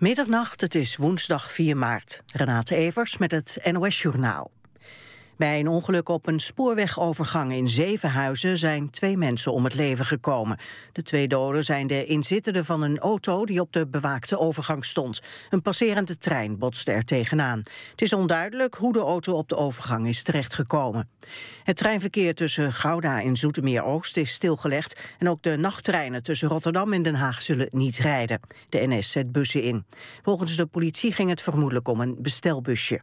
[0.00, 2.22] Middernacht, het is woensdag 4 maart.
[2.32, 4.50] Renate Evers met het NOS Journaal.
[5.40, 10.58] Bij een ongeluk op een spoorwegovergang in Zevenhuizen zijn twee mensen om het leven gekomen.
[10.92, 15.20] De twee doden zijn de inzittenden van een auto die op de bewaakte overgang stond.
[15.50, 17.62] Een passerende trein botste er tegenaan.
[17.90, 21.08] Het is onduidelijk hoe de auto op de overgang is terechtgekomen.
[21.64, 25.00] Het treinverkeer tussen Gouda en Zoetermeer-Oost is stilgelegd...
[25.18, 28.40] en ook de nachttreinen tussen Rotterdam en Den Haag zullen niet rijden.
[28.68, 29.84] De NS zet bussen in.
[30.22, 33.00] Volgens de politie ging het vermoedelijk om een bestelbusje.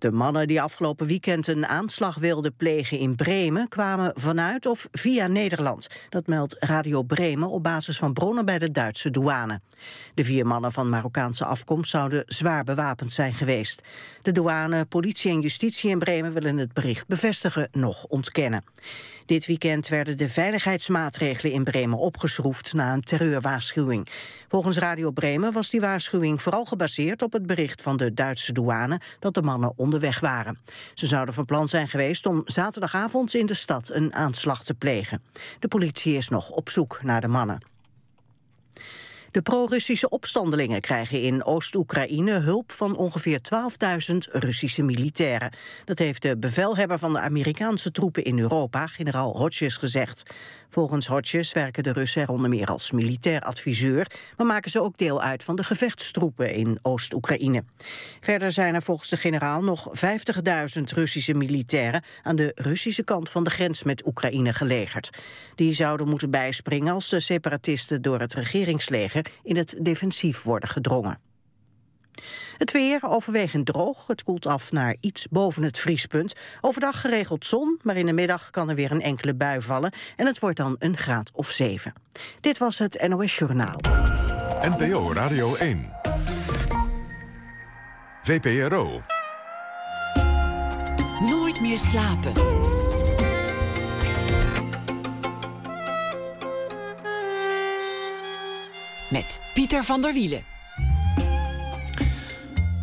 [0.00, 3.68] De mannen die afgelopen weekend een aanslag wilden plegen in Bremen...
[3.68, 5.88] kwamen vanuit of via Nederland.
[6.08, 9.60] Dat meldt Radio Bremen op basis van bronnen bij de Duitse douane.
[10.14, 13.82] De vier mannen van Marokkaanse afkomst zouden zwaar bewapend zijn geweest.
[14.22, 18.64] De douane, politie en justitie in Bremen willen het bericht bevestigen, nog ontkennen.
[19.30, 24.08] Dit weekend werden de veiligheidsmaatregelen in Bremen opgeschroefd na een terreurwaarschuwing.
[24.48, 29.00] Volgens Radio Bremen was die waarschuwing vooral gebaseerd op het bericht van de Duitse douane
[29.18, 30.58] dat de mannen onderweg waren.
[30.94, 35.22] Ze zouden van plan zijn geweest om zaterdagavond in de stad een aanslag te plegen.
[35.58, 37.69] De politie is nog op zoek naar de mannen.
[39.30, 43.40] De pro-Russische opstandelingen krijgen in Oost-Oekraïne hulp van ongeveer
[44.10, 45.52] 12.000 Russische militairen.
[45.84, 50.22] Dat heeft de bevelhebber van de Amerikaanse troepen in Europa, generaal Hodges, gezegd.
[50.70, 54.98] Volgens Hodges werken de Russen er onder meer als militair adviseur, maar maken ze ook
[54.98, 57.64] deel uit van de gevechtstroepen in Oost-Oekraïne.
[58.20, 59.88] Verder zijn er volgens de generaal nog
[60.78, 65.10] 50.000 Russische militairen aan de Russische kant van de grens met Oekraïne gelegerd.
[65.54, 71.29] Die zouden moeten bijspringen als de separatisten door het regeringsleger in het defensief worden gedrongen.
[72.58, 74.06] Het weer overwegend droog.
[74.06, 76.34] Het koelt af naar iets boven het vriespunt.
[76.60, 79.92] Overdag geregeld zon, maar in de middag kan er weer een enkele bui vallen.
[80.16, 81.92] En het wordt dan een graad of 7.
[82.40, 83.80] Dit was het NOS Journaal.
[84.60, 85.92] NPO Radio 1.
[88.22, 89.02] VPRO.
[91.20, 92.32] Nooit meer slapen.
[99.10, 100.59] Met Pieter van der Wielen.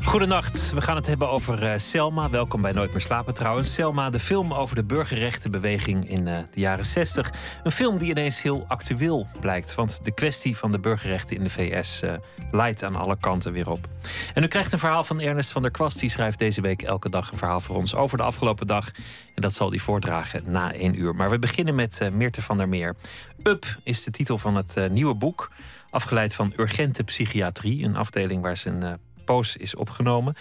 [0.07, 2.29] Goedenacht, we gaan het hebben over uh, Selma.
[2.29, 3.73] Welkom bij Nooit meer slapen trouwens.
[3.73, 7.31] Selma, de film over de burgerrechtenbeweging in uh, de jaren 60.
[7.63, 9.75] Een film die ineens heel actueel blijkt.
[9.75, 12.13] Want de kwestie van de burgerrechten in de VS uh,
[12.51, 13.88] leidt aan alle kanten weer op.
[14.34, 16.00] En u krijgt een verhaal van Ernest van der Kwast.
[16.00, 18.91] Die schrijft deze week elke dag een verhaal voor ons over de afgelopen dag.
[19.35, 21.16] En dat zal hij voordragen na één uur.
[21.16, 22.95] Maar we beginnen met Meerte van der Meer.
[23.44, 25.51] Up is de titel van het nieuwe boek.
[25.89, 27.84] Afgeleid van Urgente Psychiatrie.
[27.84, 30.34] Een afdeling waar zijn poos is opgenomen.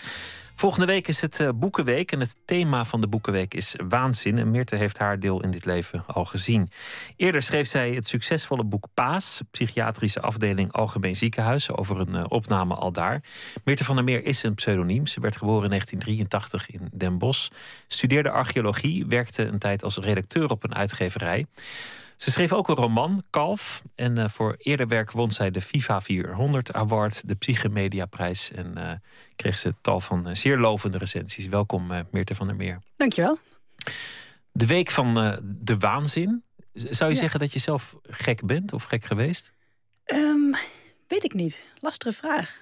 [0.59, 4.39] Volgende week is het uh, Boekenweek en het thema van de Boekenweek is waanzin.
[4.39, 6.69] En Meerte heeft haar deel in dit leven al gezien.
[7.17, 12.75] Eerder schreef zij het succesvolle boek Paas, psychiatrische afdeling Algemeen Ziekenhuis, over een uh, opname
[12.75, 13.23] al daar.
[13.65, 15.07] Meerte van der Meer is een pseudoniem.
[15.07, 17.49] Ze werd geboren in 1983 in Den Bosch,
[17.87, 21.47] studeerde archeologie, werkte een tijd als redacteur op een uitgeverij.
[22.17, 23.83] Ze schreef ook een roman, Kalf.
[23.95, 28.51] En uh, voor eerder werk won zij de FIFA 400 Award, de Psychemediaprijs.
[28.53, 28.91] En uh,
[29.37, 31.47] kreeg ze tal van uh, zeer lovende recensies.
[31.47, 32.83] Welkom, Meerte van der Meer.
[32.97, 33.39] Dankjewel.
[34.53, 36.45] De week van de waanzin.
[36.73, 37.21] Zou je ja.
[37.21, 39.53] zeggen dat je zelf gek bent of gek geweest?
[40.05, 40.55] Um,
[41.09, 41.71] weet ik niet.
[41.81, 42.61] Lastige vraag.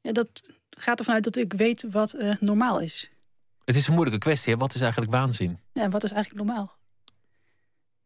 [0.00, 3.10] Ja, dat gaat ervan uit dat ik weet wat normaal is.
[3.64, 4.52] Het is een moeilijke kwestie.
[4.52, 4.58] Hè?
[4.58, 5.58] Wat is eigenlijk waanzin?
[5.72, 6.76] Ja, en wat is eigenlijk normaal?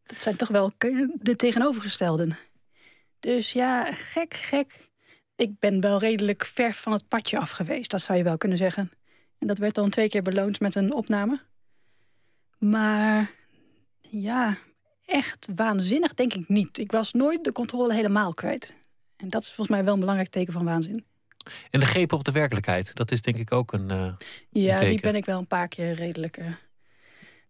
[0.06, 0.72] Dat zijn toch wel
[1.12, 2.36] de tegenovergestelden.
[3.20, 4.88] Dus ja, gek, gek.
[5.36, 8.58] Ik ben wel redelijk ver van het padje af geweest, dat zou je wel kunnen
[8.58, 8.90] zeggen.
[9.38, 11.40] En dat werd dan twee keer beloond met een opname.
[12.58, 13.30] Maar
[14.00, 14.56] ja,
[15.04, 16.78] echt waanzinnig denk ik niet.
[16.78, 18.74] Ik was nooit de controle helemaal kwijt.
[19.16, 21.04] En dat is volgens mij wel een belangrijk teken van waanzin.
[21.70, 23.92] En de greep op de werkelijkheid, dat is denk ik ook een.
[23.92, 24.12] Uh,
[24.50, 26.36] ja, een die ben ik wel een paar keer redelijk.
[26.36, 26.46] Uh,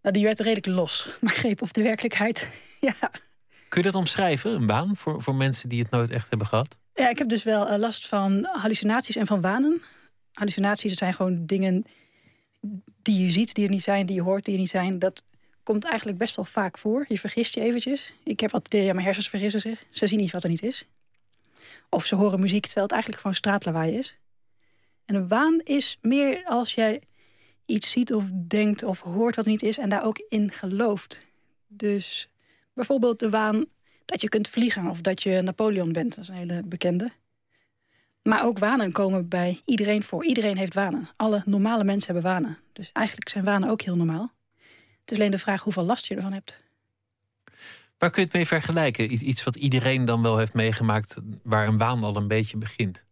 [0.07, 2.49] nou, die werd redelijk los, maar greep op de werkelijkheid.
[2.81, 3.11] ja.
[3.69, 6.77] Kun je dat omschrijven, een baan, voor, voor mensen die het nooit echt hebben gehad?
[6.95, 9.83] Ja, ik heb dus wel uh, last van hallucinaties en van wanen.
[10.33, 11.85] Hallucinaties zijn gewoon dingen
[13.03, 14.99] die je ziet, die er niet zijn, die je hoort, die er niet zijn.
[14.99, 15.23] Dat
[15.63, 17.05] komt eigenlijk best wel vaak voor.
[17.09, 18.13] Je vergist je eventjes.
[18.25, 19.85] Ik heb altijd, ja, mijn hersens vergissen zich.
[19.91, 20.87] Ze zien iets wat er niet is.
[21.89, 24.17] Of ze horen muziek terwijl het eigenlijk gewoon straatlawaai is.
[25.05, 27.01] En een waan is meer als jij
[27.67, 31.27] iets ziet of denkt of hoort wat niet is en daar ook in gelooft.
[31.67, 32.29] Dus
[32.73, 33.65] bijvoorbeeld de waan
[34.05, 36.15] dat je kunt vliegen of dat je Napoleon bent.
[36.15, 37.11] Dat is een hele bekende.
[38.23, 40.25] Maar ook wanen komen bij iedereen voor.
[40.25, 41.09] Iedereen heeft wanen.
[41.17, 42.59] Alle normale mensen hebben wanen.
[42.73, 44.33] Dus eigenlijk zijn wanen ook heel normaal.
[45.01, 46.65] Het is alleen de vraag hoeveel last je ervan hebt.
[47.99, 49.29] Waar kun je het mee vergelijken?
[49.29, 53.05] Iets wat iedereen dan wel heeft meegemaakt, waar een waan al een beetje begint.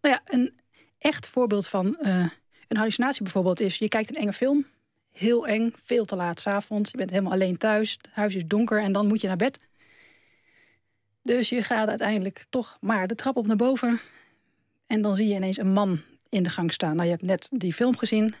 [0.00, 0.54] Nou ja, een
[0.98, 2.28] echt voorbeeld van uh,
[2.72, 3.78] een hallucinatie bijvoorbeeld is...
[3.78, 4.66] je kijkt een enge film,
[5.12, 6.90] heel eng, veel te laat s'avonds.
[6.90, 9.66] Je bent helemaal alleen thuis, het huis is donker en dan moet je naar bed.
[11.22, 14.00] Dus je gaat uiteindelijk toch maar de trap op naar boven.
[14.86, 16.94] En dan zie je ineens een man in de gang staan.
[16.96, 18.34] Nou, je hebt net die film gezien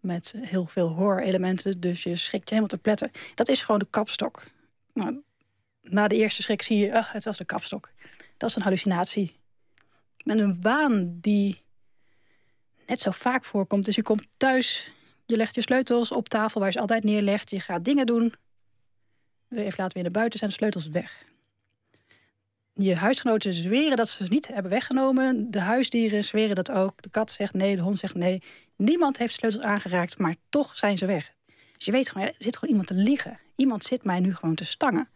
[0.00, 1.80] met heel veel horror-elementen.
[1.80, 3.10] Dus je schrikt je helemaal te pletten.
[3.34, 4.46] Dat is gewoon de kapstok.
[4.94, 5.22] Nou,
[5.82, 7.92] na de eerste schrik zie je, ach, het was de kapstok.
[8.36, 9.36] Dat is een hallucinatie.
[10.24, 11.62] En een waan die
[12.92, 13.84] net zo vaak voorkomt.
[13.84, 14.92] Dus je komt thuis,
[15.26, 17.50] je legt je sleutels op tafel waar je ze altijd neerlegt.
[17.50, 18.34] Je gaat dingen doen.
[19.50, 21.24] Even laten weer naar buiten zijn de sleutels weg.
[22.74, 25.50] Je huisgenoten zweren dat ze ze niet hebben weggenomen.
[25.50, 27.02] De huisdieren zweren dat ook.
[27.02, 28.42] De kat zegt nee, de hond zegt nee.
[28.76, 31.34] Niemand heeft sleutels aangeraakt, maar toch zijn ze weg.
[31.76, 33.38] Dus je weet gewoon, er zit gewoon iemand te liegen.
[33.56, 35.08] Iemand zit mij nu gewoon te stangen.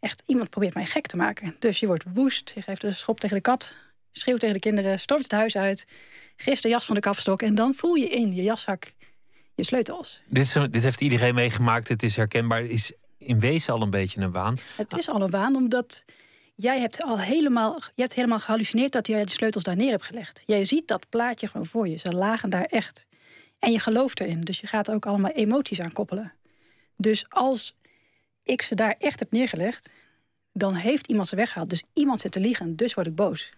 [0.00, 1.56] Echt, iemand probeert mij gek te maken.
[1.58, 3.74] Dus je wordt woest, je geeft een schop tegen de kat,
[4.12, 5.86] schreeuwt tegen de kinderen, stormt het huis uit,
[6.36, 8.92] gist de jas van de kapstok en dan voel je in je jaszak
[9.54, 10.22] je sleutels.
[10.28, 12.64] Dit, is, dit heeft iedereen meegemaakt, het is herkenbaar.
[12.64, 14.58] Is in wezen al een beetje een waan.
[14.76, 16.04] Het is al een waan, omdat
[16.54, 20.04] jij hebt al helemaal, je hebt helemaal gehallucineerd dat jij de sleutels daar neer hebt
[20.04, 20.42] gelegd.
[20.46, 21.96] Jij ziet dat plaatje gewoon voor je.
[21.96, 23.06] Ze lagen daar echt.
[23.58, 24.40] En je gelooft erin.
[24.40, 26.32] Dus je gaat ook allemaal emoties aan koppelen.
[26.96, 27.76] Dus als
[28.42, 29.94] ik ze daar echt heb neergelegd,
[30.52, 31.70] dan heeft iemand ze weggehaald.
[31.70, 33.52] Dus iemand zit te liegen, dus word ik boos.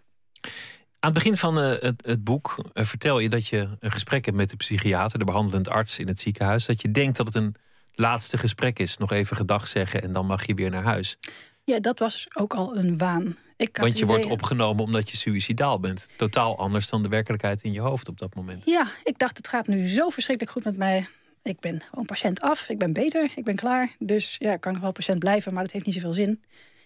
[1.04, 4.24] Aan het begin van uh, het, het, boek uh, vertel je dat je een gesprek
[4.24, 6.66] hebt met de psychiater, de behandelend arts in het ziekenhuis.
[6.66, 7.54] Dat je denkt dat het een
[7.94, 8.96] laatste gesprek is.
[8.96, 11.18] Nog even gedag zeggen en dan mag je weer naar huis.
[11.64, 13.36] Ja, dat was ook al een waan.
[13.56, 16.08] Ik Want je wordt opgenomen omdat je suicidaal bent.
[16.16, 18.64] Totaal anders dan de werkelijkheid in je hoofd op dat moment.
[18.64, 21.08] Ja, ik dacht het gaat nu zo verschrikkelijk goed met mij.
[21.42, 23.94] Ik ben gewoon patiënt af, ik ben beter, ik ben klaar.
[23.98, 26.42] Dus ja, ik kan nog wel patiënt blijven, maar dat heeft niet zoveel zin.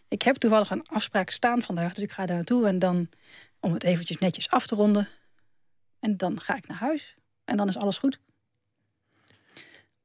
[0.08, 2.66] Ik heb toevallig een afspraak staan vandaag, dus ik ga daar naartoe.
[2.66, 3.08] En dan,
[3.60, 5.08] om het eventjes netjes af te ronden.
[6.00, 7.14] En dan ga ik naar huis.
[7.44, 8.20] En dan is alles goed.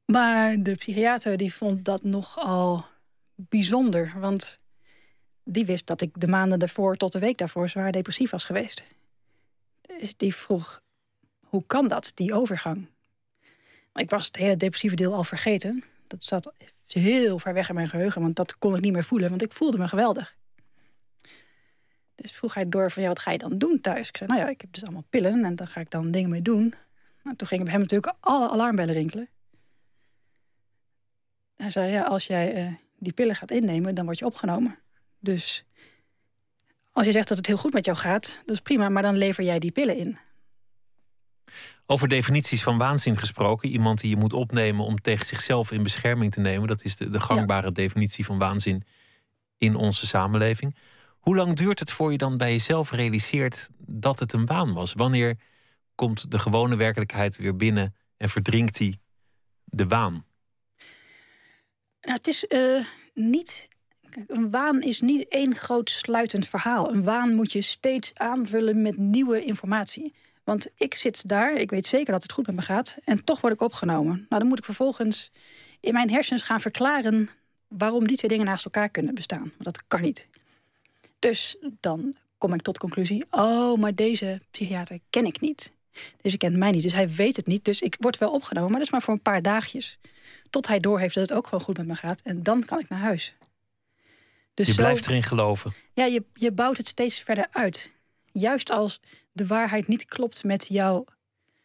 [0.04, 2.86] Maar de psychiater die vond dat nogal
[3.34, 4.12] bijzonder.
[4.16, 4.58] Want
[5.44, 8.84] die wist dat ik de maanden daarvoor tot de week daarvoor zwaar depressief was geweest.
[9.98, 10.82] Dus die vroeg,
[11.40, 12.88] hoe kan dat, die overgang?
[13.94, 15.84] Ik was het hele depressieve deel al vergeten.
[16.06, 16.52] Dat zat
[16.86, 19.52] heel ver weg in mijn geheugen, want dat kon ik niet meer voelen, want ik
[19.52, 20.36] voelde me geweldig.
[22.14, 24.08] Dus vroeg hij door van, ja, wat ga je dan doen thuis?
[24.08, 26.30] Ik zei, nou ja, ik heb dus allemaal pillen en daar ga ik dan dingen
[26.30, 26.74] mee doen.
[27.22, 29.28] Nou, toen gingen bij hem natuurlijk alle alarmbellen rinkelen.
[31.56, 34.78] Hij zei, ja, als jij uh, die pillen gaat innemen, dan word je opgenomen.
[35.18, 35.64] Dus
[36.92, 39.16] als je zegt dat het heel goed met jou gaat, dat is prima, maar dan
[39.16, 40.18] lever jij die pillen in.
[41.86, 43.68] Over definities van waanzin gesproken.
[43.68, 46.68] Iemand die je moet opnemen om tegen zichzelf in bescherming te nemen.
[46.68, 48.84] Dat is de, de gangbare definitie van waanzin
[49.58, 50.76] in onze samenleving.
[51.24, 54.92] Hoe lang duurt het voor je dan bij jezelf realiseert dat het een waan was?
[54.92, 55.36] Wanneer
[55.94, 59.00] komt de gewone werkelijkheid weer binnen en verdrinkt die
[59.64, 60.24] de waan?
[62.00, 62.84] Nou, het is uh,
[63.14, 63.68] niet
[64.26, 66.92] een waan is niet één groot sluitend verhaal.
[66.92, 70.14] Een waan moet je steeds aanvullen met nieuwe informatie.
[70.42, 73.40] Want ik zit daar, ik weet zeker dat het goed met me gaat, en toch
[73.40, 74.16] word ik opgenomen.
[74.28, 75.30] Nou, dan moet ik vervolgens
[75.80, 77.28] in mijn hersens gaan verklaren
[77.68, 79.52] waarom die twee dingen naast elkaar kunnen bestaan.
[79.58, 80.28] Dat kan niet.
[81.30, 85.72] Dus dan kom ik tot de conclusie: oh, maar deze psychiater ken ik niet.
[86.20, 87.64] Ik kent mij niet, dus hij weet het niet.
[87.64, 89.98] Dus ik word wel opgenomen, maar dat is maar voor een paar dagjes.
[90.50, 92.20] Tot hij doorheeft dat het ook gewoon goed met me gaat.
[92.20, 93.34] En dan kan ik naar huis.
[94.54, 95.72] Dus je blijft erin geloven.
[95.92, 97.92] Ja, je, je bouwt het steeds verder uit.
[98.32, 99.00] Juist als
[99.32, 101.04] de waarheid niet klopt met jouw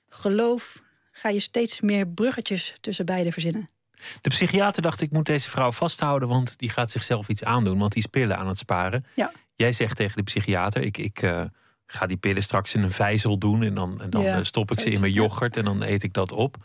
[0.10, 0.82] geloof,
[1.12, 3.70] ga je steeds meer bruggetjes tussen beide verzinnen.
[4.22, 7.92] De psychiater dacht: ik moet deze vrouw vasthouden, want die gaat zichzelf iets aandoen, want
[7.92, 9.06] die is pillen aan het sparen.
[9.16, 9.32] Ja.
[9.60, 11.44] Jij zegt tegen de psychiater: ik, ik uh,
[11.86, 14.72] ga die pillen straks in een vijzel doen en dan, en dan ja, eh, stop
[14.72, 16.56] ik ze in mijn yoghurt en dan eet ik dat op.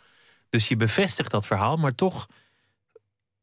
[0.49, 2.27] Dus je bevestigt dat verhaal, maar toch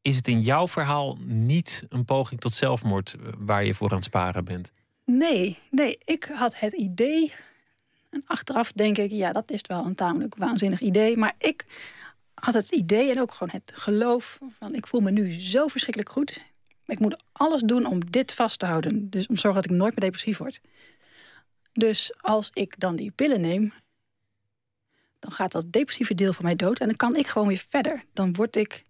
[0.03, 3.97] is het in jouw verhaal niet een poging tot zelfmoord eh, waar je voor aan
[3.97, 4.73] het sparen bent?
[5.05, 7.33] Nee, nee, ik had het idee.
[8.11, 11.17] En achteraf denk ik, ja, dat is wel een tamelijk waanzinnig idee.
[11.17, 11.67] Maar ik
[12.35, 16.11] had het idee en ook gewoon het geloof van ik voel me nu zo verschrikkelijk
[16.11, 16.52] goed.
[16.87, 19.11] Ik moet alles doen om dit vast te houden.
[19.11, 20.61] Dus om te zorgen dat ik nooit meer depressief word.
[21.73, 23.73] Dus als ik dan die pillen neem,
[25.19, 26.81] dan gaat dat depressieve deel van mij dood.
[26.81, 28.05] En dan kan ik gewoon weer verder.
[28.13, 28.85] Dan word ik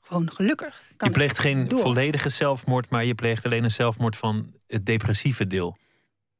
[0.00, 0.82] gewoon gelukkig.
[0.96, 5.76] je pleegt geen volledige zelfmoord, maar je pleegt alleen een zelfmoord van het depressieve deel.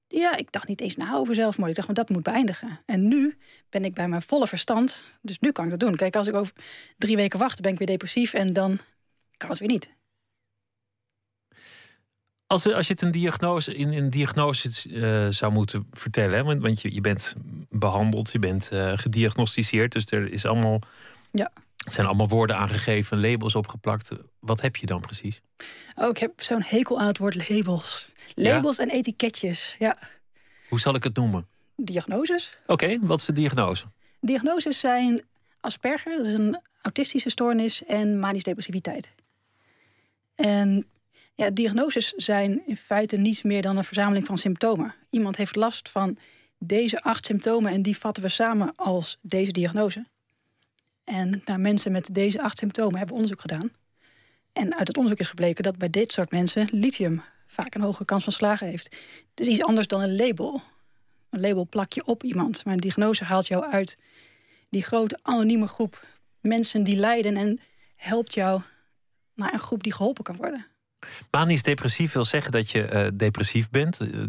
[0.09, 1.71] Ja, ik dacht niet eens na over zelfmoord.
[1.71, 2.81] Ik dacht, maar dat moet beëindigen.
[2.87, 5.05] En nu ben ik bij mijn volle verstand.
[5.21, 5.97] Dus nu kan ik dat doen.
[5.97, 6.53] Kijk, als ik over
[6.99, 8.79] drie weken wacht, ben ik weer depressief en dan
[9.37, 9.93] kan het weer niet.
[12.53, 16.45] Als, als je het een diagnose, in een diagnose uh, zou moeten vertellen, hè?
[16.45, 17.35] want, want je, je bent
[17.71, 20.79] behandeld, je bent uh, gediagnosticeerd, dus er is allemaal,
[21.31, 21.53] ja.
[21.91, 24.11] zijn allemaal woorden aangegeven, labels opgeplakt.
[24.39, 25.41] Wat heb je dan precies?
[25.95, 28.13] Oh, ik heb zo'n hekel aan het woord labels.
[28.35, 29.99] Labels en etiketjes, ja.
[30.69, 31.47] Hoe zal ik het noemen?
[31.77, 32.59] Diagnoses.
[32.67, 33.85] Oké, wat is de diagnose?
[34.21, 35.23] Diagnoses zijn
[35.61, 39.13] Asperger, dat is een autistische stoornis, en manisch depressiviteit.
[40.35, 40.87] En
[41.35, 44.95] ja, diagnoses zijn in feite niets meer dan een verzameling van symptomen.
[45.11, 46.19] Iemand heeft last van
[46.59, 50.07] deze acht symptomen en die vatten we samen als deze diagnose.
[51.05, 53.71] En naar mensen met deze acht symptomen hebben we onderzoek gedaan.
[54.53, 58.05] En uit het onderzoek is gebleken dat bij dit soort mensen lithium vaak een hogere
[58.05, 58.97] kans van slagen heeft.
[59.31, 60.63] Het is iets anders dan een label.
[61.31, 63.99] Een label plak je op iemand, maar een diagnose haalt jou uit
[64.69, 66.07] die grote anonieme groep
[66.41, 67.61] mensen die lijden en
[67.97, 68.61] helpt jou
[69.35, 70.67] naar een groep die geholpen kan worden.
[71.31, 74.01] Manisch depressief wil zeggen dat je uh, depressief bent.
[74.01, 74.25] Uh,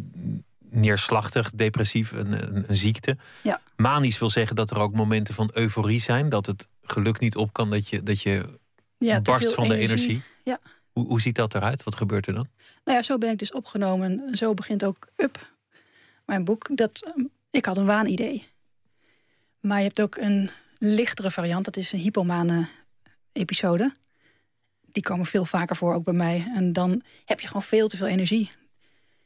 [0.69, 3.17] neerslachtig, depressief, een, een, een, ziekte.
[3.43, 3.61] Ja.
[3.75, 6.29] Manisch wil zeggen dat er ook momenten van euforie zijn.
[6.29, 8.45] Dat het geluk niet op kan, dat je, dat je
[8.97, 9.87] ja, barst van energie.
[9.87, 10.23] de energie.
[10.43, 10.59] Ja.
[10.91, 11.83] Hoe, hoe ziet dat eruit?
[11.83, 12.47] Wat gebeurt er dan?
[12.83, 14.37] Nou ja, zo ben ik dus opgenomen.
[14.37, 15.53] Zo begint ook Up,
[16.25, 16.67] mijn boek.
[16.77, 18.47] Dat, um, ik had een waanidee.
[19.59, 21.65] Maar je hebt ook een lichtere variant.
[21.65, 22.67] Dat is een hypomane
[23.31, 23.93] episode.
[24.93, 26.51] Die komen veel vaker voor, ook bij mij.
[26.55, 28.51] En dan heb je gewoon veel te veel energie.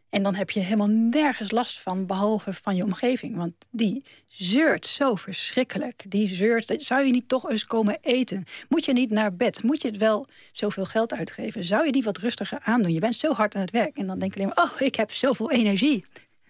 [0.10, 3.36] En dan heb je helemaal nergens last van, behalve van je omgeving.
[3.36, 6.04] Want die zeurt zo verschrikkelijk.
[6.08, 8.44] Die zeurt, zou je niet toch eens komen eten?
[8.70, 9.64] Moet je niet naar bed?
[9.64, 11.64] Moet je het wel zoveel geld uitgeven?
[11.64, 12.94] Zou je niet wat rustiger aandoen?
[12.94, 13.98] Je bent zo hard aan het werk.
[13.98, 16.06] En dan denk je alleen maar, oh, ik heb zoveel energie.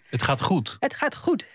[0.10, 0.78] Het gaat goed.
[0.80, 1.48] Het gaat goed.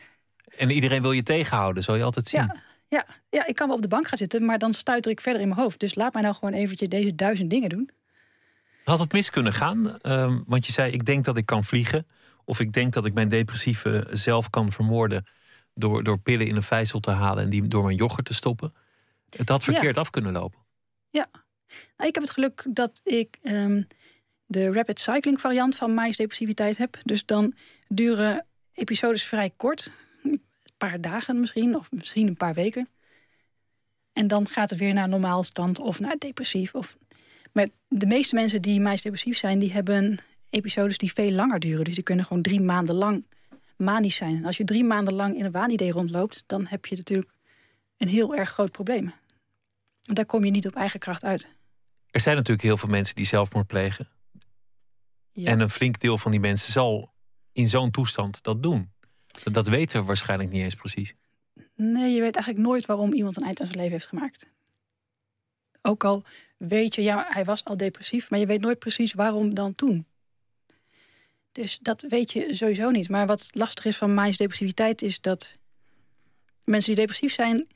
[0.57, 2.40] En iedereen wil je tegenhouden, zal je altijd zien.
[2.40, 5.20] Ja, ja, ja, ik kan wel op de bank gaan zitten, maar dan stuiter ik
[5.20, 5.80] verder in mijn hoofd.
[5.80, 7.90] Dus laat mij nou gewoon eventjes deze duizend dingen doen.
[8.84, 9.99] Had het mis kunnen gaan?
[10.02, 12.06] Uh, want je zei, ik denk dat ik kan vliegen.
[12.44, 15.26] Of ik denk dat ik mijn depressieve zelf kan vermoorden...
[15.75, 18.75] door, door pillen in een vijzel te halen en die door mijn yoghurt te stoppen.
[19.37, 20.00] Het had verkeerd ja.
[20.00, 20.61] af kunnen lopen.
[21.11, 21.28] Ja,
[21.96, 23.87] nou, ik heb het geluk dat ik um,
[24.46, 26.99] de rapid cycling variant van manisch depressiviteit heb.
[27.02, 27.54] Dus dan
[27.88, 29.90] duren episodes vrij kort
[30.89, 32.89] paar dagen misschien, of misschien een paar weken.
[34.12, 36.75] En dan gaat het weer naar normaal stand of naar depressief.
[36.75, 36.97] Of...
[37.53, 40.19] Maar de meeste mensen die meest depressief zijn, die hebben
[40.51, 41.85] episodes die veel langer duren.
[41.85, 43.25] Dus die kunnen gewoon drie maanden lang
[43.77, 44.37] manisch zijn.
[44.37, 47.31] En als je drie maanden lang in een waanidee rondloopt, dan heb je natuurlijk
[47.97, 49.12] een heel erg groot probleem.
[50.01, 51.49] Daar kom je niet op eigen kracht uit.
[52.11, 54.09] Er zijn natuurlijk heel veel mensen die zelfmoord plegen.
[55.33, 55.51] Ja.
[55.51, 57.12] En een flink deel van die mensen zal
[57.53, 58.93] in zo'n toestand dat doen.
[59.53, 61.15] Dat weten we waarschijnlijk niet eens precies.
[61.75, 64.47] Nee, je weet eigenlijk nooit waarom iemand een eind aan zijn leven heeft gemaakt.
[65.83, 66.25] Ook al
[66.57, 70.07] weet je, ja, hij was al depressief, maar je weet nooit precies waarom dan toen.
[71.53, 73.09] Dus dat weet je sowieso niet.
[73.09, 75.57] Maar wat lastig is van manische depressiviteit is dat
[76.65, 77.67] mensen die depressief zijn,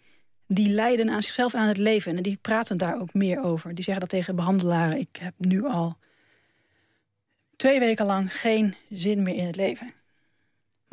[0.47, 2.17] die lijden aan zichzelf en aan het leven.
[2.17, 3.75] En die praten daar ook meer over.
[3.75, 4.99] Die zeggen dat tegen behandelaren.
[4.99, 5.97] Ik heb nu al
[7.57, 9.93] twee weken lang geen zin meer in het leven.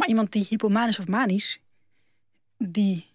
[0.03, 1.59] Maar iemand die hypomanisch of manisch,
[2.57, 3.05] die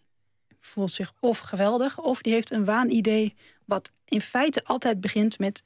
[0.61, 5.63] voelt zich of geweldig, of die heeft een waanidee wat in feite altijd begint met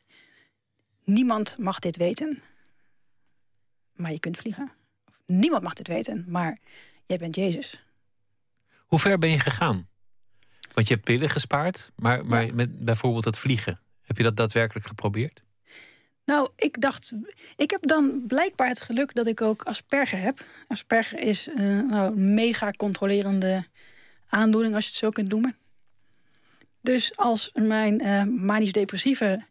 [1.05, 2.43] niemand mag dit weten.
[3.93, 4.73] Maar je kunt vliegen.
[5.27, 6.59] Niemand mag dit weten, maar
[7.07, 7.85] jij bent Jezus.
[8.87, 9.89] Hoe ver ben je gegaan?
[10.75, 12.53] Want je hebt pillen gespaard, maar, maar Ja.
[12.55, 13.81] met bijvoorbeeld het vliegen.
[14.01, 15.43] Heb je dat daadwerkelijk geprobeerd?
[16.25, 17.13] Nou, ik dacht,
[17.57, 20.45] ik heb dan blijkbaar het geluk dat ik ook Asperger heb.
[20.69, 23.67] Asperger is eh, nou, een mega controlerende
[24.29, 25.57] aandoening, als je het zo kunt noemen.
[26.81, 29.45] Dus als mijn eh manisch-depressieve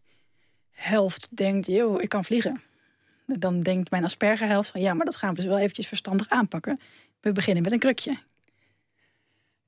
[0.72, 2.62] helft denkt, joh, ik kan vliegen.
[3.26, 6.80] Dan denkt mijn Asperger-helft van, ja, maar dat gaan we dus wel eventjes verstandig aanpakken.
[7.20, 8.18] We beginnen met een krukje.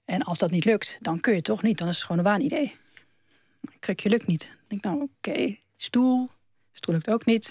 [0.05, 1.77] En als dat niet lukt, dan kun je toch niet.
[1.77, 2.75] Dan is het gewoon een waanidee.
[3.61, 4.57] Een krukje lukt niet.
[4.67, 6.29] Denk nou, oké, stoel.
[6.73, 7.47] Stoel lukt ook niet.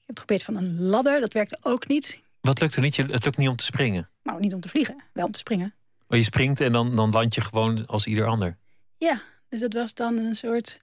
[0.00, 2.20] Ik heb geprobeerd van een ladder, dat werkte ook niet.
[2.40, 2.96] Wat lukt er niet?
[2.96, 4.08] Het lukt niet om te springen.
[4.22, 5.74] Nou, niet om te vliegen, wel om te springen.
[6.06, 8.56] Maar je springt en dan, dan land je gewoon als ieder ander.
[8.96, 10.80] Ja, dus dat was dan een soort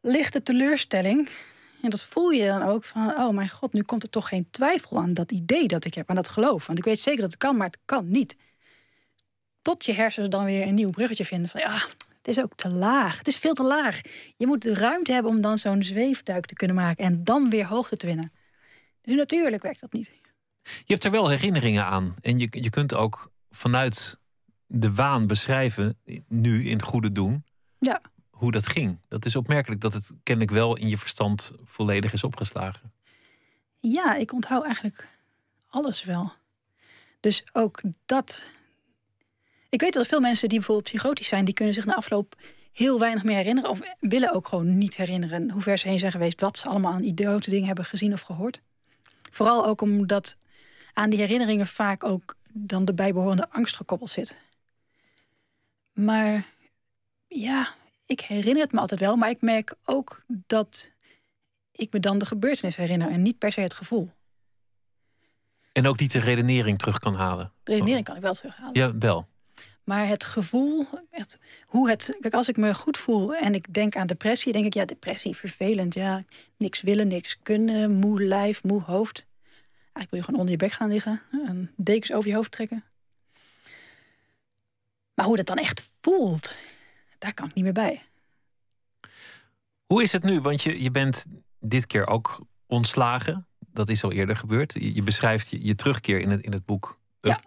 [0.00, 1.28] lichte teleurstelling.
[1.82, 4.50] En dat voel je dan ook van, oh mijn god, nu komt er toch geen
[4.50, 6.66] twijfel aan dat idee dat ik heb, aan dat geloof.
[6.66, 8.36] Want ik weet zeker dat het kan, maar het kan niet.
[9.62, 11.82] Tot je hersenen dan weer een nieuw bruggetje vinden van, ja,
[12.26, 13.18] het is ook te laag.
[13.18, 14.00] Het is veel te laag.
[14.36, 17.66] Je moet de ruimte hebben om dan zo'n zweefduik te kunnen maken en dan weer
[17.66, 18.32] hoogte te winnen.
[19.02, 20.12] Dus natuurlijk werkt dat niet.
[20.62, 22.14] Je hebt er wel herinneringen aan.
[22.20, 24.18] En je, je kunt ook vanuit
[24.66, 27.44] de waan beschrijven, nu in goede doen,
[27.78, 28.00] Ja.
[28.30, 29.00] hoe dat ging.
[29.08, 32.92] Dat is opmerkelijk dat het kennelijk wel in je verstand volledig is opgeslagen.
[33.80, 35.08] Ja, ik onthoud eigenlijk
[35.68, 36.32] alles wel.
[37.20, 38.50] Dus ook dat.
[39.68, 42.34] Ik weet dat veel mensen die bijvoorbeeld psychotisch zijn, die kunnen zich na afloop
[42.72, 43.70] heel weinig meer herinneren.
[43.70, 46.92] Of willen ook gewoon niet herinneren hoe ver ze heen zijn geweest, wat ze allemaal
[46.92, 48.60] aan idiote dingen hebben gezien of gehoord.
[49.30, 50.36] Vooral ook omdat
[50.92, 54.38] aan die herinneringen vaak ook dan de bijbehorende angst gekoppeld zit.
[55.92, 56.46] Maar
[57.26, 57.74] ja,
[58.06, 60.92] ik herinner het me altijd wel, maar ik merk ook dat
[61.72, 64.10] ik me dan de gebeurtenis herinner en niet per se het gevoel.
[65.72, 67.52] En ook niet de redenering terug kan halen.
[67.62, 68.70] De redenering kan ik wel terughalen.
[68.72, 69.26] Ja, wel.
[69.86, 72.16] Maar het gevoel, echt, hoe het.
[72.20, 75.36] Kijk, als ik me goed voel en ik denk aan depressie, denk ik, ja, depressie,
[75.36, 75.94] vervelend.
[75.94, 76.24] Ja,
[76.56, 79.26] niks willen, niks kunnen, moe lijf, moe hoofd.
[79.82, 82.84] Eigenlijk wil je gewoon onder je bek gaan liggen en dekens over je hoofd trekken.
[85.14, 86.56] Maar hoe dat dan echt voelt,
[87.18, 88.02] daar kan ik niet meer bij.
[89.86, 90.40] Hoe is het nu?
[90.40, 91.26] Want je, je bent
[91.60, 93.46] dit keer ook ontslagen.
[93.58, 94.72] Dat is al eerder gebeurd.
[94.72, 96.98] Je, je beschrijft je, je, terugkeer in het, in het boek.
[97.20, 97.40] Ja,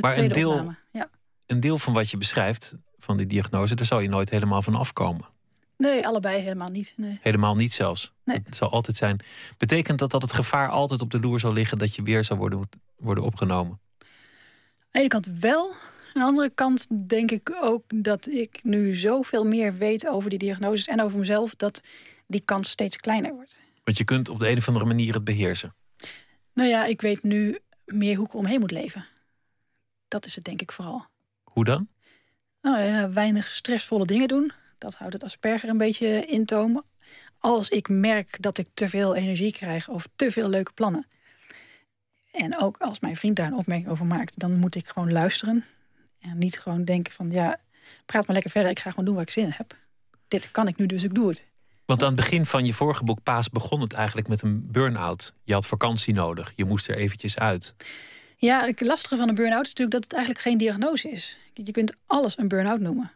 [0.00, 1.10] maar een deel, ja.
[1.50, 4.74] Een deel van wat je beschrijft, van die diagnose, daar zal je nooit helemaal van
[4.74, 5.28] afkomen.
[5.76, 6.92] Nee, allebei helemaal niet.
[6.96, 7.18] Nee.
[7.20, 8.12] Helemaal niet zelfs.
[8.24, 8.40] Nee.
[8.44, 9.20] Het zal altijd zijn.
[9.58, 12.38] Betekent dat dat het gevaar altijd op de loer zal liggen dat je weer zou
[12.38, 13.80] worden, worden opgenomen?
[13.98, 14.08] Aan
[14.90, 15.70] de ene kant wel.
[15.70, 20.38] Aan de andere kant denk ik ook dat ik nu zoveel meer weet over die
[20.38, 21.82] diagnoses en over mezelf, dat
[22.26, 23.60] die kans steeds kleiner wordt.
[23.84, 25.74] Want je kunt op de een of andere manier het beheersen.
[26.54, 29.06] Nou ja, ik weet nu meer hoe ik omheen moet leven.
[30.08, 31.06] Dat is het denk ik vooral.
[31.50, 31.88] Hoe dan?
[32.60, 34.52] Nou weinig stressvolle dingen doen.
[34.78, 36.82] Dat houdt het asperger een beetje in toom.
[37.38, 41.06] Als ik merk dat ik te veel energie krijg of te veel leuke plannen.
[42.32, 45.64] En ook als mijn vriend daar een opmerking over maakt, dan moet ik gewoon luisteren.
[46.20, 47.60] En niet gewoon denken van ja,
[48.06, 48.70] praat maar lekker verder.
[48.70, 49.76] Ik ga gewoon doen waar ik zin in heb.
[50.28, 51.48] Dit kan ik nu, dus ik doe het.
[51.84, 55.34] Want aan het begin van je vorige boek Paas begon het eigenlijk met een burn-out.
[55.44, 56.52] Je had vakantie nodig.
[56.56, 57.74] Je moest er eventjes uit.
[58.40, 61.38] Ja, het lastige van een burn-out is natuurlijk dat het eigenlijk geen diagnose is.
[61.54, 63.12] Je kunt alles een burn-out noemen.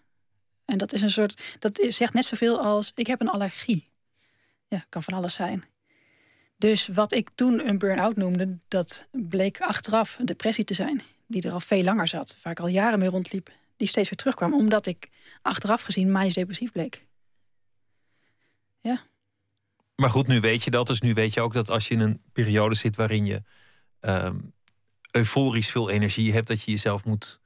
[0.65, 1.57] En dat is een soort.
[1.59, 3.91] Dat zegt net zoveel als ik heb een allergie.
[4.69, 5.65] Ja, kan van alles zijn.
[6.57, 11.03] Dus wat ik toen een burn-out noemde, dat bleek achteraf een depressie te zijn.
[11.27, 13.51] Die er al veel langer zat, waar ik al jaren mee rondliep.
[13.77, 15.09] Die steeds weer terugkwam, omdat ik
[15.43, 17.07] achteraf gezien manisch depressief bleek.
[18.81, 19.03] Ja.
[19.95, 20.87] Maar goed, nu weet je dat.
[20.87, 23.43] Dus nu weet je ook dat als je in een periode zit waarin je
[24.01, 24.37] ehm,
[25.17, 27.41] euforisch veel energie hebt, dat je jezelf moet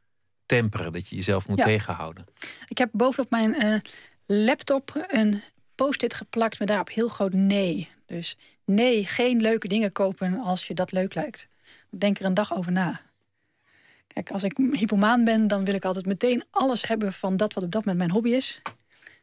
[0.46, 1.64] temperen, dat je jezelf moet Ja.
[1.64, 2.26] tegenhouden.
[2.68, 3.80] Ik heb bovenop mijn eh,
[4.26, 5.42] laptop een
[5.74, 7.88] post-it geplakt met daarop heel groot nee.
[8.06, 11.48] Dus nee, geen leuke dingen kopen als je dat leuk lijkt.
[11.90, 13.00] Denk er een dag over na.
[14.06, 17.64] Kijk, als ik hypomaan ben, dan wil ik altijd meteen alles hebben van dat wat
[17.64, 18.60] op dat moment mijn hobby is.
[18.62, 18.74] Dan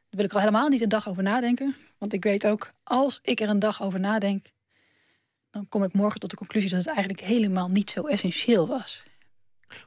[0.10, 1.75] wil ik al helemaal niet een dag over nadenken.
[1.97, 4.45] Want ik weet ook, als ik er een dag over nadenk,
[5.55, 9.03] dan kom ik morgen tot de conclusie dat het eigenlijk helemaal niet zo essentieel was.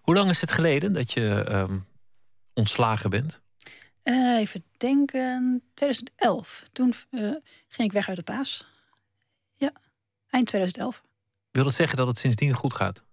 [0.01, 1.79] Hoe lang is het geleden dat je ehm,
[2.55, 3.41] ontslagen bent?
[4.03, 5.63] Eh, even denken.
[5.75, 6.63] 2011.
[6.73, 7.21] Toen eh,
[7.69, 8.67] ging ik weg uit de paas.
[9.57, 9.73] Ja,
[10.31, 11.03] eind 2011.
[11.51, 13.05] Wil dat zeggen dat het sindsdien goed gaat?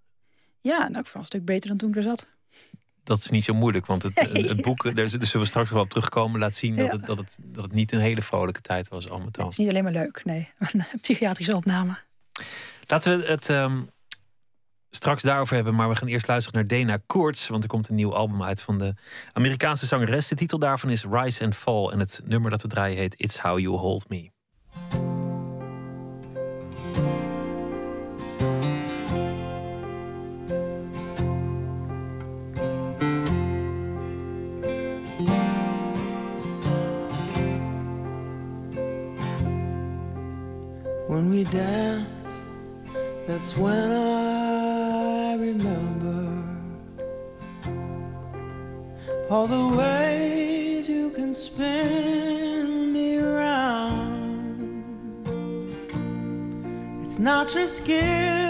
[0.61, 2.27] Ja, nou, ik vond een stuk beter dan toen ik er zat.
[3.03, 4.47] Dat is niet zo moeilijk, want het, Nee.
[4.47, 6.91] het boek, daar zullen we straks wel op terugkomen, laat zien dat, Ja.
[6.97, 9.43] het, dat, het, dat het niet een hele vrolijke tijd was, al met al.
[9.43, 10.49] Het is niet alleen maar leuk, nee.
[10.71, 11.97] Een psychiatrische opname.
[12.87, 13.81] Laten we het ehm,
[14.89, 17.95] straks daarover hebben, maar we gaan eerst luisteren naar Dana Koorts, want er komt een
[17.95, 18.93] nieuw album uit van de
[19.33, 20.27] Amerikaanse zangeres.
[20.27, 23.37] De titel daarvan is Rise and Fall en het nummer dat we draaien heet It's
[23.37, 25.14] How You Hold Me.
[57.45, 58.44] not too scared.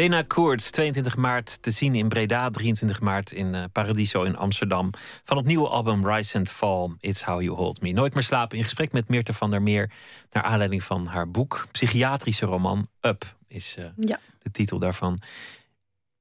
[0.00, 4.90] Dana Koerts, 22 maart te zien in Breda, 23 maart in eh, Paradiso in Amsterdam.
[5.24, 7.92] Van het nieuwe album Rise and Fall, It's How You Hold Me.
[7.92, 9.90] Nooit meer slapen in gesprek met Meerte van der Meer.
[10.30, 14.20] Naar aanleiding van haar boek, psychiatrische roman Up is eh, Ja.
[14.42, 15.18] de titel daarvan.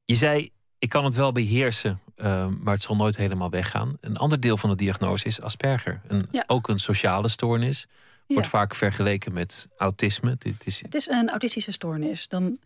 [0.06, 3.98] Je zei, ik kan het wel beheersen, eh, maar het zal nooit helemaal weggaan.
[4.02, 6.02] Een ander deel van de diagnose is Asperger.
[6.08, 6.44] Een, Ja.
[6.48, 7.88] Ook een sociale stoornis.
[8.28, 8.50] Wordt Ja.
[8.52, 10.36] vaak vergeleken met autisme.
[10.40, 12.28] Dit is, Het is een autistische stoornis.
[12.28, 12.60] Dan,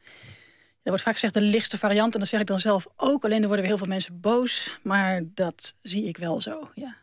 [0.83, 2.13] er wordt vaak gezegd de lichtste variant.
[2.13, 3.23] En dat zeg ik dan zelf ook.
[3.23, 4.79] Alleen er worden weer heel veel mensen boos.
[4.81, 6.95] Maar dat zie ik wel zo, ja.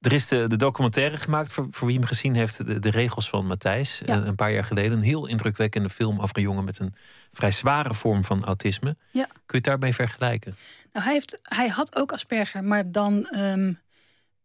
[0.00, 3.28] Er is de, de documentaire gemaakt, voor, voor wie hem gezien heeft, de, de regels
[3.28, 4.02] van Matthijs.
[4.04, 4.20] Ja.
[4.20, 4.92] eh, Een paar jaar geleden.
[4.92, 6.94] Een heel indrukwekkende film over een jongen met een
[7.32, 8.96] vrij zware vorm van autisme.
[9.10, 9.24] Ja.
[9.24, 10.56] Kun je het daarmee vergelijken?
[10.92, 13.72] Nou, hij, heeft, hij had ook Asperger, maar dan ehm,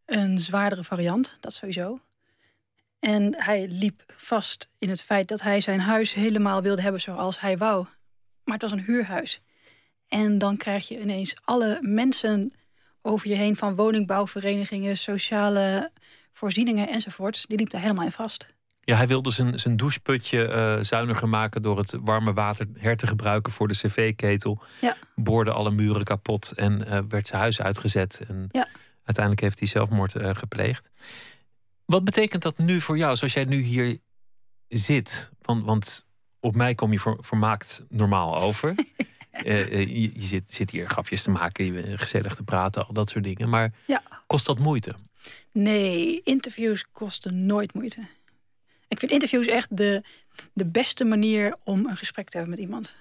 [0.06, 1.38] een zwaardere variant.
[1.40, 2.00] Dat sowieso.
[3.06, 7.40] En hij liep vast in het feit dat hij zijn huis helemaal wilde hebben zoals
[7.40, 7.86] hij wou.
[8.44, 9.42] Maar het was een huurhuis.
[10.08, 12.54] En dan krijg je ineens alle mensen
[13.02, 15.92] over je heen van woningbouwverenigingen, sociale
[16.34, 17.46] voorzieningen enzovoorts.
[17.46, 18.54] Die liep daar helemaal in vast.
[18.82, 23.08] Ja, hij wilde zijn, zijn doucheputje eh, zuiniger maken door het warme water her te
[23.08, 24.62] gebruiken voor de cv-ketel.
[24.82, 24.96] Ja.
[25.16, 28.22] Boorde alle muren kapot en eh, werd zijn huis uitgezet.
[28.28, 28.68] En Ja.
[29.04, 30.90] uiteindelijk heeft hij zelfmoord eh, gepleegd.
[31.86, 33.98] Wat betekent dat nu voor jou, zoals jij nu hier
[34.68, 35.32] zit?
[35.42, 36.06] Want, want
[36.40, 38.76] op mij kom je voor, vermaakt normaal over.
[39.36, 42.94] Eh, eh, je je zit, zit hier grapjes te maken, je gezellig te praten, al
[42.94, 43.50] dat soort dingen.
[43.50, 44.04] Maar Ja.
[44.28, 44.96] kost dat moeite?
[45.52, 48.08] Nee, interviews kosten nooit moeite.
[48.88, 50.04] Ik vind interviews echt de,
[50.54, 52.96] de beste manier om een gesprek te hebben met iemand.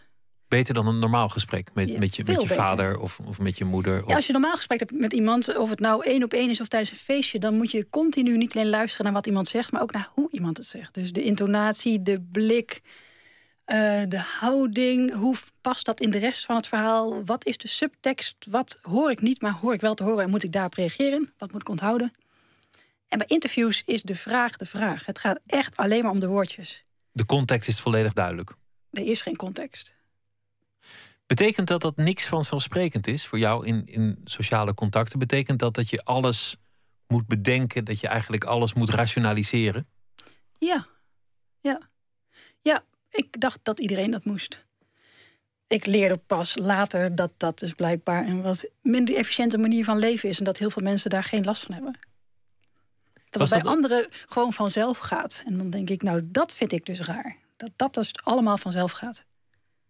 [0.55, 2.65] Beter dan een normaal gesprek met, Ja, met je, met veel je beter.
[2.65, 4.03] vader of, of met je moeder.
[4.03, 4.09] Of...
[4.09, 6.61] Ja, als je normaal gesprek hebt met iemand, of het nou één op één is
[6.61, 9.73] of tijdens een feestje, dan moet je continu niet alleen luisteren naar wat iemand zegt,
[9.73, 10.95] maar ook naar hoe iemand het zegt.
[10.95, 12.81] Dus de intonatie, de blik,
[13.65, 17.25] Eh, de houding, hoe past dat in de rest van het verhaal?
[17.25, 18.37] Wat is de subtekst?
[18.51, 21.33] Wat hoor ik niet, maar hoor ik wel te horen en moet ik daarop reageren?
[21.39, 22.13] Wat moet ik onthouden?
[23.09, 25.07] En bij interviews is de vraag de vraag.
[25.07, 26.85] Het gaat echt alleen maar om de woordjes.
[27.13, 28.51] De context is volledig duidelijk.
[28.91, 29.95] Er is geen context.
[31.27, 35.19] Betekent dat dat niks vanzelfsprekend is voor jou in, in sociale contacten?
[35.19, 36.57] Betekent dat dat je alles
[37.07, 39.87] moet bedenken, dat je eigenlijk alles moet rationaliseren?
[40.59, 40.87] Ja,
[41.61, 41.81] ja.
[42.61, 44.65] Ja, ik dacht dat iedereen dat moest.
[45.67, 50.29] Ik leerde pas later dat dat dus blijkbaar een wat minder efficiënte manier van leven
[50.29, 51.99] is en dat heel veel mensen daar geen last van hebben.
[53.31, 55.43] Dat Was het bij dat- anderen gewoon vanzelf gaat.
[55.47, 57.37] En dan denk ik, nou, dat vind ik dus raar.
[57.57, 59.25] Dat dat dus allemaal vanzelf gaat.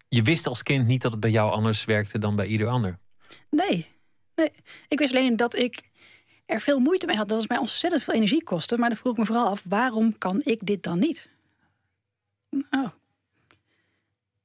[0.09, 2.99] Je wist als kind niet dat het bij jou anders werkte dan bij ieder ander.
[3.51, 3.87] Nee,
[4.35, 4.51] nee.
[4.89, 5.83] Ik wist alleen dat ik
[6.47, 7.29] er veel moeite mee had.
[7.29, 8.79] Dat het mij ontzettend veel energie kostte.
[8.79, 11.29] Maar dan vroeg ik me vooral af, waarom kan ik dit dan niet?
[12.71, 12.89] Oh.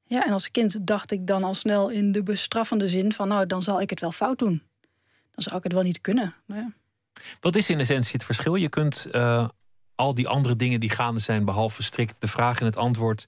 [0.04, 3.28] Ja, en als kind dacht ik dan al snel in de bestraffende zin van...
[3.28, 4.62] nou, dan zal ik het wel fout doen.
[5.32, 6.36] Dan zou ik het wel niet kunnen.
[6.46, 6.74] Nou ja.
[7.40, 8.56] Wat is in essentie het verschil?
[8.56, 9.50] Je kunt eh,
[9.96, 13.28] al die andere dingen die gaande zijn, behalve strikt de vraag en het antwoord,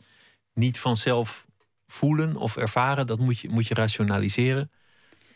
[0.54, 1.46] niet vanzelf
[1.92, 3.08] voelen of ervaren.
[3.08, 4.72] Dat moet je, moet je rationaliseren.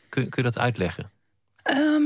[0.10, 1.10] Kun, kun je dat uitleggen?
[1.64, 2.04] Ehm,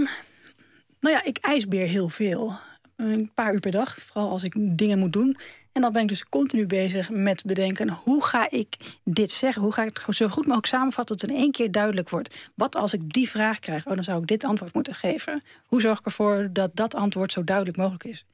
[1.00, 2.60] nou ja, ik ijsbeer heel veel.
[2.96, 5.38] Een paar uur per dag, vooral als ik dingen moet doen.
[5.72, 7.90] En dan ben ik dus continu bezig met bedenken...
[7.90, 9.62] hoe ga ik dit zeggen?
[9.62, 11.18] Hoe ga ik het zo goed mogelijk samenvatten...
[11.18, 12.36] dat het in één keer duidelijk wordt?
[12.56, 13.88] Wat als ik die vraag krijg?
[13.88, 15.44] Oh, dan zou ik dit antwoord moeten geven.
[15.66, 18.26] Hoe zorg ik ervoor dat dat antwoord zo duidelijk mogelijk is?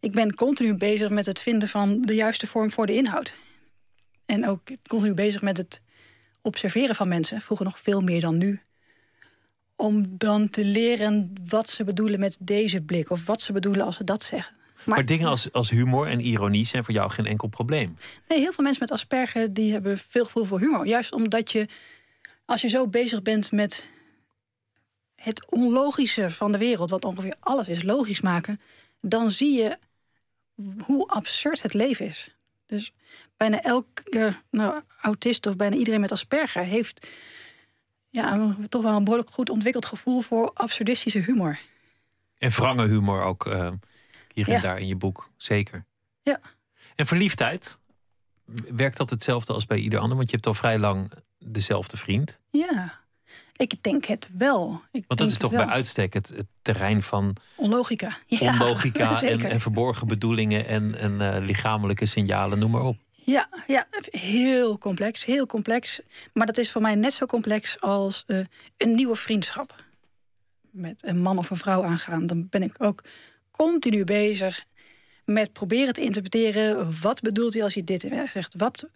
[0.00, 3.34] Ik ben continu bezig met het vinden van de juiste vorm voor de inhoud.
[4.28, 5.82] En ook continu bezig met het
[6.40, 7.40] observeren van mensen.
[7.40, 8.60] Vroeger nog veel meer dan nu
[9.76, 13.10] om dan te leren wat ze bedoelen met deze blik.
[13.10, 14.56] Of wat ze bedoelen als ze dat zeggen.
[14.84, 17.96] Maar, dingen als, als humor en ironie zijn voor jou geen enkel probleem.
[18.28, 20.86] Nee, heel veel mensen met Asperger die hebben veel gevoel voor humor.
[20.86, 21.68] Juist omdat je,
[22.44, 23.88] als je zo bezig bent met
[25.14, 28.60] het onlogische van de wereld, wat ongeveer alles is logisch maken,
[29.00, 29.78] dan zie je
[30.84, 32.37] hoe absurd het leven is.
[32.68, 32.92] Dus
[33.36, 37.06] bijna elke nou, autist of bijna iedereen met Asperger heeft
[38.10, 41.58] ja, toch wel een behoorlijk goed ontwikkeld gevoel voor absurdistische humor.
[42.38, 43.70] En wrange humor ook eh,
[44.34, 44.60] hier en Ja.
[44.60, 45.84] daar in je boek, zeker.
[46.22, 46.40] Ja.
[46.96, 47.78] En verliefdheid,
[48.74, 50.16] werkt dat hetzelfde als bij ieder ander?
[50.16, 52.40] Want je hebt al vrij lang dezelfde vriend.
[52.46, 52.97] Ja,
[53.58, 54.80] ik denk het wel.
[54.92, 58.18] Ik Want dat is toch bij uitstek het, het terrein van Onlogica.
[58.26, 62.96] Ja, onlogica en, verborgen bedoelingen en, en eh, lichamelijke signalen, noem maar op.
[63.24, 66.00] Ja, ja, heel complex, heel complex.
[66.32, 68.40] Maar dat is voor mij net zo complex als eh,
[68.76, 69.84] een nieuwe vriendschap.
[70.70, 72.26] Met een man of een vrouw aangaan.
[72.26, 73.04] Dan ben ik ook
[73.50, 74.64] continu bezig
[75.24, 77.00] met proberen te interpreteren.
[77.00, 78.54] Wat bedoelt hij als hij dit zegt?
[78.56, 78.88] Wat,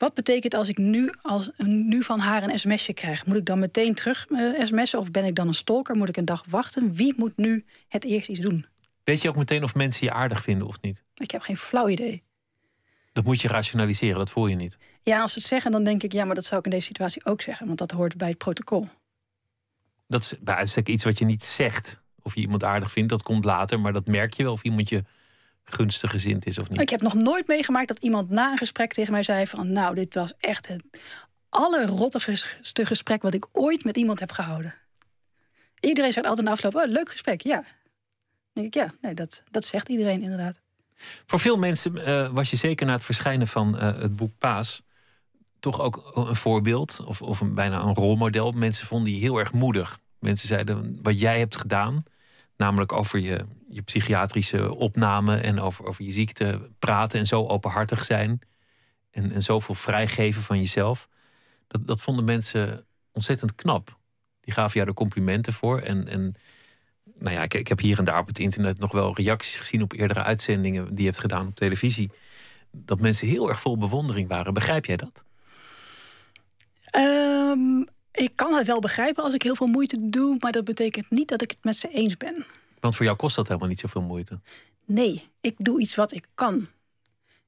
[0.00, 3.26] wat betekent als ik nu, als, nu van haar een sms'je krijg?
[3.26, 5.96] Moet ik dan meteen terug eh, sms'en of ben ik dan een stalker?
[5.96, 6.94] Moet ik een dag wachten?
[6.94, 8.66] Wie moet nu het eerst iets doen?
[9.04, 11.04] Weet je ook meteen of mensen je aardig vinden of niet?
[11.14, 12.22] Ik heb geen flauw idee.
[13.12, 14.78] Dat moet je rationaliseren, dat voel je niet.
[15.02, 16.86] Ja, als ze het zeggen, dan denk ik, ja, maar dat zou ik in deze
[16.86, 18.88] situatie ook zeggen, want dat hoort bij het protocol.
[20.06, 22.00] Dat is bij uitstek iets wat je niet zegt.
[22.22, 23.80] Of je iemand aardig vindt, dat komt later.
[23.80, 25.04] Maar dat merk je wel of iemand je
[25.74, 26.80] gunstig gezind is of niet.
[26.80, 29.94] Ik heb nog nooit meegemaakt dat iemand na een gesprek tegen mij zei van, nou,
[29.94, 30.82] dit was echt het
[31.48, 34.74] allerrottigste gesprek wat ik ooit met iemand heb gehouden.
[35.80, 37.56] Iedereen zegt altijd na afloop, oh, leuk gesprek, ja.
[37.56, 37.64] Dan
[38.52, 40.60] denk ik, ja, nee, dat, dat zegt iedereen inderdaad.
[41.26, 44.82] Voor veel mensen eh, was je zeker na het verschijnen van eh, het boek Paas
[45.60, 48.52] toch ook een voorbeeld of, of een, bijna een rolmodel.
[48.52, 49.98] Mensen vonden je heel erg moedig.
[50.18, 52.04] Mensen zeiden wat jij hebt gedaan,
[52.56, 58.04] namelijk over je, je psychiatrische opname en over, over je ziekte praten en zo openhartig
[58.04, 58.40] zijn
[59.10, 61.08] en, en zoveel vrijgeven van jezelf.
[61.66, 63.98] Dat, dat vonden mensen ontzettend knap.
[64.40, 65.80] Die gaven jou er complimenten voor.
[65.80, 66.34] En, en
[67.18, 69.82] nou ja, ik, ik heb hier en daar op het internet nog wel reacties gezien
[69.82, 72.10] op eerdere uitzendingen die je hebt gedaan op televisie.
[72.70, 74.54] Dat mensen heel erg vol bewondering waren.
[74.54, 75.24] Begrijp jij dat?
[76.90, 77.80] Ehm,
[78.12, 81.28] ik kan het wel begrijpen als ik heel veel moeite doe, maar dat betekent niet
[81.28, 82.46] dat ik het met ze eens ben.
[82.80, 84.40] Want voor jou kost dat helemaal niet zoveel moeite.
[84.84, 86.66] Nee, ik doe iets wat ik kan.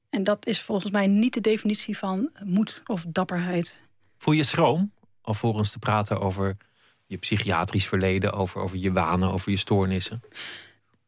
[0.09, 3.81] En dat is volgens mij niet de definitie van moed of dapperheid.
[4.17, 4.91] Voel je schroom
[5.21, 6.57] alvorens te praten over
[7.05, 10.21] je psychiatrisch verleden, over, over je wanen, over je stoornissen?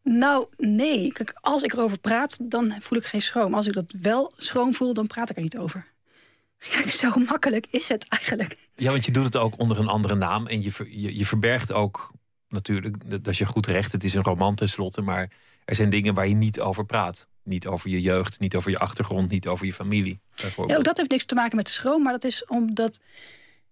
[0.03, 1.11] Nou, nee.
[1.11, 3.53] Kijk, als ik erover praat, dan voel ik geen schroom.
[3.53, 5.88] Als ik dat wel schroom voel, dan praat ik er niet over.
[6.71, 8.57] Kijk, zo makkelijk is het eigenlijk.
[8.75, 11.25] Ja, want je doet het ook onder een andere naam en je, ver- je, je
[11.25, 12.11] verbergt ook
[12.49, 15.31] natuurlijk, dat is je goed recht, het is een roman tenslotte, maar
[15.65, 17.27] er zijn dingen waar je niet over praat.
[17.43, 20.19] Niet over je jeugd, niet over je achtergrond, niet over je familie.
[20.67, 22.99] Ja, ook dat heeft niks te maken met schroom, maar dat is omdat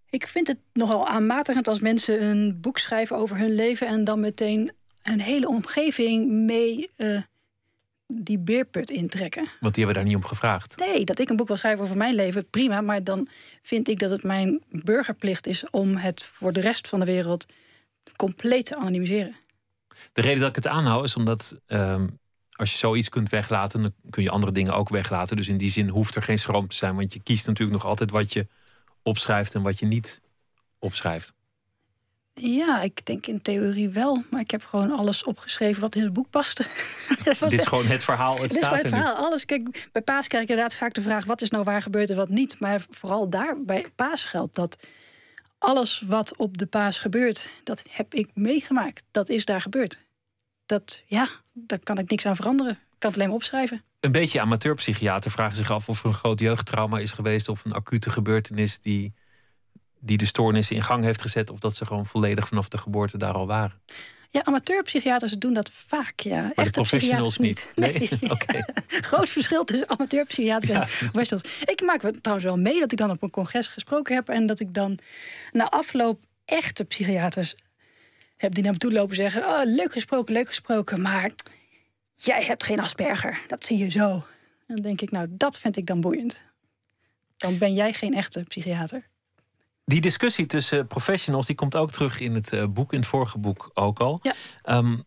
[0.10, 4.20] ik vind het nogal aanmatigend als mensen een boek schrijven over hun leven en dan
[4.20, 4.72] meteen
[5.04, 7.22] een hele omgeving mee eh,
[8.08, 9.50] die beerput intrekken.
[9.60, 10.78] Want die hebben daar niet om gevraagd.
[10.78, 12.82] Nee, dat ik een boek wil schrijven over mijn leven, prima.
[12.82, 13.28] Maar dan
[13.62, 17.46] vind ik dat het mijn burgerplicht is om het voor de rest van de wereld
[18.16, 19.36] compleet te anonimiseren.
[20.14, 22.08] De reden dat ik het aanhoud is omdat ehm,
[22.52, 25.38] als je zoiets kunt weglaten, dan kun je andere dingen ook weglaten.
[25.38, 26.96] Dus in die zin hoeft er geen schroom te zijn.
[26.96, 28.48] Want je kiest natuurlijk nog altijd wat je
[29.02, 30.22] opschrijft en wat je niet
[30.80, 31.34] opschrijft.
[32.34, 34.24] Ja, ik denk in theorie wel.
[34.30, 36.66] Maar ik heb gewoon alles opgeschreven wat in het boek paste.
[37.40, 38.42] Dit is gewoon het verhaal.
[38.42, 39.16] Het staat het verhaal.
[39.16, 39.46] Alles.
[39.46, 42.16] Kijk, bij Paas krijg ik inderdaad vaak de vraag: wat is nou waar gebeurd en
[42.16, 42.60] wat niet.
[42.60, 44.78] Maar vooral daar bij Paas geldt dat
[45.64, 49.04] alles wat op de Paas gebeurt, dat heb ik meegemaakt.
[49.12, 50.06] Dat is daar gebeurd.
[50.66, 52.74] Dat, ja, daar kan ik niks aan veranderen.
[52.74, 53.84] Ik kan het alleen maar opschrijven.
[54.00, 57.50] Een beetje amateurpsychiater vragen zich af of er een groot jeugdtrauma is geweest.
[57.50, 59.14] Of een acute gebeurtenis die,
[60.00, 61.50] die de stoornissen in gang heeft gezet.
[61.50, 63.82] Of dat ze gewoon volledig vanaf de geboorte daar al waren.
[64.34, 66.20] Ja, amateurpsychiaters doen dat vaak.
[66.20, 66.42] Ja.
[66.42, 68.10] Maar Echte de professionals psychiaters niet.
[68.20, 68.66] Nee, oké.
[69.10, 71.62] Groot verschil tussen amateurpsychiaters en professionals.
[71.66, 74.30] Ik maak me trouwens wel mee dat ik dan op een congres gesproken heb...
[74.30, 75.00] en dat ik dan
[75.52, 77.56] na afloop echte psychiaters
[78.38, 79.44] heb die naar me toe lopen zeggen...
[79.44, 81.32] Oh, leuk gesproken, leuk gesproken, maar
[82.14, 83.42] jij hebt geen Asperger.
[83.48, 84.12] Dat zie je zo.
[84.68, 86.44] En dan denk ik, nou, dat vind ik dan boeiend.
[87.38, 89.08] Dan ben jij geen echte psychiater.
[89.86, 93.38] Die discussie tussen professionals die komt ook terug in het eh, boek, in het vorige
[93.38, 94.20] boek ook al.
[94.22, 94.34] Ja.
[94.62, 94.98] Ehm,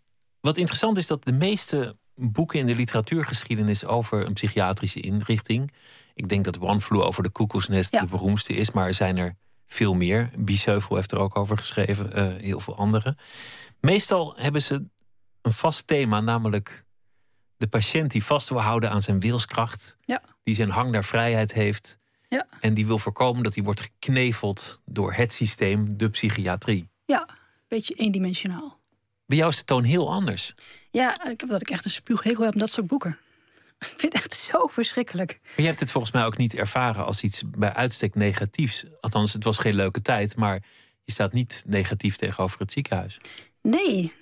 [0.41, 5.73] wat interessant is dat de meeste boeken in de literatuurgeschiedenis over een psychiatrische inrichting.
[6.15, 8.01] Ik denk dat One Flew over de Koekoesnest Ja.
[8.01, 9.37] de beroemdste is, maar er zijn er
[9.67, 10.31] veel meer.
[10.39, 13.17] Biesheuvel heeft er ook over geschreven, eh, heel veel andere.
[13.81, 14.85] Meestal hebben ze
[15.43, 16.85] een vast thema, namelijk
[17.57, 20.23] de patiënt die vast wil houden aan zijn wilskracht, Ja.
[20.43, 21.99] die zijn hang naar vrijheid heeft.
[22.37, 22.47] Ja.
[22.61, 26.89] En die wil voorkomen dat hij wordt gekneveld door het systeem, de psychiatrie.
[27.05, 27.29] Ja,
[27.69, 28.79] beetje eendimensionaal.
[29.27, 30.55] Bij jou is de toon heel anders.
[30.91, 33.19] Ja, ik heb dat ik echt een spuughekel heb aan dat soort boeken.
[33.79, 35.39] Ik vind het echt zo verschrikkelijk.
[35.43, 38.85] Maar je hebt het volgens mij ook niet ervaren als iets bij uitstek negatiefs.
[39.01, 40.63] Althans, het was geen leuke tijd, maar
[41.05, 43.19] je staat niet negatief tegenover het ziekenhuis.
[43.63, 44.13] Nee.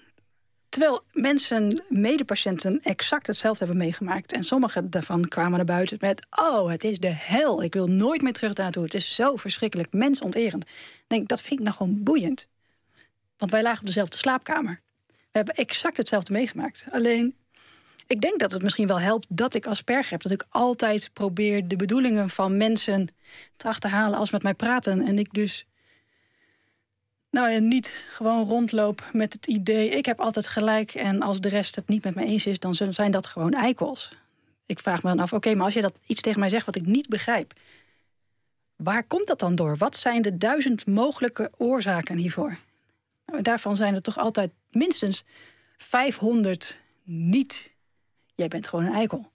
[0.75, 4.33] Terwijl mensen, medepatiënten, exact hetzelfde hebben meegemaakt.
[4.33, 6.27] En sommigen daarvan kwamen naar buiten met...
[6.31, 7.63] oh, het is de hel.
[7.63, 8.83] Ik wil nooit meer terug daartoe.
[8.83, 10.65] Het is zo verschrikkelijk, mensonterend.
[11.07, 12.49] Denk, dat vind ik nou gewoon boeiend.
[13.37, 14.81] Want wij lagen op dezelfde slaapkamer.
[15.07, 16.87] We hebben exact hetzelfde meegemaakt.
[16.91, 17.37] Alleen,
[18.07, 20.23] ik denk dat het misschien wel helpt dat ik Asperger heb.
[20.23, 23.09] Dat ik altijd probeer de bedoelingen van mensen
[23.57, 25.07] te achterhalen als met mij praten.
[25.07, 25.67] En ik dus
[27.35, 29.89] nou ja, niet gewoon rondloop met het idee...
[29.89, 32.59] ik heb altijd gelijk en als de rest het niet met me eens is...
[32.59, 34.13] dan zijn dat gewoon eikels.
[34.67, 36.77] Ik vraag me dan af, oké, maar als je dat iets tegen mij zegt wat
[36.77, 37.53] ik niet begrijp...
[38.77, 39.77] waar komt dat dan door?
[39.77, 42.59] Wat zijn de duizend mogelijke oorzaken hiervoor?
[43.27, 45.25] Nou, daarvan zijn er toch altijd minstens
[45.77, 47.75] 500 niet.
[48.35, 49.33] Jij bent gewoon een eikel.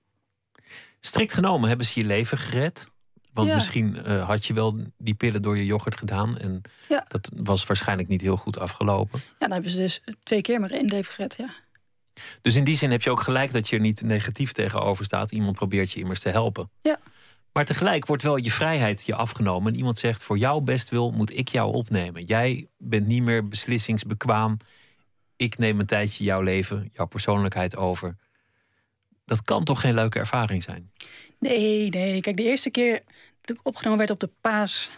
[1.00, 2.90] Strikt genomen hebben ze je leven gered.
[3.34, 3.54] Want Ja.
[3.54, 6.38] misschien eh, had je wel die pillen door je yoghurt gedaan.
[6.38, 7.06] En Ja.
[7.08, 9.20] dat was waarschijnlijk niet heel goed afgelopen.
[9.20, 11.54] Ja, dan hebben ze dus twee keer maar één leven gered, ja.
[12.42, 15.32] Dus in die zin heb je ook gelijk dat je er niet negatief tegenover staat.
[15.32, 16.70] Iemand probeert je immers te helpen.
[16.82, 17.00] Ja.
[17.54, 19.72] Maar tegelijk wordt wel je vrijheid je afgenomen.
[19.72, 22.24] En iemand zegt, voor jouw bestwil moet ik jou opnemen.
[22.26, 24.58] Jij bent niet meer beslissingsbekwaam.
[25.36, 28.16] Ik neem een tijdje jouw leven, jouw persoonlijkheid over.
[29.26, 30.92] Dat kan toch geen leuke ervaring zijn?
[31.40, 32.22] Nee, nee.
[32.22, 33.02] Kijk, de eerste keer
[33.42, 34.90] toen ik opgenomen werd op de paas...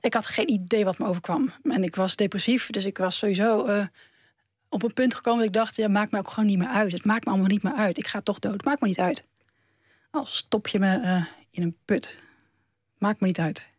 [0.00, 1.52] ik had geen idee wat me overkwam.
[1.62, 3.86] En ik was depressief, dus ik was sowieso eh,
[4.68, 5.38] op een punt gekomen...
[5.38, 6.92] dat ik dacht, ja, maakt me ook gewoon niet meer uit.
[6.92, 7.98] Het maakt me allemaal niet meer uit.
[7.98, 8.64] Ik ga toch dood.
[8.64, 9.24] Maakt me niet uit.
[10.10, 12.18] Al stop je me eh, in een put.
[12.98, 13.70] Maakt me niet uit.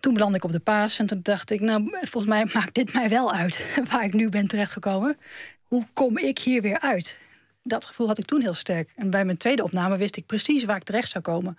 [0.00, 1.60] Toen belandde ik op de paas en toen dacht ik...
[1.60, 5.18] nou, volgens mij maakt dit mij wel uit waar ik nu ben terechtgekomen.
[5.62, 7.18] Hoe kom ik hier weer uit?
[7.62, 8.92] Dat gevoel had ik toen heel sterk.
[8.96, 11.58] En bij mijn tweede opname wist ik precies waar ik terecht zou komen.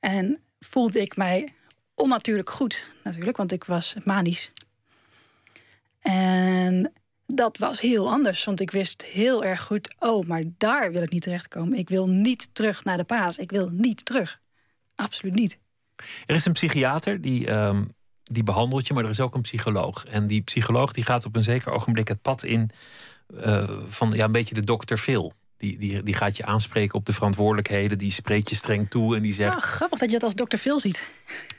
[0.00, 1.52] En voelde ik mij
[1.94, 4.52] onnatuurlijk goed, natuurlijk, want ik was manisch.
[6.00, 6.92] En
[7.26, 9.94] dat was heel anders, want ik wist heel erg goed...
[9.98, 11.78] oh, maar daar wil ik niet terechtkomen.
[11.78, 13.38] Ik wil niet terug naar de paas.
[13.38, 14.40] Ik wil niet terug.
[14.94, 15.58] Absoluut niet.
[16.26, 17.84] Er is een psychiater die, ehm,
[18.22, 20.04] die behandelt je, maar er is ook een psycholoog.
[20.04, 22.70] En die psycholoog die gaat op een zeker ogenblik het pad in
[23.36, 25.32] eh, van ja, een beetje de dokter Phil.
[25.56, 27.98] Die, die, die gaat je aanspreken op de verantwoordelijkheden.
[27.98, 29.56] Die spreekt je streng toe en die zegt...
[29.56, 31.08] Ah, grappig dat je dat als dokter Phil ziet.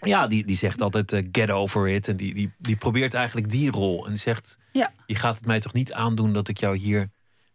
[0.02, 2.08] Ja, die, die zegt altijd eh, get over it.
[2.08, 4.08] En die, die, die probeert eigenlijk die rol.
[4.08, 4.92] En zegt, Ja.
[5.06, 7.10] je gaat het mij toch niet aandoen dat ik jou hier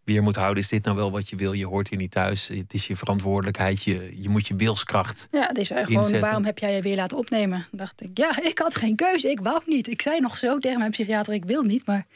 [0.04, 0.62] weer moet houden.
[0.62, 1.52] Is dit nou wel wat je wil?
[1.52, 2.48] Je hoort hier niet thuis.
[2.48, 3.82] Het is je verantwoordelijkheid.
[3.82, 5.28] Je, je moet je wilskracht.
[5.30, 6.20] Ja, uh, gewoon inzetten.
[6.20, 7.66] waarom heb jij je weer laten opnemen?
[7.70, 9.30] dacht ik, ja, ik had geen keuze.
[9.30, 9.88] Ik wou niet.
[9.88, 11.86] Ik zei nog zo tegen mijn psychiater, ik wil niet.
[11.86, 12.06] Maar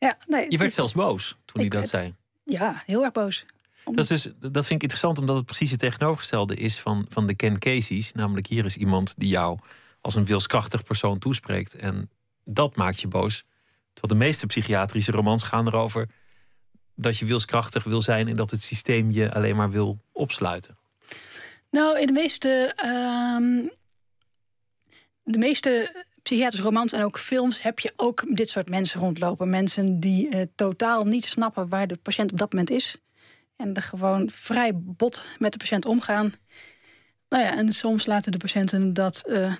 [0.00, 0.46] ja, nee.
[0.48, 2.14] Je werd zelfs boos toen hij dat zei.
[2.44, 3.44] Ja, heel erg boos.
[3.84, 7.26] Dat, is dus, dat vind ik interessant, omdat het precies het tegenovergestelde is van, van
[7.26, 8.12] de Ken Casey's.
[8.12, 9.58] Namelijk, hier is iemand die jou
[10.00, 11.74] als een wilskrachtig persoon toespreekt.
[11.74, 12.10] En
[12.44, 13.44] dat maakt je boos.
[13.92, 16.08] Terwijl de meeste psychiatrische romans gaan erover
[16.94, 20.78] dat je wilskrachtig wil zijn en dat het systeem je alleen maar wil opsluiten.
[21.70, 23.66] Nou, in de meeste, ehm,
[25.22, 29.48] de meeste psychiatrische romans en ook films heb je ook dit soort mensen rondlopen.
[29.48, 32.96] Mensen die eh, totaal niet snappen waar de patiënt op dat moment is.
[33.56, 36.32] En er gewoon vrij bot met de patiënt omgaan.
[37.28, 39.54] Nou ja, en soms laten de patiënten dat eh,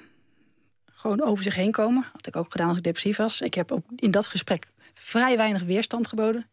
[0.85, 2.07] gewoon over zich heen komen.
[2.13, 3.41] Had ik ook gedaan als ik depressief was.
[3.41, 6.50] Ik heb ook in dat gesprek vrij weinig weerstand geboden.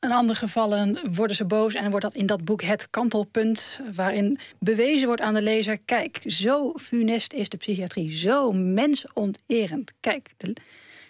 [0.00, 4.38] In andere gevallen worden ze boos en wordt dat in dat boek het kantelpunt, waarin
[4.58, 9.92] bewezen wordt aan de lezer: kijk, zo funest is de psychiatrie, zo mensonterend.
[10.00, 10.56] Kijk, de,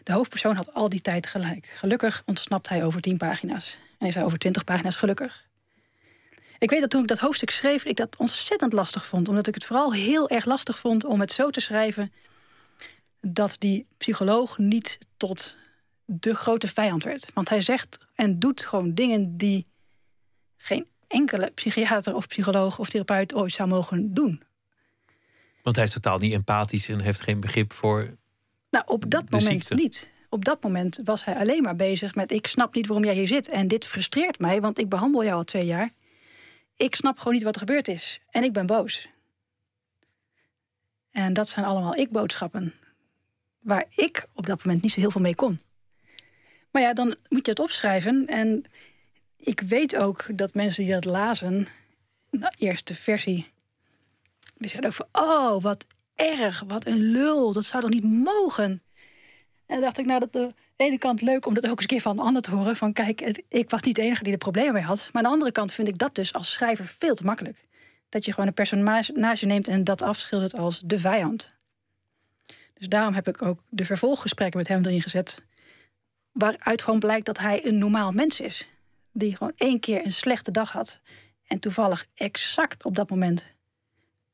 [0.02, 1.66] de hoofdpersoon had al die tijd gelijk.
[1.66, 3.78] Gelukkig ontsnapt hij over tien pagina's.
[3.98, 5.46] En is hij over twintig pagina's gelukkig.
[6.58, 9.28] Ik weet dat toen ik dat hoofdstuk schreef, ik dat ontzettend lastig vond.
[9.28, 12.12] Omdat ik het vooral heel erg lastig vond om het zo te schrijven
[13.20, 15.56] dat die psycholoog niet tot
[16.10, 17.30] de grote vijand werd.
[17.34, 19.66] Want hij zegt en doet gewoon dingen die
[20.56, 24.42] geen enkele psychiater of psycholoog of therapeut ooit zou mogen doen.
[25.62, 28.16] Want hij is totaal niet empathisch en heeft geen begrip voor.
[28.70, 29.74] Nou, op dat moment ziekte.
[29.74, 30.10] niet.
[30.28, 33.26] Op dat moment was hij alleen maar bezig met: ik snap niet waarom jij hier
[33.26, 35.90] zit en dit frustreert mij, want ik behandel jou al twee jaar.
[36.76, 39.08] Ik snap gewoon niet wat er gebeurd is en ik ben boos.
[41.10, 42.74] En dat zijn allemaal ik-boodschappen
[43.58, 45.60] waar ik op dat moment niet zo heel veel mee kon.
[46.78, 48.26] Maar ja, dan moet je het opschrijven.
[48.26, 48.64] En
[49.36, 51.68] ik weet ook dat mensen die dat lazen,
[52.30, 53.50] de eerste versie,
[54.56, 58.82] die zeiden ook van: oh, wat erg, wat een lul, dat zou toch niet mogen.
[59.66, 62.00] En dacht ik, nou, dat de ene kant leuk om dat ook eens een keer
[62.00, 62.76] van een ander te horen.
[62.76, 65.08] Van kijk, ik was niet de enige die er problemen mee had.
[65.12, 67.66] Maar aan de andere kant vind ik dat dus als schrijver veel te makkelijk.
[68.08, 71.54] Dat je gewoon een personage neemt en dat afschildert als de vijand.
[72.74, 75.46] Dus daarom heb ik ook de vervolggesprekken met hem erin gezet.
[76.38, 78.68] Waaruit gewoon blijkt dat hij een normaal mens is.
[79.12, 81.00] Die gewoon één keer een slechte dag had.
[81.46, 83.54] En toevallig exact op dat moment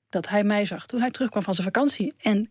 [0.08, 2.14] dat hij mij zag toen hij terugkwam van zijn vakantie.
[2.18, 2.50] En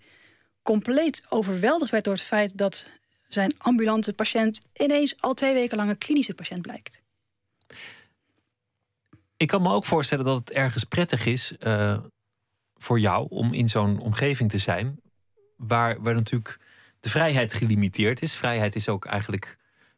[0.62, 2.90] compleet overweldigd werd door het feit dat
[3.28, 7.02] zijn ambulante patiënt ineens al twee weken lang een klinische patiënt blijkt.
[9.38, 11.98] Ik kan me ook voorstellen dat het ergens prettig is eh,
[12.78, 15.00] voor jou om in zo'n omgeving te zijn.
[15.58, 16.60] Waar, waar natuurlijk
[17.04, 18.36] de vrijheid gelimiteerd is.
[18.36, 19.58] Vrijheid is ook eigenlijk.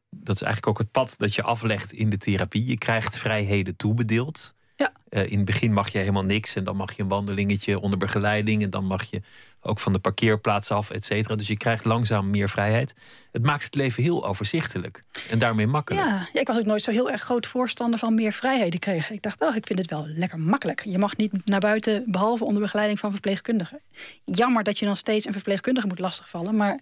[0.10, 2.66] Dat is eigenlijk ook het pad dat je aflegt in de therapie.
[2.66, 4.54] Je krijgt vrijheden toebedeeld.
[4.76, 4.92] Ja.
[5.10, 6.56] Eh, in het begin mag je helemaal niks.
[6.56, 8.64] En dan mag je een wandelingetje onder begeleiding.
[8.64, 9.22] En dan mag je
[9.62, 11.36] ook van de parkeerplaats af, et cetera.
[11.36, 12.96] Dus je krijgt langzaam meer vrijheid.
[13.32, 15.04] Het maakt het leven heel overzichtelijk.
[15.30, 16.06] En daarmee makkelijk.
[16.06, 19.16] Ja, ja, ik was ook nooit zo heel erg groot voorstander van meer vrijheden krijgen.
[19.16, 20.86] Ik dacht, oh, ik vind het wel lekker makkelijk.
[20.86, 23.82] Je mag niet naar buiten, behalve onder begeleiding van verpleegkundigen.
[24.22, 26.56] Jammer dat je dan steeds een verpleegkundige moet lastigvallen.
[26.56, 26.80] Maar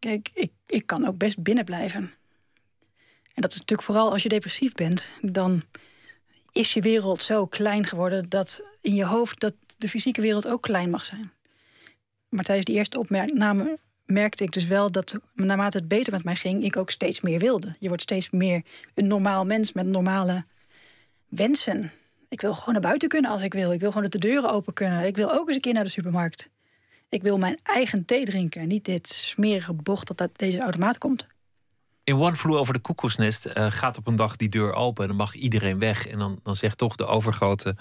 [0.00, 2.02] kijk, ik, ik kan ook best binnen blijven.
[3.34, 5.10] En dat is natuurlijk vooral als je depressief bent.
[5.20, 5.62] Dan
[6.52, 10.62] is je wereld zo klein geworden dat in je hoofd dat de fysieke wereld ook
[10.62, 11.32] klein mag zijn.
[12.28, 16.36] Maar tijdens die eerste opname merkte ik dus wel dat naarmate het beter met mij
[16.36, 17.76] ging, ik ook steeds meer wilde.
[17.78, 18.62] Je wordt steeds meer
[18.94, 20.44] een normaal mens met normale
[21.28, 21.92] wensen.
[22.28, 23.72] Ik wil gewoon naar buiten kunnen als ik wil.
[23.72, 25.06] Ik wil gewoon dat de deuren open kunnen.
[25.06, 26.50] Ik wil ook eens een keer naar de supermarkt.
[27.10, 28.68] Ik wil mijn eigen thee drinken.
[28.68, 31.26] Niet dit smerige bocht dat uit deze automaat komt.
[32.04, 35.08] In One Flew over de koekoesnest eh, gaat op een dag die deur open en
[35.08, 36.06] dan mag iedereen weg.
[36.06, 37.76] En dan, dan zegt toch de overgrote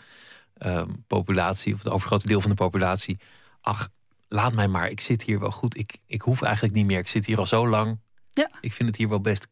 [0.57, 3.17] ehm, populatie, of het overgrote deel van de populatie:
[3.61, 3.89] Ach,
[4.27, 5.77] laat mij maar, ik zit hier wel goed.
[5.77, 6.99] Ik, ik hoef eigenlijk niet meer.
[6.99, 7.99] Ik zit hier al zo lang.
[8.33, 8.49] Ja.
[8.61, 9.47] Ik vind het hier wel best.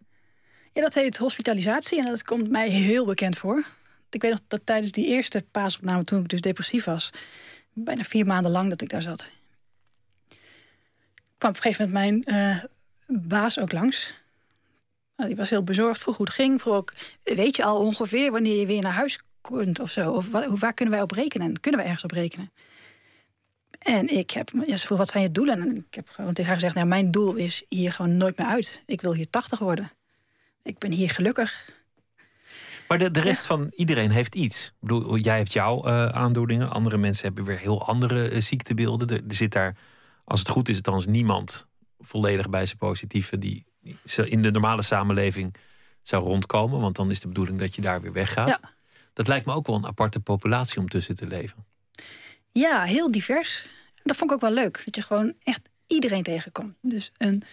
[0.73, 3.65] Ja, dat heet hospitalisatie en dat komt mij heel bekend voor.
[4.09, 7.09] Ik weet nog dat tijdens die eerste paasopname, toen ik dus depressief was,
[7.73, 9.31] bijna vier maanden lang dat ik daar zat,
[11.37, 12.63] kwam op een gegeven moment mijn eh,
[13.07, 14.13] baas ook langs.
[15.15, 16.61] Nou, die was heel bezorgd, vroeg hoe het ging.
[16.61, 20.11] Vroeg ook, weet je al ongeveer wanneer je weer naar huis kunt of zo?
[20.11, 21.59] Of wa- waar kunnen wij op rekenen?
[21.59, 22.51] Kunnen we ergens op rekenen?
[23.79, 25.61] En ik heb, ja, ze vroeg, wat zijn je doelen?
[25.61, 28.47] En ik heb gewoon tegen haar gezegd, nou, mijn doel is hier gewoon nooit meer
[28.47, 28.83] uit.
[28.85, 29.91] Ik wil hier 80 worden.
[30.63, 31.69] Ik ben hier gelukkig.
[32.87, 34.65] Maar de, de rest van iedereen heeft iets.
[34.67, 36.69] Ik bedoel, jij hebt jouw eh, aandoeningen.
[36.69, 39.07] Andere mensen hebben weer heel andere eh, ziektebeelden.
[39.07, 39.75] Er, er zit daar,
[40.27, 41.67] als het goed is, althans niemand
[41.99, 43.37] volledig bij zijn positieve.
[43.37, 43.65] Die,
[44.25, 45.55] in de normale samenleving
[46.01, 46.79] zou rondkomen.
[46.79, 48.47] Want dan is de bedoeling dat je daar weer weggaat.
[48.47, 48.73] Ja.
[49.13, 51.65] Dat lijkt me ook wel een aparte populatie om tussen te leven.
[52.51, 53.65] Ja, heel divers.
[54.03, 54.81] Dat vond ik ook wel leuk.
[54.85, 56.75] Dat je gewoon echt iedereen tegenkomt.
[56.81, 57.43] Dus een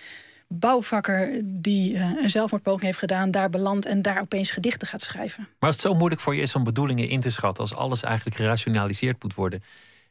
[0.48, 5.42] bouwvakker die eh, een zelfmoordpoging heeft gedaan, daar belandt en daar opeens gedichten gaat schrijven.
[5.42, 8.02] Maar als het zo moeilijk voor je is om bedoelingen in te schatten, als alles
[8.02, 9.62] eigenlijk gerationaliseerd moet worden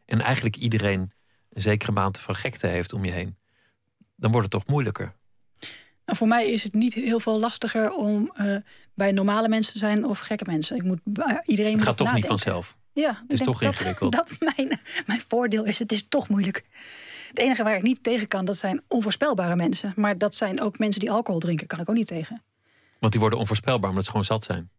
[0.05, 1.11] en eigenlijk iedereen
[1.54, 3.38] een zekere mate van gekte heeft om je heen,
[4.16, 5.14] dan wordt het toch moeilijker.
[6.06, 8.56] Nou, voor mij is het niet heel veel lastiger om eh,
[8.93, 10.76] bij normale mensen te zijn of gekke mensen.
[10.76, 11.74] Ik moet bij iedereen.
[11.74, 12.78] Het gaat toch niet vanzelf.
[12.93, 14.12] Ja, Het is toch dat, ingewikkeld.
[14.18, 15.80] Dat mijn, mijn voordeel is.
[15.80, 16.64] Het is toch moeilijk.
[17.28, 19.93] Het enige waar ik niet tegen kan, dat zijn onvoorspelbare mensen.
[19.95, 21.68] Maar dat zijn ook mensen die alcohol drinken.
[21.68, 22.43] Kan ik ook niet tegen.
[22.99, 24.70] Want die worden onvoorspelbaar omdat ze gewoon zat zijn.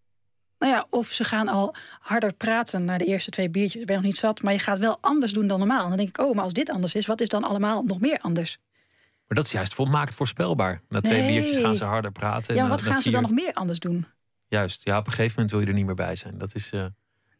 [0.64, 3.80] Nou ja, of ze gaan al harder praten na de eerste twee biertjes.
[3.80, 5.82] Ik ben nog niet zat, maar je gaat wel anders doen dan normaal.
[5.82, 8.00] En dan denk ik, oh, maar als dit anders is, wat is dan allemaal nog
[8.00, 8.58] meer anders?
[9.26, 10.80] Maar dat is juist volmaakt voorspelbaar.
[10.88, 11.32] Na twee Nee.
[11.32, 12.54] biertjes gaan ze harder praten.
[12.54, 14.06] Ja, maar wat na gaan ze dan nog meer anders doen?
[14.48, 14.84] Juist.
[14.84, 16.38] Ja, op een gegeven moment wil je er niet meer bij zijn.
[16.38, 16.90] Dat is, eh, dat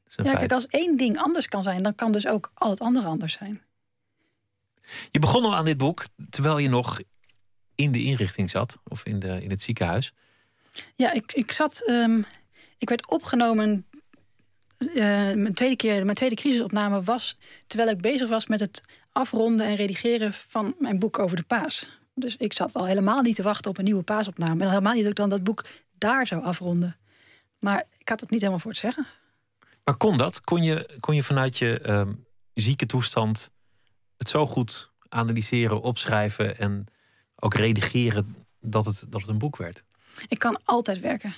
[0.09, 0.39] is een Ja, feit.
[0.39, 3.33] kijk, als één ding anders kan zijn, dan kan dus ook al het andere anders
[3.33, 3.63] zijn.
[5.11, 7.01] Je begon al aan dit boek terwijl je nog
[7.75, 8.79] in de inrichting zat.
[8.89, 10.13] Of in, de, in het ziekenhuis.
[10.97, 11.83] Ja, ik, ik zat.
[11.87, 12.23] ehm,
[12.79, 13.87] ik werd opgenomen.
[14.79, 14.95] eh,
[15.33, 19.75] mijn tweede keer, mijn tweede crisisopname was terwijl ik bezig was met het afronden en
[19.77, 21.89] redigeren van mijn boek over de paas.
[22.15, 24.63] Dus ik zat al helemaal niet te wachten op een nieuwe paasopname.
[24.63, 25.65] En helemaal niet dat ik dan dat boek
[25.99, 26.97] daar zou afronden.
[27.59, 29.07] Maar ik had het niet helemaal voor het zeggen.
[29.85, 30.41] Maar kon dat?
[30.41, 32.13] Kon je, kon je vanuit je ehm,
[32.55, 33.51] zieke toestand
[34.17, 36.87] het zo goed analyseren, opschrijven en
[37.37, 39.85] ook redigeren dat het, dat het een boek werd?
[40.29, 41.35] Ik kan altijd werken.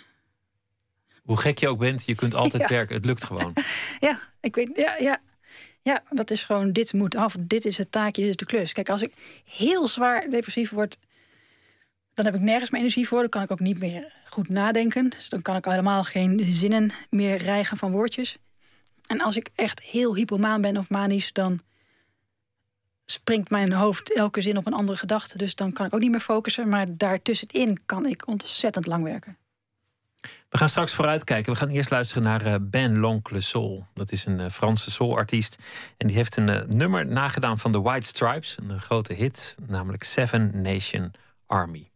[1.26, 2.68] Hoe gek je ook bent, je kunt altijd Ja.
[2.68, 2.96] werken.
[2.96, 3.52] Het lukt gewoon.
[4.00, 4.70] Ja, ik weet.
[4.74, 5.20] Ja, ja.
[5.82, 6.72] Ja, dat is gewoon.
[6.72, 7.36] Dit moet af.
[7.40, 8.20] Dit is het taakje.
[8.22, 8.72] Dit is de klus.
[8.72, 9.12] Kijk, als ik
[9.44, 10.98] heel zwaar depressief word.
[12.14, 13.20] dan heb ik nergens meer energie voor.
[13.20, 15.08] Dan kan ik ook niet meer goed nadenken.
[15.10, 18.36] Dus dan kan ik al helemaal geen zinnen meer rijgen van woordjes.
[19.06, 21.32] En als ik echt heel hypomaan ben of manisch.
[21.32, 21.60] dan
[23.04, 25.38] springt mijn hoofd elke zin op een andere gedachte.
[25.38, 26.68] Dus dan kan ik ook niet meer focussen.
[26.68, 29.36] Maar daartussenin kan ik ontzettend lang werken.
[30.48, 31.52] We gaan straks vooruitkijken.
[31.52, 33.86] We gaan eerst luisteren naar eh, Ben L'Oncle Soul.
[33.94, 35.58] Dat is een eh, Franse soulartiest.
[35.96, 38.56] En die heeft een eh, nummer nagedaan van de White Stripes.
[38.68, 41.12] Een grote hit, namelijk Seven Nation
[41.46, 41.90] Army.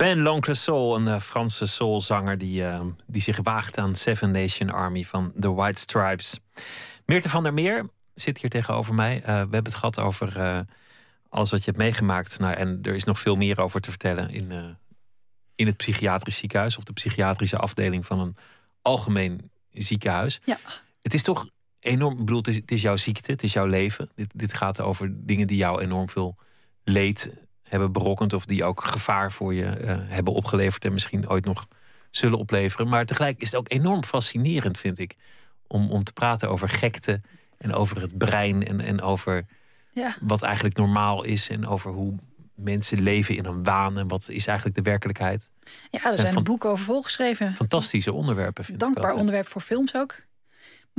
[0.00, 4.70] Ben L'Oncle Soul, een uh, Franse soulzanger die, uh, die zich waagt aan Seven Nation
[4.70, 6.38] Army van The White Stripes.
[7.06, 9.16] Meerte van der Meer zit hier tegenover mij.
[9.16, 10.66] Uh, we hebben het gehad over
[11.28, 12.38] alles wat je hebt meegemaakt.
[12.38, 14.76] Nou, en er is nog veel meer over te vertellen in,
[15.54, 18.36] in het psychiatrisch ziekenhuis of de psychiatrische afdeling van een
[18.82, 20.40] algemeen ziekenhuis.
[20.44, 20.58] Ja.
[21.02, 21.48] Het is toch
[21.80, 22.12] enorm.
[22.12, 24.10] Ik bedoel, het is, het is jouw ziekte, het is jouw leven.
[24.14, 26.36] Dit, dit gaat over dingen die jou enorm veel
[26.84, 27.30] leed
[27.70, 31.66] hebben berokkend of die ook gevaar voor je uh, hebben opgeleverd en misschien ooit nog
[32.10, 32.88] zullen opleveren.
[32.88, 35.16] Maar tegelijk is het ook enorm fascinerend, vind ik,
[35.66, 37.20] om, om te praten over gekte
[37.58, 39.46] en over het brein en, en over
[39.92, 40.16] ja.
[40.20, 42.14] wat eigenlijk normaal is en over hoe
[42.54, 45.50] mensen leven in een waan en wat is eigenlijk de werkelijkheid.
[45.90, 47.54] Ja, er zijn, zijn boeken over volgeschreven.
[47.54, 50.20] Fantastische onderwerpen, vind Dankbaar ik onderwerp voor films ook.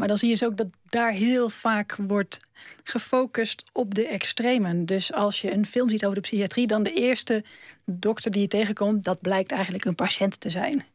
[0.02, 2.40] Maar dan zie je dus ook dat daar heel vaak wordt
[2.84, 4.86] gefocust op de extremen.
[4.86, 7.44] Dus als je een film ziet over de psychiatrie, dan de eerste
[7.86, 10.86] dokter die je tegenkomt, dat blijkt eigenlijk een patiënt te zijn.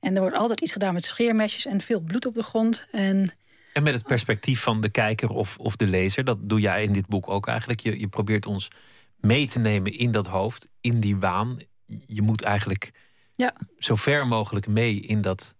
[0.00, 2.86] En er wordt altijd iets gedaan met scheermesjes en veel bloed op de grond.
[2.90, 3.32] En,
[3.72, 6.92] en met het perspectief van de kijker of, of de lezer, dat doe jij in
[6.92, 7.80] dit boek ook eigenlijk.
[7.80, 8.70] Je, je probeert ons
[9.16, 11.56] mee te nemen in dat hoofd, in die waan.
[12.06, 12.90] Je moet eigenlijk
[13.34, 13.54] ja.
[13.78, 15.58] zo ver mogelijk mee in dat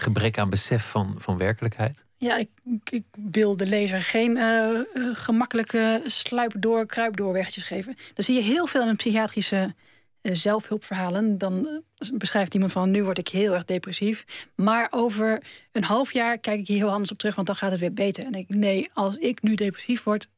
[0.00, 2.04] gebrek aan besef van, van werkelijkheid?
[2.16, 2.50] Ja, ik,
[2.90, 4.80] ik wil de lezer geen uh,
[5.12, 7.96] gemakkelijke sluipdoor, kruipdoorwegjes geven.
[8.14, 9.74] Dan zie je heel veel in psychiatrische
[10.22, 11.38] uh, zelfhulpverhalen.
[11.38, 11.82] Dan
[12.12, 14.24] beschrijft iemand van nu word ik heel erg depressief.
[14.54, 15.42] Maar over
[15.72, 17.92] een half jaar kijk ik hier heel anders op terug, want dan gaat het weer
[17.92, 18.24] beter.
[18.24, 20.28] En ik nee, als ik nu depressief word,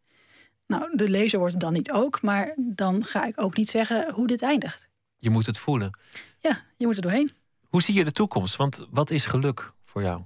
[0.67, 4.13] nou, de lezer wordt het dan niet ook, maar dan ga ik ook niet zeggen
[4.13, 4.89] hoe dit eindigt.
[5.19, 5.99] Je moet het voelen.
[6.39, 7.31] Ja, je moet er doorheen.
[7.71, 8.57] Hoe zie je de toekomst?
[8.57, 10.23] Want wat is geluk voor jou?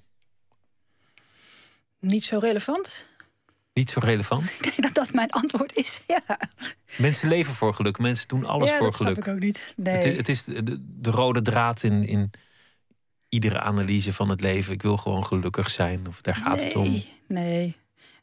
[2.01, 3.07] Niet zo relevant.
[3.73, 4.51] Niet zo relevant?
[4.59, 6.39] Ik denk dat dat mijn antwoord is, ja.
[6.97, 7.99] Mensen leven voor geluk.
[7.99, 9.15] Mensen doen alles ja, voor dat geluk.
[9.15, 9.75] dat ik ook niet.
[9.77, 9.95] Nee.
[9.95, 10.63] Het, het is de,
[11.01, 12.31] de, rode draad in, in
[13.29, 14.73] iedere analyse van het leven.
[14.73, 16.07] Ik wil gewoon gelukkig zijn.
[16.09, 17.03] Of daar gaat nee, het om.
[17.27, 17.77] Nee,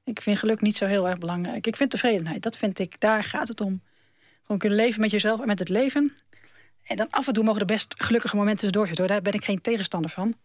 [0.03, 1.67] ik vind geluk niet zo heel erg belangrijk.
[1.67, 3.81] Ik vind tevredenheid, dat vind ik, daar gaat het om.
[4.41, 6.13] Gewoon kunnen leven met jezelf en met het leven.
[6.91, 9.07] En dan af en toe mogen er best gelukkige momenten tussendoor zitten.
[9.07, 10.35] Daar ben ik geen tegenstander van.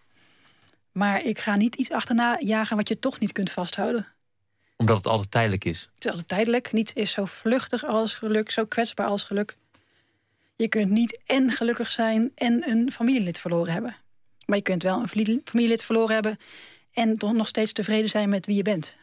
[0.92, 4.07] Maar ik ga niet iets achterna jagen wat je toch niet kunt vasthouden.
[4.76, 5.90] Omdat het altijd tijdelijk is.
[5.94, 6.72] Het is altijd tijdelijk.
[6.72, 9.57] Niets is zo vluchtig als geluk, zo kwetsbaar als geluk.
[10.57, 13.97] Je kunt niet en gelukkig zijn en een familielid verloren hebben.
[14.44, 15.09] Maar je kunt wel een
[15.44, 16.38] familielid verloren hebben
[16.92, 18.97] en toch nog steeds tevreden zijn met wie je bent.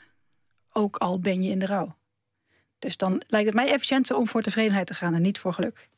[0.71, 1.95] Ook al ben je in de rouw.
[2.79, 5.91] Dus dan lijkt het mij efficiënter om voor tevredenheid te gaan en niet voor geluk.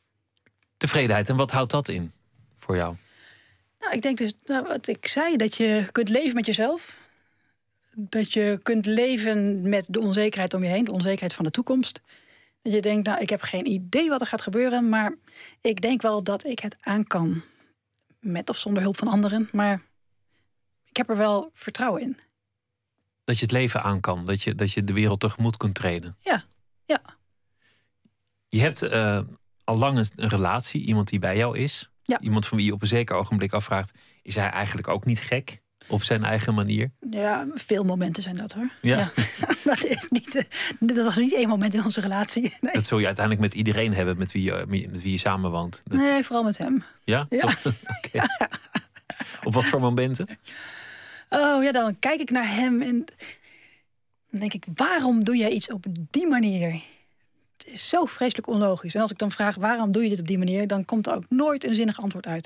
[0.76, 2.12] Tevredenheid, en wat houdt dat in
[2.56, 2.96] voor jou?
[3.78, 6.98] Nou, ik denk dus, nou, wat ik zei, dat je kunt leven met jezelf.
[7.98, 12.00] Dat je kunt leven met de onzekerheid om je heen, de onzekerheid van de toekomst.
[12.62, 15.14] Dat je denkt, nou, ik heb geen idee wat er gaat gebeuren, maar
[15.60, 17.42] ik denk wel dat ik het aan kan.
[18.20, 19.82] Met of zonder hulp van anderen, maar
[20.84, 22.18] ik heb er wel vertrouwen in.
[23.24, 26.16] Dat je het leven aan kan, dat je, dat je de wereld tegemoet kunt treden.
[26.20, 26.44] Ja,
[26.84, 27.02] ja.
[28.48, 29.20] Je hebt uh,
[29.66, 31.90] al lang een, relatie, iemand die bij jou is.
[32.02, 32.20] Ja.
[32.20, 33.92] Iemand van wie je op een zeker ogenblik afvraagt:
[34.22, 35.64] is hij eigenlijk ook niet gek?
[35.88, 36.92] Op zijn eigen manier?
[37.10, 38.70] Ja, veel momenten zijn dat hoor.
[38.80, 38.98] Ja.
[38.98, 39.08] ja.
[39.64, 40.46] dat, is niet,
[40.78, 42.54] dat was niet één moment in onze relatie.
[42.60, 42.72] Nee.
[42.72, 45.82] Dat zul je uiteindelijk met iedereen hebben met wie je, met wie je samenwoont.
[45.84, 45.98] Dat...
[45.98, 46.82] Nee, vooral met hem.
[47.04, 47.26] Ja?
[47.28, 47.44] ja.
[47.96, 48.28] okay.
[49.44, 50.28] Op wat voor momenten?
[51.28, 53.04] Oh ja, dan kijk ik naar hem en
[54.30, 56.80] dan denk ik: waarom doe jij iets op die manier?
[57.66, 58.94] Het is zo vreselijk onlogisch.
[58.94, 61.14] En als ik dan vraag waarom doe je dit op die manier, dan komt er
[61.14, 62.44] ook nooit een zinnig antwoord uit.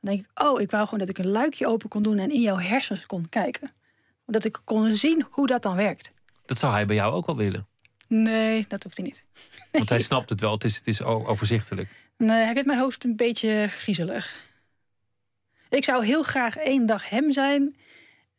[0.00, 2.30] Dan denk ik, oh, ik wou gewoon dat ik een luikje open kon doen en
[2.30, 3.72] in jouw hersens kon kijken.
[4.26, 6.12] Dat ik kon zien hoe dat dan werkt.
[6.46, 7.66] Dat zou hij bij jou ook wel willen.
[8.08, 9.24] Nee, dat hoeft hij niet.
[9.72, 11.88] Want hij snapt het wel, het is, het is overzichtelijk.
[12.16, 14.48] Nee, hij vindt mijn hoofd een beetje griezelig.
[15.68, 17.76] Ik zou heel graag één dag hem zijn.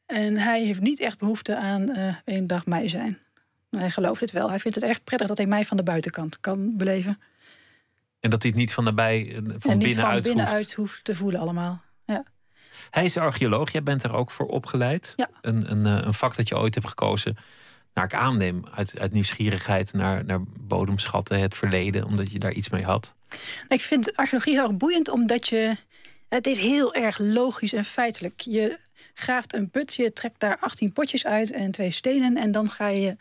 [0.05, 3.19] En hij heeft niet echt behoefte aan uh, één dag mij zijn.
[3.71, 4.49] Hij gelooft het wel.
[4.49, 7.19] Hij vindt het echt prettig dat hij mij van de buitenkant kan beleven.
[8.19, 10.73] En dat hij het niet van daarbij, van en niet binnenuit, van binnenuit hoeft.
[10.73, 11.81] hoeft te voelen allemaal.
[12.05, 12.23] Ja.
[12.89, 13.71] Hij is archeoloog.
[13.71, 15.13] Jij bent er ook voor opgeleid.
[15.15, 15.29] Ja.
[15.41, 17.37] Een, een, een vak dat je ooit hebt gekozen.
[17.93, 22.69] Naar ik aanneem, uit, uit nieuwsgierigheid naar, naar bodemschatten, het verleden, omdat je daar iets
[22.69, 23.15] mee had.
[23.67, 25.75] Ik vind archeologie heel erg boeiend, omdat je.
[26.29, 28.39] Het is heel erg logisch en feitelijk.
[28.39, 28.79] Je
[29.13, 32.37] graaft een put, je trekt daar 18 potjes uit en twee stenen.
[32.37, 33.17] En dan ga je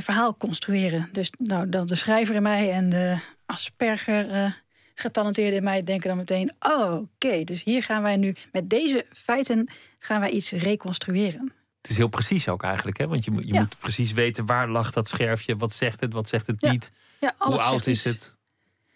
[0.00, 1.08] verhaal construeren.
[1.12, 4.52] Dus nou, dan de schrijver in mij en de asperger uh,
[4.94, 6.52] getalenteerde in mij denken dan meteen...
[6.60, 9.68] oh, oké, dus hier gaan wij nu met deze feiten
[9.98, 11.52] gaan wij iets reconstrueren.
[11.82, 13.06] Het is heel precies ook eigenlijk, hè?
[13.06, 13.60] want je, je Ja.
[13.60, 16.92] moet precies weten waar lag dat scherfje, wat zegt het, wat zegt het Ja, niet,
[17.20, 18.04] Ja, alles hoe oud is iets.
[18.04, 18.36] het.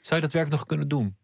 [0.00, 1.16] Zou je dat werk nog kunnen doen?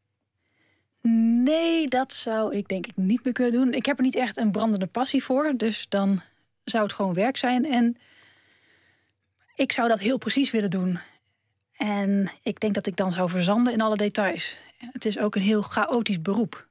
[1.45, 3.73] Nee, dat zou ik denk ik niet meer kunnen doen.
[3.73, 5.53] Ik heb er niet echt een brandende passie voor.
[5.57, 6.21] Dus dan
[6.65, 7.65] zou het gewoon werk zijn.
[7.73, 7.97] En
[9.63, 10.99] ik zou dat heel precies willen doen.
[11.77, 14.57] En ik denk dat ik dan zou verzanden in alle details.
[14.77, 16.69] Het is ook een heel chaotisch beroep.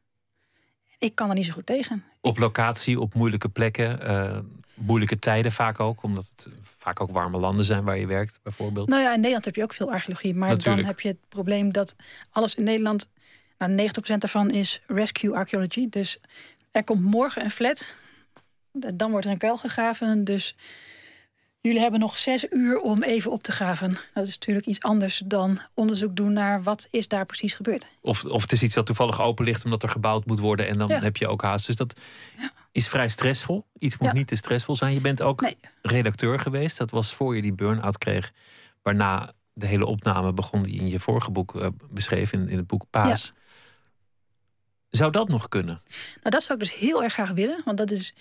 [0.98, 2.04] Ik kan er niet zo goed tegen.
[2.22, 4.38] Op locatie, op moeilijke plekken, uh,
[4.74, 8.88] moeilijke tijden vaak ook, omdat het vaak ook warme landen zijn waar je werkt, bijvoorbeeld.
[8.88, 11.72] Nou ja, in Nederland heb je ook veel archeologie, maar dan heb je het probleem
[11.72, 11.96] dat
[12.32, 13.10] alles in Nederland,
[13.58, 15.90] nou 90% daarvan is rescue archaeology.
[15.90, 16.20] Dus
[16.72, 17.96] er komt morgen een flat,
[18.72, 20.56] dan wordt er een kuil gegraven, dus
[21.62, 23.98] Jullie hebben nog zes uur om even op te graven.
[24.14, 27.88] Dat is natuurlijk iets anders dan onderzoek doen naar wat is daar precies gebeurd.
[28.02, 30.78] Of, of het is iets dat toevallig open ligt omdat er gebouwd moet worden en
[30.78, 31.66] dan heb je ook haast.
[31.66, 32.00] Dus dat
[32.38, 32.52] ja.
[32.72, 33.66] is vrij stressvol.
[33.80, 34.94] Iets moet niet te stressvol zijn.
[34.94, 35.52] Je bent ook
[35.82, 36.78] redacteur geweest.
[36.78, 38.32] Dat was voor je die burn-out kreeg.
[38.82, 42.68] Waarna de hele opname begon die in je vorige boek uh, beschreef, in, in het
[42.68, 43.34] boek Paas.
[44.90, 45.82] Zou dat nog kunnen?
[46.16, 47.62] Nou, dat zou ik dus heel erg graag willen.
[47.66, 48.14] Want dat is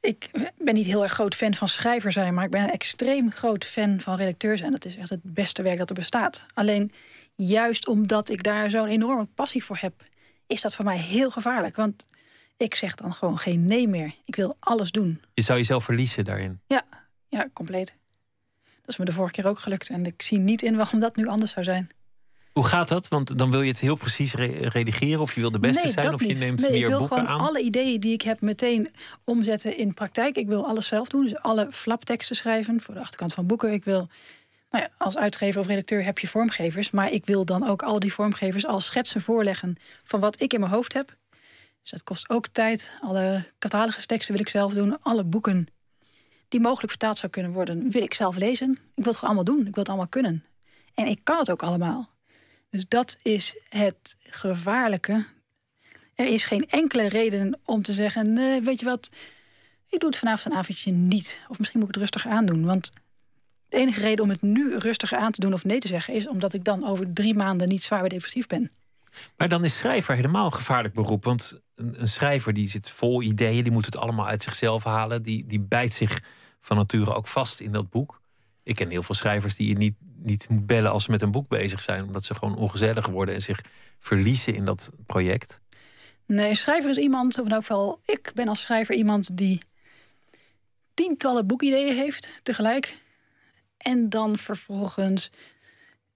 [0.00, 3.32] ik ben niet heel erg groot fan van schrijver zijn, maar ik ben een extreem
[3.32, 4.70] groot fan van redacteur zijn.
[4.70, 6.46] Dat is echt het beste werk dat er bestaat.
[6.54, 6.92] Alleen
[7.34, 10.02] juist omdat ik daar zo'n enorme passie voor heb,
[10.46, 11.76] is dat voor mij heel gevaarlijk.
[11.76, 12.04] Want
[12.56, 14.14] ik zeg dan gewoon geen nee meer.
[14.24, 15.22] Ik wil alles doen.
[15.34, 16.60] Je zou jezelf verliezen daarin?
[16.66, 16.84] Ja,
[17.28, 17.96] ja, compleet.
[18.80, 19.88] Dat is me de vorige keer ook gelukt.
[19.88, 21.90] En ik zie niet in waarom dat nu anders zou zijn.
[22.52, 23.08] Hoe gaat dat?
[23.08, 26.20] Want dan wil je het heel precies redigeren of je wil de beste zijn of
[26.20, 27.22] je neemt nee, meer boeken aan.
[27.22, 28.90] Ik wil gewoon alle ideeën die ik heb meteen
[29.24, 30.36] omzetten in praktijk.
[30.36, 33.72] Ik wil alles zelf doen, dus alle flapteksten schrijven voor de achterkant van boeken.
[33.72, 34.08] Ik wil
[34.70, 37.98] nou ja, als uitgever of redacteur heb je vormgevers, maar ik wil dan ook al
[37.98, 41.16] die vormgevers als schetsen voorleggen van wat ik in mijn hoofd heb.
[41.82, 42.92] Dus dat kost ook tijd.
[43.00, 45.02] Alle catalogusteksten wil ik zelf doen.
[45.02, 45.66] Alle boeken
[46.48, 48.70] die mogelijk vertaald zou kunnen worden, wil ik zelf lezen.
[48.70, 49.66] Ik wil het gewoon allemaal doen.
[49.66, 50.44] Ik wil het allemaal kunnen.
[50.94, 52.10] En ik kan het ook allemaal.
[52.70, 55.26] Dus dat is het gevaarlijke.
[56.14, 59.10] Er is geen enkele reden om te zeggen: weet je wat,
[59.88, 61.40] ik doe het vanavond een avondje niet.
[61.48, 62.64] Of misschien moet ik het rustig aandoen.
[62.64, 62.90] Want
[63.68, 66.28] de enige reden om het nu rustiger aan te doen of nee te zeggen, is
[66.28, 68.70] omdat ik dan over drie maanden niet zwaar depressief ben.
[69.36, 71.24] Maar dan is schrijver helemaal een gevaarlijk beroep.
[71.24, 75.22] Want een, een, schrijver die zit vol ideeën, die moet het allemaal uit zichzelf halen.
[75.22, 76.22] Die, die bijt zich
[76.60, 78.20] van nature ook vast in dat boek.
[78.62, 81.30] Ik ken heel veel schrijvers die je niet niet moet bellen als ze met een
[81.30, 83.60] boek bezig zijn, omdat ze gewoon ongezellig worden en zich
[83.98, 85.60] verliezen in dat project?
[86.26, 89.58] Nee, schrijver is iemand, of in elk geval ik ben als schrijver iemand die
[90.94, 92.96] tientallen boekideeën heeft tegelijk.
[93.76, 95.30] En dan vervolgens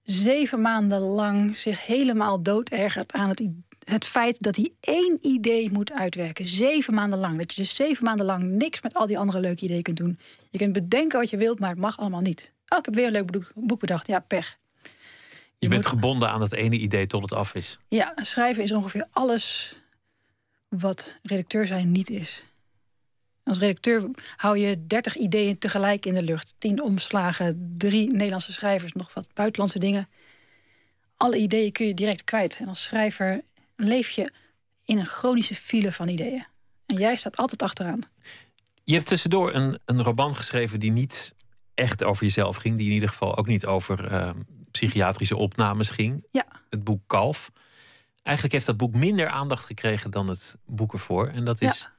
[0.03, 3.47] zeven maanden lang zich helemaal doodergert aan het,
[3.83, 6.45] het feit dat hij één idee moet uitwerken.
[6.45, 7.37] Zeven maanden lang.
[7.37, 10.19] Dat je dus zeven maanden lang niks met al die andere leuke ideeën kunt doen.
[10.49, 12.52] Je kunt bedenken wat je wilt, maar het mag allemaal niet.
[12.73, 14.07] Oh, ik heb weer een leuk boek bedacht.
[14.07, 14.57] Ja, pech.
[15.59, 17.79] Je, bent gebonden aan dat ene idee tot het af is.
[17.87, 19.75] Ja, schrijven is ongeveer alles
[20.69, 22.43] wat redacteur zijn niet is.
[23.43, 26.55] Als redacteur hou je 30 ideeën tegelijk in de lucht.
[26.57, 30.09] 10 omslagen, drie Nederlandse schrijvers, nog wat buitenlandse dingen.
[31.17, 32.59] Alle ideeën kun je direct kwijt.
[32.59, 33.41] En als schrijver
[33.75, 34.31] leef je
[34.85, 36.45] in een chronische file van ideeën.
[36.85, 37.99] En jij staat altijd achteraan.
[38.83, 41.33] Je hebt tussendoor een, een roman geschreven die niet
[41.75, 42.77] echt over jezelf ging.
[42.77, 44.37] Die in ieder geval ook niet over ehm,
[44.71, 46.25] psychiatrische opnames ging.
[46.31, 46.45] Ja.
[46.69, 47.51] Het boek Kalf.
[48.23, 51.27] Eigenlijk heeft dat boek minder aandacht gekregen dan het boek ervoor.
[51.27, 51.89] En dat is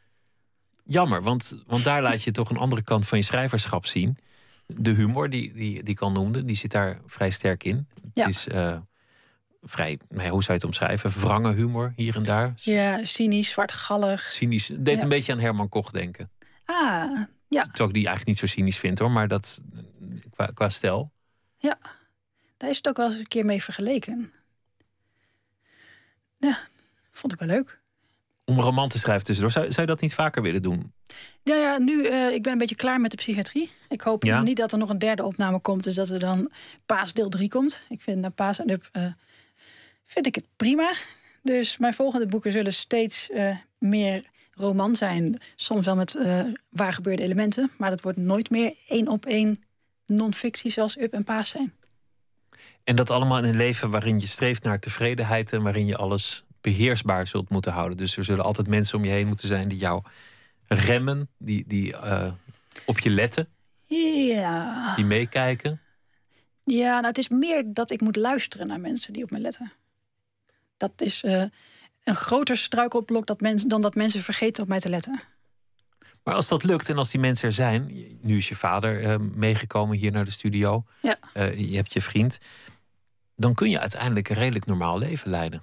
[0.85, 4.18] jammer, want, want daar laat je toch een andere kant van je schrijverschap zien.
[4.66, 7.89] De humor die, die, die ik al noemde, die zit daar vrij sterk in.
[8.12, 8.25] Ja.
[8.25, 8.77] Het is uh,
[9.62, 11.11] vrij, hoe zou je het omschrijven?
[11.20, 12.53] Wrange humor hier en daar.
[12.57, 14.31] Ja, cynisch, zwartgallig.
[14.31, 14.70] Cynisch.
[14.77, 16.31] Deed een beetje aan Herman Koch denken.
[16.64, 17.63] Ah, ja.
[17.63, 19.63] Terwijl ik die eigenlijk niet zo cynisch vind hoor, maar dat
[20.31, 21.13] qua, qua stijl.
[21.57, 21.79] Ja,
[22.57, 24.33] daar is het ook wel eens een keer mee vergeleken.
[26.39, 26.59] Ja,
[27.11, 27.83] vond ik wel leuk.
[28.45, 30.93] Om een roman te schrijven tussendoor, zou, zou je dat niet vaker willen doen?
[31.43, 33.71] Ja, ja nu, uh, ik ben een beetje klaar met de psychiatrie.
[33.89, 36.51] Ik hoop niet dat er nog een derde opname komt, dus dat er dan
[36.87, 37.85] Paas deel 3 komt.
[37.89, 39.13] Ik vind na Paas en Up uh,
[40.05, 40.95] vind ik het prima.
[41.43, 44.25] Dus mijn volgende boeken zullen steeds uh, meer
[44.55, 45.41] roman zijn.
[45.55, 47.71] Soms wel met uh, waar gebeurde elementen.
[47.79, 49.63] Maar dat wordt nooit meer één op één
[50.07, 51.73] non-fictie zoals Up en Paas zijn.
[52.85, 56.45] En dat allemaal in een leven waarin je streeft naar tevredenheid en waarin je alles
[56.61, 57.97] beheersbaar zult moeten houden.
[57.97, 60.03] Dus er zullen altijd mensen om je heen moeten zijn die jou
[60.67, 62.33] remmen, die, die uh,
[62.87, 63.49] op je letten.
[63.87, 64.95] Ja.
[64.95, 65.81] Die meekijken.
[66.65, 69.73] Ja, nou, het is meer dat ik moet luisteren naar mensen die op me letten.
[70.77, 71.23] Dat is.
[71.23, 71.45] Uh,
[72.05, 75.21] een groter struikelblok dat mensen dan dat mensen vergeten op mij te letten.
[76.23, 79.15] Maar als dat lukt en als die mensen er zijn, nu is je vader uh,
[79.35, 81.19] meegekomen hier naar de studio, ja.
[81.35, 82.39] Uh, je hebt je vriend,
[83.37, 85.63] dan kun je uiteindelijk een redelijk normaal leven leiden.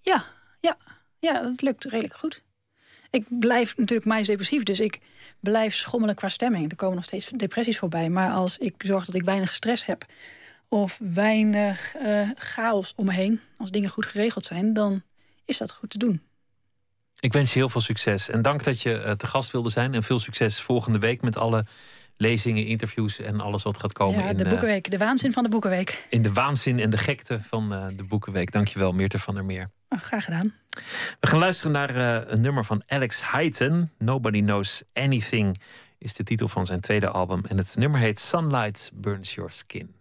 [0.00, 0.24] Ja,
[0.60, 0.76] ja.
[1.18, 2.42] Ja, dat lukt redelijk goed.
[3.10, 5.00] Ik blijf natuurlijk manisch depressief, dus ik
[5.40, 6.70] blijf schommelen qua stemming.
[6.70, 8.10] Er komen nog steeds depressies voorbij.
[8.10, 10.06] Maar als ik zorg dat ik weinig stress heb
[10.68, 15.02] of weinig eh, chaos om me heen, als dingen goed geregeld zijn, dan
[15.46, 16.22] is dat goed te doen.
[17.20, 19.94] Ik wens je heel veel succes en dank dat je eh, te gast wilde zijn.
[19.94, 21.66] En veel succes volgende week met alle
[22.16, 24.22] lezingen, interviews en alles wat gaat komen.
[24.22, 26.06] Ja, in, de eh, Boekenweek, de waanzin van de Boekenweek.
[26.10, 28.52] in de waanzin en de gekte van eh, de Boekenweek.
[28.52, 29.70] Dankjewel, Meerte van der Meer.
[29.88, 30.54] Oh, graag gedaan.
[31.20, 31.96] We gaan luisteren naar
[32.30, 33.92] een nummer van Alex Hyten.
[33.98, 35.60] Nobody Knows Anything
[35.98, 37.44] is de titel van zijn tweede album.
[37.44, 39.94] En het nummer heet Sunlight Burns Your Skin.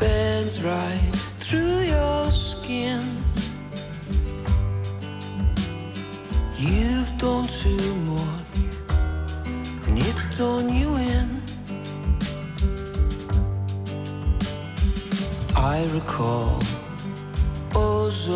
[0.00, 3.00] Bends right through your skin.
[6.58, 8.58] You've done too much,
[9.86, 11.42] and it's done you in.
[15.54, 16.60] I recall
[17.76, 18.28] us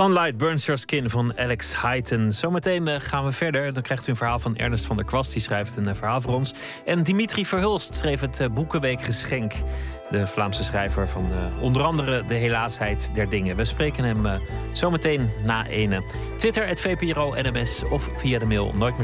[0.00, 2.32] Sunlight Burns Your Skin van Alex Hyten.
[2.32, 3.72] Zometeen eh, gaan we verder.
[3.72, 5.32] Dan krijgt u een verhaal van Ernest van der Kwast.
[5.32, 6.54] Die schrijft een eh, verhaal voor ons.
[6.84, 9.52] En Dimitri Verhulst schreef het eh, Boekenweekgeschenk.
[10.10, 13.56] De Vlaamse schrijver van onder andere De Helaasheid der Dingen.
[13.56, 14.40] We spreken hem
[14.72, 16.02] zometeen na ene.
[16.36, 18.96] Twitter, het VPRO NMS of via de mail nooit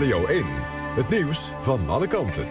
[0.00, 0.44] Radio 1.
[0.94, 2.48] Het nieuws van alle kanten.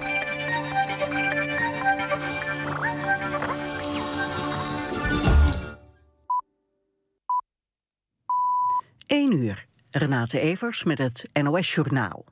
[9.07, 9.65] 1 uur.
[9.91, 12.25] Renate Evers met het NOS Journaal.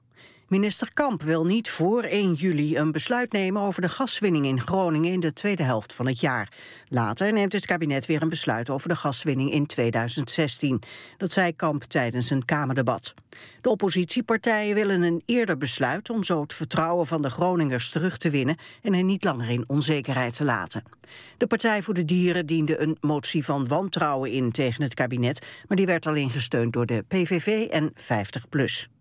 [0.48, 5.12] Minister Kamp wil niet voor 1 juli een besluit nemen over de gaswinning in Groningen
[5.12, 6.52] in de tweede helft van het jaar.
[6.88, 10.82] Later neemt het kabinet weer een besluit over de gaswinning in 2016.
[11.18, 13.14] Dat zei Kamp tijdens een Kamerdebat.
[13.62, 18.30] De oppositiepartijen willen een eerder besluit om zo het vertrouwen van de Groningers terug te
[18.30, 20.84] winnen en hen niet langer in onzekerheid te laten.
[21.38, 25.78] De Partij voor de Dieren diende een motie van wantrouwen in tegen het kabinet, maar
[25.78, 28.97] die werd alleen gesteund door de PVV en 50PLUS.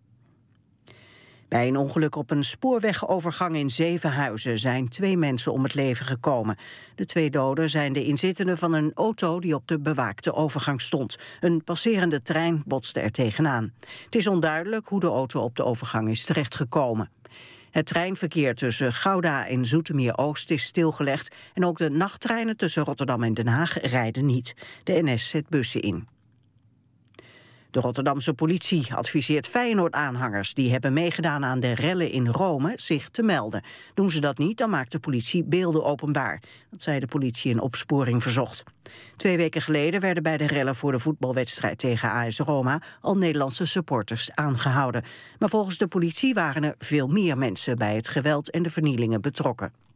[1.47, 6.57] Bij een ongeluk op een spoorwegovergang in Zevenhuizen zijn twee mensen om het leven gekomen.
[6.95, 11.17] De twee doden zijn de inzittenden van een auto die op de bewaakte overgang stond.
[11.39, 13.73] Een passerende trein botste er tegenaan.
[14.05, 17.09] Het is onduidelijk hoe de auto op de overgang is terechtgekomen.
[17.71, 23.23] Het treinverkeer tussen Gouda en Zoetermeer Oost is stilgelegd en ook de nachttreinen tussen Rotterdam
[23.23, 24.55] en Den Haag rijden niet.
[24.83, 26.16] De NS zet bussen in.
[27.71, 30.53] De Rotterdamse politie adviseert Feyenoord-aanhangers...
[30.53, 33.63] die hebben meegedaan aan de rellen in Rome zich te melden.
[33.93, 36.41] Doen ze dat niet, dan maakt de politie beelden openbaar.
[36.69, 38.63] Dat zei de politie in opsporing verzocht.
[39.15, 42.81] Twee weken geleden werden bij de rellen voor de voetbalwedstrijd tegen AS Roma...
[43.01, 45.03] al Nederlandse supporters aangehouden.
[45.39, 47.75] Maar volgens de politie waren er veel meer mensen...
[47.75, 49.86] bij het geweld en de vernielingen betrokken.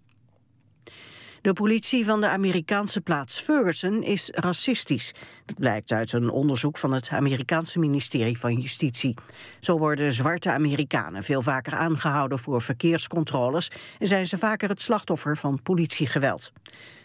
[1.41, 5.13] De politie van de Amerikaanse plaats Ferguson is racistisch.
[5.45, 9.17] Dat blijkt uit een onderzoek van het Amerikaanse ministerie van Justitie.
[9.59, 13.71] Zo worden zwarte Amerikanen veel vaker aangehouden voor verkeerscontroles...
[13.99, 16.51] en zijn ze vaker het slachtoffer van politiegeweld.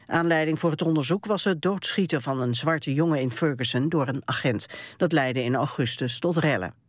[0.06, 4.22] Aanleiding voor het onderzoek was het doodschieten van een zwarte jongen in Ferguson door een
[4.24, 4.66] agent.
[4.96, 6.85] Dat leidde in augustus tot rellen.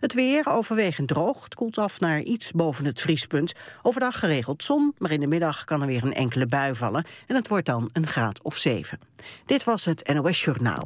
[0.00, 1.44] Het weer overwegend droog.
[1.44, 3.52] Het koelt af naar iets boven het vriespunt.
[3.82, 7.04] Overdag geregeld zon, maar in de middag kan er weer een enkele bui vallen.
[7.26, 8.98] En het wordt dan een graad of 7.
[9.46, 10.84] Dit was het NOS Journaal.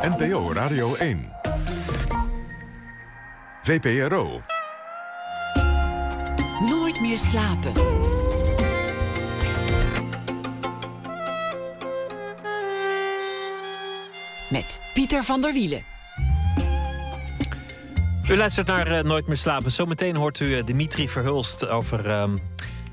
[0.00, 1.32] NPO Radio 1.
[3.62, 4.42] VPRO.
[6.60, 7.72] Nooit meer slapen.
[14.50, 15.91] Met Pieter van der Wielen.
[18.32, 19.70] U luistert naar uh, Nooit meer slapen.
[19.70, 22.24] Zometeen hoort u uh, Dimitri Verhulst over uh,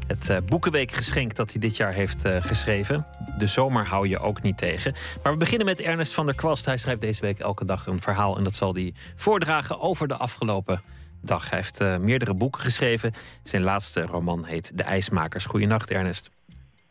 [0.08, 3.06] het uh, Boekenweekgeschenk dat hij dit jaar heeft geschreven.
[3.38, 4.94] De zomer hou je ook niet tegen.
[5.24, 6.66] Maar we beginnen met Ernest van der Kwast.
[6.66, 10.16] Hij schrijft deze week elke dag een verhaal en dat zal hij voordragen over de
[10.16, 10.82] afgelopen
[11.22, 11.50] dag.
[11.50, 13.14] Hij heeft meerdere boeken geschreven.
[13.44, 15.46] Zijn laatste roman heet De IJsmakers.
[15.46, 16.30] Goedenacht, Ernest.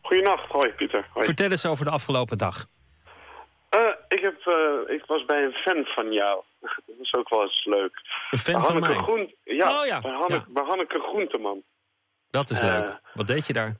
[0.01, 1.07] Goedenacht, hoi Pieter.
[1.13, 1.25] Hoi.
[1.25, 2.67] Vertel eens over de afgelopen dag.
[4.07, 4.35] Ik, heb,
[4.87, 6.43] ik was bij een fan van jou.
[6.85, 8.01] Dat is ook wel eens leuk.
[8.31, 8.95] Een fan van mij?
[8.95, 9.35] Groen...
[9.43, 10.01] Ja, oh, ja.
[10.01, 10.53] Bij, Hanneke, ja.
[10.53, 11.63] bij Hanneke Groenteman.
[12.31, 12.99] Dat is leuk.
[13.13, 13.77] Wat deed je daar?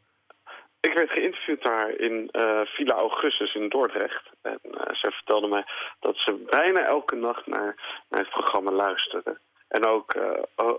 [0.79, 2.29] Ik werd geïnterviewd daar in
[2.65, 4.29] Villa Augustus in Dordrecht.
[4.41, 4.59] En
[4.91, 5.65] zij vertelde mij
[5.99, 7.75] dat ze bijna elke nacht naar,
[8.09, 9.39] naar het programma luisterde.
[9.67, 10.15] En ook,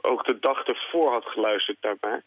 [0.00, 2.22] ook de dag ervoor had geluisterd daarbij.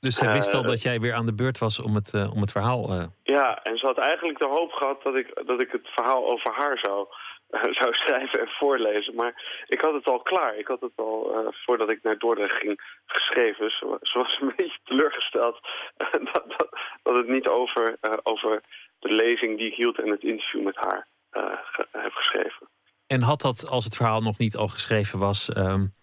[0.00, 2.52] Dus zij wist al dat jij weer aan de beurt was om het, om het
[2.52, 3.10] verhaal...
[3.22, 6.52] Ja, en ze had eigenlijk de hoop gehad dat ik, dat ik het verhaal over
[6.52, 7.06] haar zou
[7.80, 9.14] zou schrijven en voorlezen.
[9.14, 10.56] Maar ik had het al klaar.
[10.56, 13.70] Ik had het al, uh, voordat ik naar Dordrecht ging, geschreven.
[13.70, 15.60] Ze, ze was een beetje teleurgesteld
[16.32, 16.68] dat, dat,
[17.02, 18.62] dat, het niet over, uh, over
[18.98, 22.68] de lezing die ik hield en het interview met haar uh, ge heb geschreven.
[23.06, 25.94] En had dat, als het verhaal nog niet al geschreven was, um,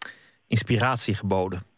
[0.48, 1.74] inspiratie geboden?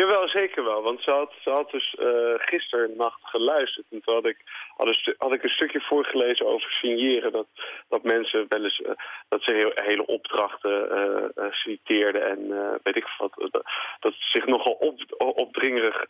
[0.00, 0.82] Jawel, zeker wel.
[0.82, 3.86] Want ze had, ze had dus uh, gisteren nacht geluisterd.
[3.90, 4.36] En toen had ik,
[4.76, 4.86] had,
[5.18, 7.32] een ik een stukje voorgelezen over signeren.
[7.32, 7.46] Dat,
[7.88, 8.90] dat mensen wel eens uh,
[9.28, 10.88] dat ze hele opdrachten
[11.34, 12.22] uh, citeerden.
[12.26, 12.48] En
[12.82, 13.32] weet ik wat.
[13.50, 13.62] Dat,
[14.00, 16.06] dat ze zich nogal op, opdringerig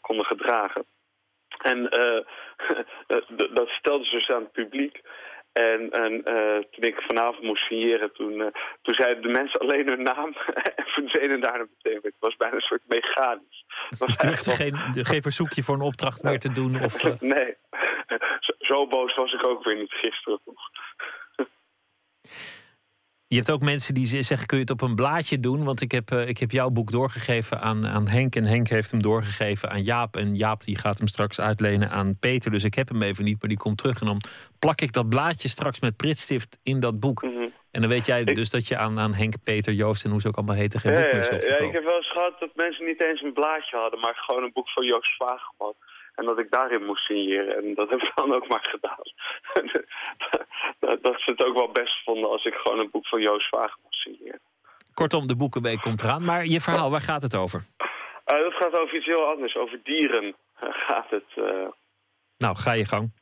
[0.00, 0.84] konden gedragen.
[1.58, 1.82] En
[3.58, 5.02] dat stelde ze dus aan het publiek.
[5.54, 8.46] En, en uh, toen ik vanavond moest signeren, toen, uh,
[8.82, 10.36] toen zeiden de mensen alleen hun naam
[10.76, 12.00] en verdwenen daarna meteen.
[12.02, 13.64] Het was bijna een soort mechanisch.
[13.88, 14.54] Je durfde wel...
[14.54, 16.82] geen, geen verzoekje voor een opdracht meer te doen?
[16.82, 17.12] Of, uh...
[17.34, 17.56] nee,
[18.46, 20.70] zo, zo, boos was ik ook weer niet gisteren nog.
[23.34, 25.64] Je hebt ook mensen die zeggen, kun je het op een blaadje doen?
[25.64, 28.36] Want ik heb, uh, ik heb jouw boek doorgegeven aan, aan Henk.
[28.36, 30.16] En Henk heeft hem doorgegeven aan Jaap.
[30.16, 32.50] En Jaap die gaat hem straks uitlenen aan Peter.
[32.50, 34.00] Dus ik heb hem even niet, maar die komt terug.
[34.00, 34.20] En dan
[34.58, 37.22] plak ik dat blaadje straks met pritstift in dat boek.
[37.22, 37.52] Mm -hmm.
[37.70, 38.34] En dan weet jij ik...
[38.34, 40.80] dus dat je aan, aan Henk, Peter, Joost en hoe ze ook allemaal heten...
[40.80, 43.32] geen boek meer zult Ja, ik heb wel eens gehad dat mensen niet eens een
[43.32, 44.00] blaadje hadden...
[44.00, 45.74] maar gewoon een boek van Joost Vageman.
[46.14, 47.56] En dat ik daarin moest signeren.
[47.56, 49.02] En dat heb ik dan ook maar gedaan.
[51.02, 53.76] dat ze het ook wel best vonden als ik gewoon een boek van Joost Vaag
[53.82, 54.40] moest signeren.
[54.94, 56.24] Kortom, de Boekenweek komt eraan.
[56.24, 57.64] Maar je verhaal, waar gaat het over?
[58.32, 59.56] Uh, dat gaat over iets heel anders.
[59.56, 61.24] Over dieren uh, gaat het.
[61.36, 61.68] Uh...
[62.36, 63.12] Nou, ga je gang.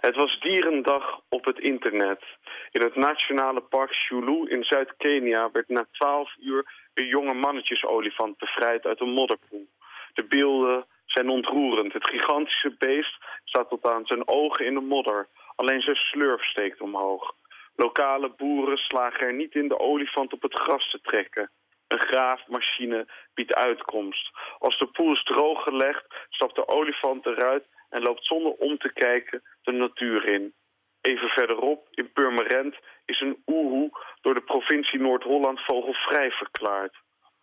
[0.00, 2.24] Het was dierendag op het internet.
[2.70, 8.84] In het nationale park Shulu in Zuid-Kenia werd na 12 uur een jonge mannetjesolifant bevrijd
[8.84, 9.68] uit een modderpoel.
[10.12, 11.92] De beelden zijn ontroerend.
[11.92, 15.28] Het gigantische beest staat tot aan zijn ogen in de modder.
[15.56, 17.34] Alleen zijn slurf steekt omhoog.
[17.76, 21.50] Lokale boeren slagen er niet in de olifant op het gras te trekken.
[21.88, 24.30] Een graafmachine biedt uitkomst.
[24.58, 29.42] Als de poel is drooggelegd, stapt de olifant eruit en loopt zonder om te kijken
[29.62, 30.54] de natuur in.
[31.00, 33.90] Even verderop, in Purmerend, is een oehoe
[34.20, 36.94] door de provincie Noord-Holland vogelvrij verklaard.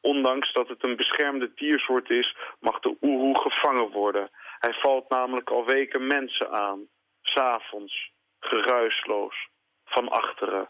[0.02, 4.30] Ondanks dat het een beschermde diersoort is, mag de oehoe gevangen worden.
[4.60, 6.88] Hij valt namelijk al weken mensen aan.
[7.22, 9.48] S'avonds, geruisloos,
[9.86, 10.70] van achteren.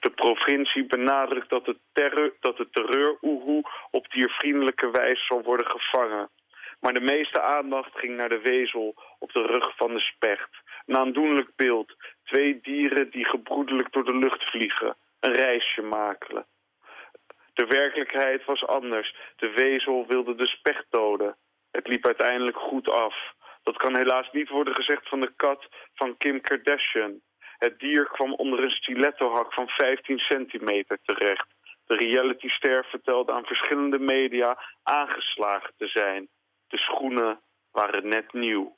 [0.00, 6.30] De provincie benadrukt dat de, terreur, dat de terreur-oehoe op diervriendelijke wijze zal worden gevangen.
[6.80, 10.50] Maar de meeste aandacht ging naar de wezel op de rug van de specht.
[10.86, 11.94] Een aandoenlijk beeld.
[12.24, 14.96] Twee dieren die gebroedelijk door de lucht vliegen.
[15.20, 16.46] Een reisje makelen.
[17.56, 19.16] De werkelijkheid was anders.
[19.36, 21.36] De wezel wilde de specht doden.
[21.70, 23.14] Het liep uiteindelijk goed af.
[23.62, 27.20] Dat kan helaas niet worden gezegd van de kat van Kim Kardashian.
[27.58, 31.46] Het dier kwam onder een stilettohak van 15 centimeter terecht.
[31.86, 36.28] De realityster vertelde aan verschillende media aangeslagen te zijn.
[36.68, 37.40] De schoenen
[37.70, 38.76] waren net nieuw.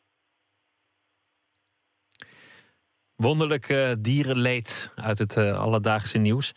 [3.17, 6.53] Wonderlijk uh, dierenleed uit het uh, alledaagse nieuws.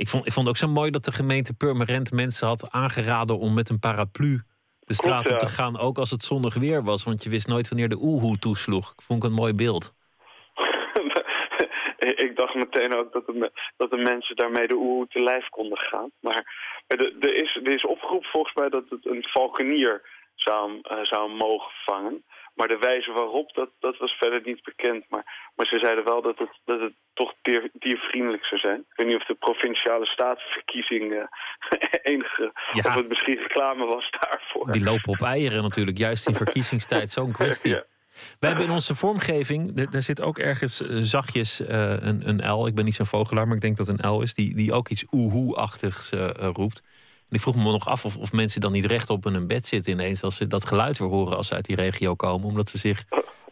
[0.00, 3.54] Ik vond, ik vond ook zo mooi dat de gemeente Purmerend mensen had aangeraden om
[3.54, 4.40] met een paraplu
[4.80, 5.78] de straat Klopt, op te gaan.
[5.78, 8.92] Ook als het zonnig weer was, want je wist nooit wanneer de oehoe toesloeg.
[8.92, 9.94] Ik vond het een mooi beeld.
[12.26, 15.78] ik dacht meteen ook dat de, dat de mensen daarmee de oehoe te lijf konden
[15.78, 16.10] gaan.
[16.20, 16.44] Maar
[16.86, 20.02] er, is, er is opgeroepen volgens mij dat het een valkenier
[20.34, 22.24] zou, eh, zou mogen vangen.
[22.60, 25.04] Maar de wijze waarop, dat, dat was verder niet bekend.
[25.08, 28.78] Maar, maar ze zeiden wel dat het, dat het toch dier, diervriendelijk zou zijn.
[28.78, 31.24] Ik weet niet of de provinciale statenverkiezing eh,
[32.12, 32.52] enige...
[32.72, 32.88] Ja.
[32.88, 34.72] of het misschien reclame was daarvoor.
[34.72, 37.70] Die lopen op eieren natuurlijk, juist in verkiezingstijd, zo'n kwestie.
[37.70, 37.84] Ja.
[38.38, 42.66] We hebben in onze vormgeving, daar zit ook ergens eh, zachtjes eh, een, een L.
[42.66, 44.34] Ik ben niet zo'n vogelaar, maar ik denk dat een L is.
[44.34, 46.82] Die, die ook iets oehoe-achtigs eh, eh, roept.
[47.30, 49.92] Ik vroeg me nog af of, of mensen dan niet rechtop in hun bed zitten
[49.92, 50.22] ineens...
[50.22, 52.48] als ze dat geluid weer horen als ze uit die regio komen.
[52.48, 53.04] Omdat ze zich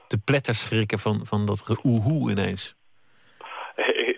[0.07, 2.77] te pletter schrikken van, van dat oehoe ineens.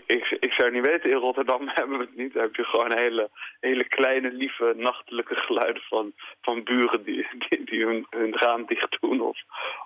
[0.07, 2.33] Ik, ik, zou niet weten, in Rotterdam hebben we het niet.
[2.33, 3.31] Dan heb je gewoon hele,
[3.61, 7.27] hele kleine, lieve, nachtelijke geluiden van, van buren die,
[7.65, 9.39] die, hun, hun raam dicht doen of,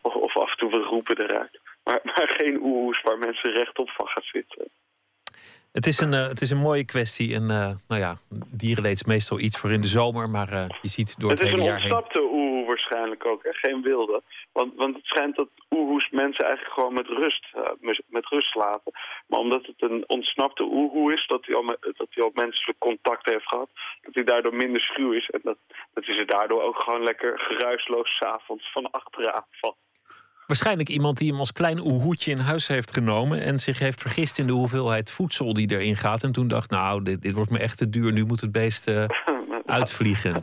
[0.03, 1.61] of, af en toe roepen eruit.
[1.85, 4.69] Maar, maar geen oehoes waar mensen rechtop van gaan zitten.
[5.79, 7.35] Het is een, eh, het is een mooie kwestie.
[7.35, 8.15] En eh, nou ja,
[8.63, 10.31] dierenleed is meestal iets voor in de zomer.
[10.31, 11.93] Maar eh, je ziet door het, Het is hele een jaar heen...
[11.93, 13.53] ontsnapte oehoe waarschijnlijk ook, hè?
[13.53, 14.23] geen wilde.
[14.53, 17.47] Want, want het schijnt dat oehoes mensen eigenlijk gewoon met rust,
[18.09, 18.93] met, rust laten.
[19.27, 23.31] Maar omdat het een ontsnapte oehoe is, dat hij al, dat hij al menselijk contact
[23.31, 23.71] heeft gehad,
[24.03, 25.29] dat hij daardoor minder schuw is.
[25.31, 25.59] En dat,
[25.95, 29.77] dat hij ze daardoor ook gewoon lekker geruisloos s'avonds van achteraan valt.
[30.55, 33.41] Waarschijnlijk iemand die hem als klein oehoetje in huis heeft genomen.
[33.41, 36.23] en zich heeft vergist in de hoeveelheid voedsel die erin gaat.
[36.23, 38.13] En toen dacht, nou, dit, dit wordt me echt te duur.
[38.13, 39.05] Nu moet het beest eh,
[39.67, 40.43] uitvliegen.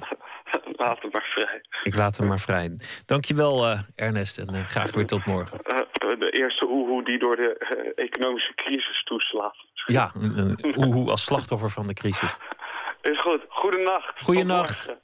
[0.75, 1.61] Laat het maar vrij.
[1.83, 2.77] Ik laat hem maar vrij.
[3.05, 4.37] Dankjewel, eh Ernest.
[4.37, 5.59] En eh, graag weer tot morgen.
[5.61, 5.79] Eh,
[6.19, 9.55] de eerste oehoe die door de economische crisis toeslaat.
[9.85, 12.37] Ja, een, oehoe als slachtoffer van de crisis.
[13.01, 13.45] Is goed.
[13.49, 14.21] Goedenacht.
[14.21, 14.95] Goedenacht.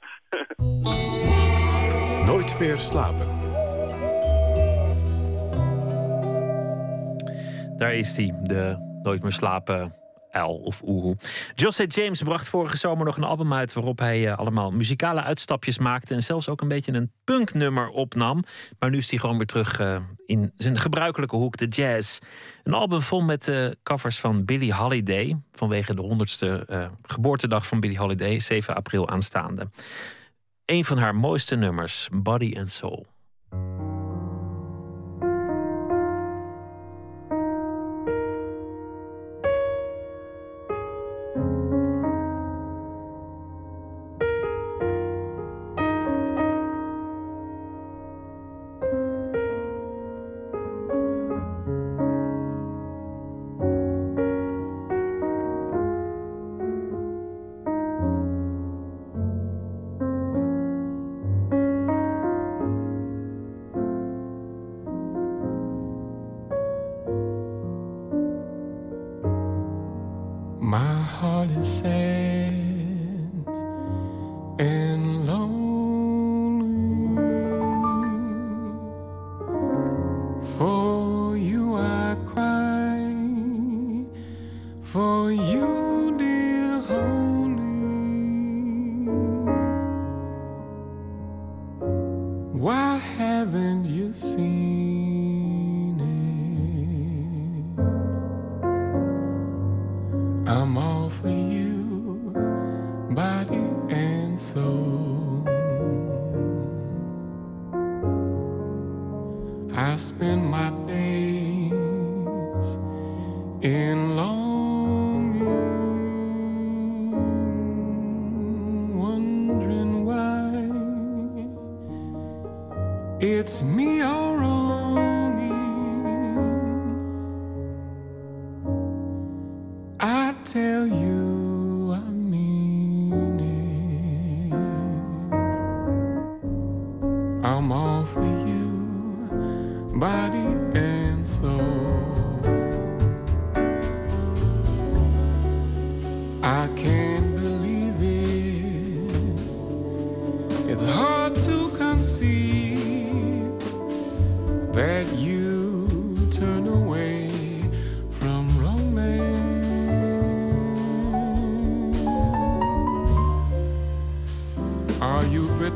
[2.26, 3.47] Nooit meer slapen.
[7.78, 9.94] Daar is hij, de Nooit meer slapen
[10.30, 11.16] uil of oehoe.
[11.54, 13.72] José James bracht vorige zomer nog een album uit...
[13.72, 16.14] waarop hij eh, allemaal muzikale uitstapjes maakte...
[16.14, 18.44] en zelfs ook een beetje een punknummer opnam.
[18.78, 19.96] Maar nu is hij gewoon weer terug eh,
[20.26, 22.18] in zijn gebruikelijke hoek, de jazz.
[22.62, 25.40] Een album vol met eh, covers van Billie Holiday...
[25.52, 28.40] vanwege de 100ste eh, geboortedag van Billie Holiday...
[28.40, 29.70] 7 april aanstaande.
[30.64, 33.06] Een van haar mooiste nummers, Body and Soul.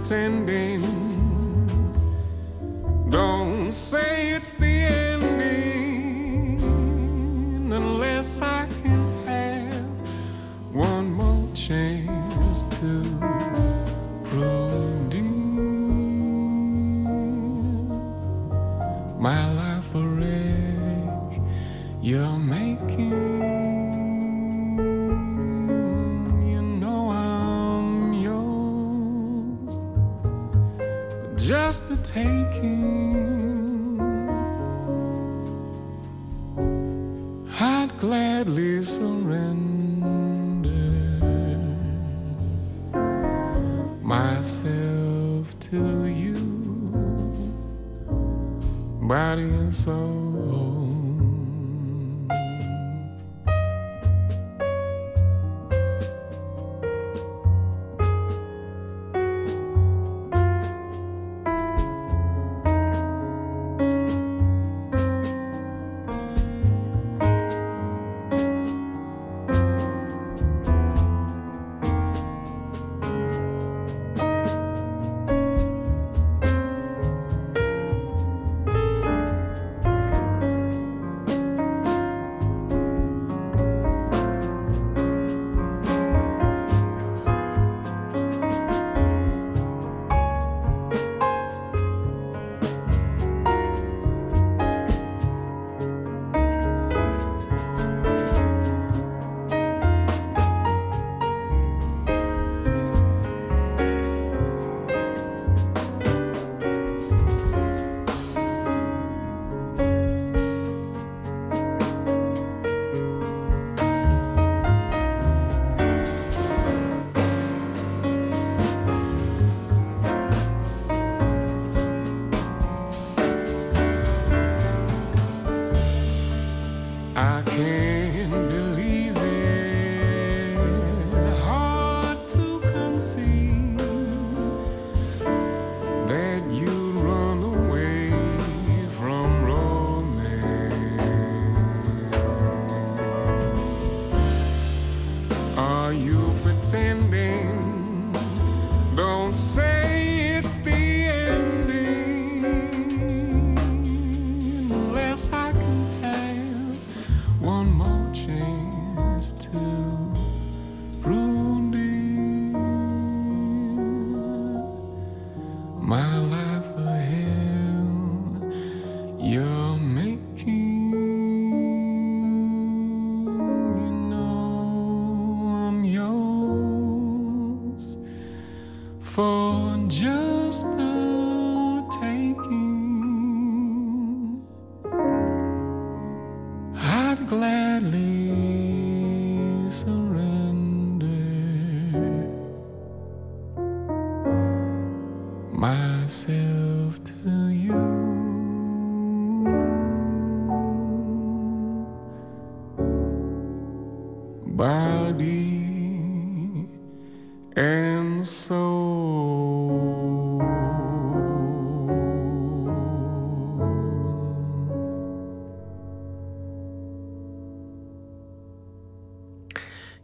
[0.03, 0.72] Pretending?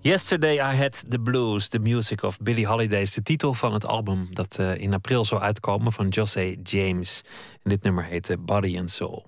[0.00, 3.86] Yesterday I Had the Blues, the music of Billie Holiday is de titel van het
[3.86, 7.22] album dat uh, in april zou uitkomen van José James.
[7.62, 9.26] En dit nummer heette Body and Soul.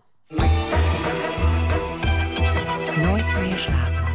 [2.97, 4.09] Nooit meer slapen.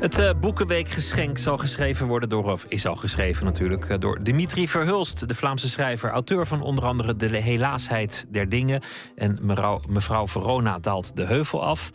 [0.00, 5.28] Het uh, Boekenweekgeschenk zal geschreven worden door, of is al geschreven natuurlijk, door Dimitri Verhulst,
[5.28, 8.82] de Vlaamse schrijver, auteur van onder andere De Helaasheid der Dingen
[9.16, 11.92] en Mevrouw, mevrouw Verona daalt de heuvel af.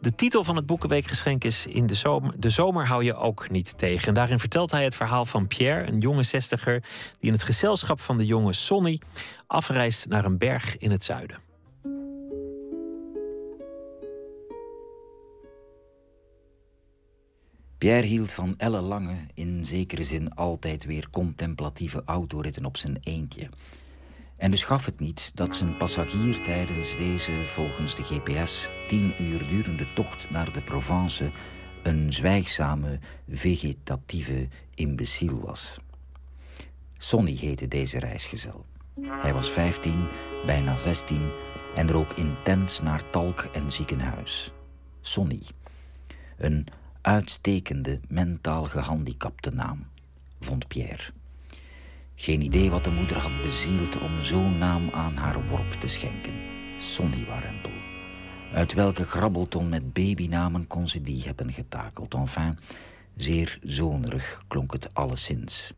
[0.00, 3.78] De titel van het Boekenweekgeschenk is In de zomer, de zomer hou je ook niet
[3.78, 4.08] tegen.
[4.08, 6.80] En daarin vertelt hij het verhaal van Pierre, een jonge zestiger...
[7.18, 9.00] die in het gezelschap van de jonge Sonny
[9.46, 11.38] afreist naar een berg in het zuiden.
[17.78, 23.48] Pierre hield van ellenlange, in zekere zin altijd weer contemplatieve autoritten op zijn eentje...
[24.40, 29.48] En dus gaf het niet dat zijn passagier tijdens deze, volgens de GPS, tien uur
[29.48, 31.30] durende tocht naar de Provence
[31.82, 32.98] een zwijgzame,
[33.28, 35.78] vegetatieve imbeciel was.
[36.96, 38.64] Sonny heette deze reisgezel.
[39.02, 40.06] Hij was 15,
[40.46, 41.30] bijna 16
[41.74, 44.52] en rook intens naar talk en ziekenhuis.
[45.00, 45.42] Sonny.
[46.36, 46.66] Een
[47.00, 49.86] uitstekende, mentaal gehandicapte naam,
[50.40, 51.12] vond Pierre.
[52.20, 56.32] Geen idee wat de moeder had bezield om zo'n naam aan haar worp te schenken.
[56.78, 57.70] Sonny Warempel.
[58.52, 62.14] Uit welke grabbelton met babynamen kon ze die hebben getakeld?
[62.14, 62.58] Enfin,
[63.16, 65.72] zeer zonerig klonk het alleszins.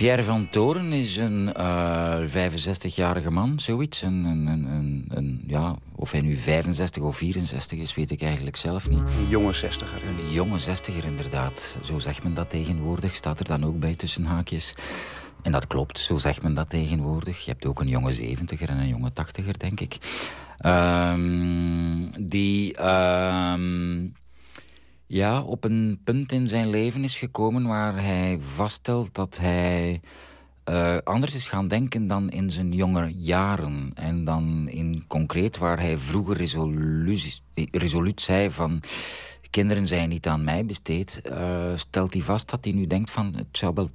[0.00, 4.02] Pierre van Toren is een uh, 65-jarige man, zoiets.
[4.02, 8.56] Een, een, een, een, ja, of hij nu 65 of 64 is, weet ik eigenlijk
[8.56, 8.98] zelf niet.
[8.98, 10.02] Een jonge zestiger.
[10.08, 11.76] Een jonge zestiger, inderdaad.
[11.82, 14.74] Zo zegt men dat tegenwoordig, staat er dan ook bij tussen haakjes.
[15.42, 17.44] En dat klopt, zo zegt men dat tegenwoordig.
[17.44, 19.96] Je hebt ook een jonge zeventiger en een jonge tachtiger, denk ik.
[20.66, 22.84] Um, die...
[22.84, 24.12] Um,
[25.12, 30.00] ja, op een punt in zijn leven is gekomen waar hij vaststelt dat hij
[30.70, 33.90] uh, anders is gaan denken dan in zijn jonge jaren.
[33.94, 36.36] En dan in concreet waar hij vroeger
[37.70, 38.82] resoluut zei van...
[39.50, 43.34] kinderen zijn niet aan mij besteed, uh, stelt hij vast dat hij nu denkt van...
[43.34, 43.90] het zou wel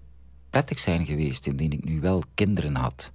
[0.50, 3.12] prettig zijn geweest indien ik nu wel kinderen had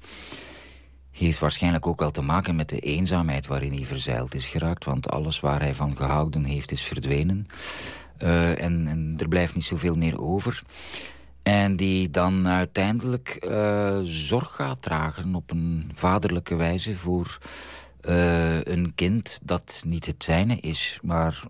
[1.26, 4.84] heeft waarschijnlijk ook wel te maken met de eenzaamheid waarin hij verzeild is geraakt.
[4.84, 7.46] Want alles waar hij van gehouden heeft is verdwenen.
[8.22, 10.62] Uh, en, en, er blijft niet zoveel meer over.
[11.42, 17.38] En die dan uiteindelijk uh, zorg gaat dragen op een vaderlijke wijze voor
[18.08, 21.42] uh, een kind dat niet het zijne is, maar,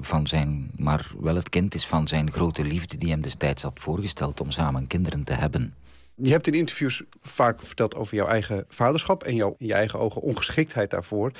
[0.00, 3.78] van zijn, maar wel het kind is van zijn grote liefde die hem destijds had
[3.80, 5.74] voorgesteld om samen kinderen te hebben.
[6.22, 9.22] Je hebt in interviews vaak verteld over jouw eigen vaderschap...
[9.22, 11.32] en jouw in je eigen ogen ongeschiktheid daarvoor.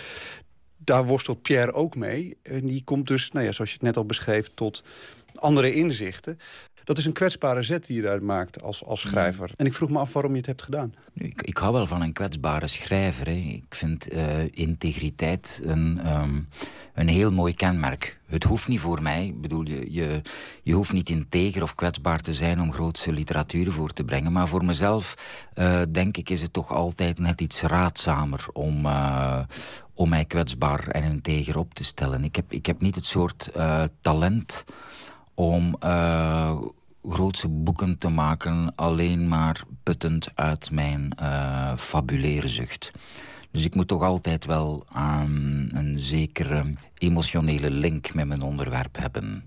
[0.77, 2.37] Daar worstelt Pierre ook mee.
[2.43, 4.51] En die komt dus, nou ja, zoals je het net al beschreef...
[4.55, 4.83] tot
[5.35, 6.39] andere inzichten.
[6.91, 9.51] Dat is een kwetsbare zet die je daar maakt als, als schrijver.
[9.57, 10.95] En ik vroeg me af waarom je het hebt gedaan.
[11.15, 13.27] Ik, ik hou wel van een kwetsbare schrijver.
[13.27, 13.33] Hè.
[13.33, 16.49] Ik vind uh, integriteit een, um,
[16.95, 18.21] een heel mooi kenmerk.
[18.27, 19.27] Het hoeft niet voor mij.
[19.27, 20.23] Ik bedoel, je, je,
[20.63, 24.33] je hoeft niet integer of kwetsbaar te zijn om grootse literatuur voor te brengen.
[24.33, 25.15] Maar voor mezelf,
[25.55, 29.41] uh, denk ik, is het toch altijd net iets raadzamer om, uh,
[29.95, 32.25] om mij kwetsbaar en integer op te stellen.
[32.25, 33.51] Ik heb, ik heb niet het soort
[34.01, 34.65] talent
[35.35, 36.61] om uh,
[37.03, 42.91] grootse boeken te maken alleen maar puttend uit mijn uh, fabuleerzucht.
[43.51, 49.45] Dus ik moet toch altijd wel um, een zekere emotionele link met mijn onderwerp hebben.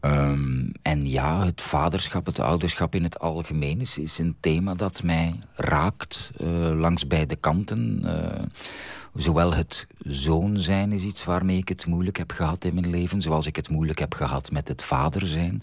[0.00, 5.38] Um, en ja, het vaderschap, het ouderschap in het algemeen is, een thema dat mij
[5.54, 6.48] raakt uh,
[6.80, 8.00] langs beide kanten.
[8.04, 8.42] Uh,
[9.14, 13.22] Zowel het zoon zijn is iets waarmee ik het moeilijk heb gehad in mijn leven,
[13.22, 15.62] zoals ik het moeilijk heb gehad met het vader zijn.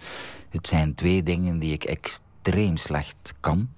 [0.50, 3.70] Het zijn twee dingen die ik extreem slecht kan.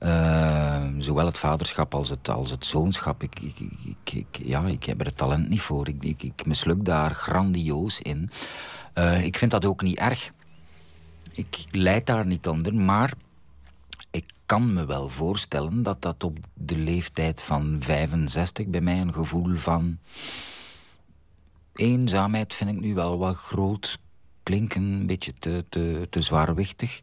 [0.00, 3.22] Uh, zowel het vaderschap als het, als het zoonschap.
[3.22, 5.88] Ik, ik, ik, ja, ik heb er het talent niet voor.
[5.88, 8.30] Ik, ik, misluk daar grandioos in.
[8.94, 10.30] Uh, ik vind dat ook niet erg.
[11.32, 13.12] Ik leid daar niet onder, maar
[14.46, 19.56] kan me wel voorstellen dat dat op de leeftijd van 65 bij mij een gevoel
[19.56, 19.98] van
[21.72, 23.98] eenzaamheid vind ik nu wel wat groot
[24.42, 27.00] klinken, een beetje te, te, te zwaarwichtig.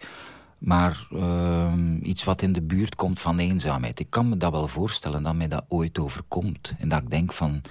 [0.57, 3.99] Maar uh, iets wat in de buurt komt van eenzaamheid.
[3.99, 6.73] Ik kan me dat wel voorstellen dat mij dat ooit overkomt.
[6.77, 7.61] En dat ik denk van,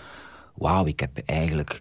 [0.55, 1.81] wauw, ik heb eigenlijk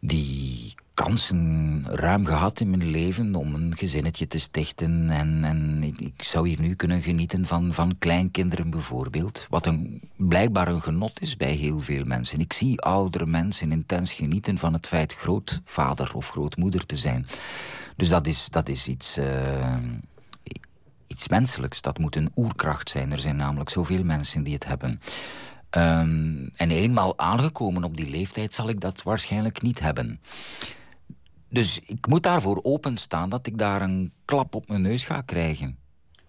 [0.00, 0.74] die
[1.04, 5.10] kansen ruim gehad in mijn leven om een gezinnetje te stichten.
[5.10, 9.46] En, en ik, zou hier nu kunnen genieten van, van kleinkinderen bijvoorbeeld.
[9.48, 12.40] Wat een, blijkbaar een genot is bij heel veel mensen.
[12.40, 17.26] Ik zie oudere mensen intens genieten van het feit grootvader of grootmoeder te zijn.
[17.96, 19.76] Dus dat is, dat is iets, uh,
[21.06, 21.80] iets menselijks.
[21.80, 23.12] Dat moet een oerkracht zijn.
[23.12, 25.00] Er zijn namelijk zoveel mensen die het hebben.
[25.70, 30.20] Um, en eenmaal aangekomen op die leeftijd zal ik dat waarschijnlijk niet hebben.
[31.50, 35.78] Dus ik moet daarvoor openstaan dat ik daar een klap op mijn neus ga krijgen.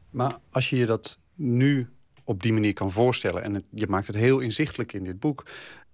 [0.10, 1.90] Maar als je je dat nu
[2.24, 3.44] op die manier kan voorstellen...
[3.44, 5.46] en je maakt het heel inzichtelijk in dit boek...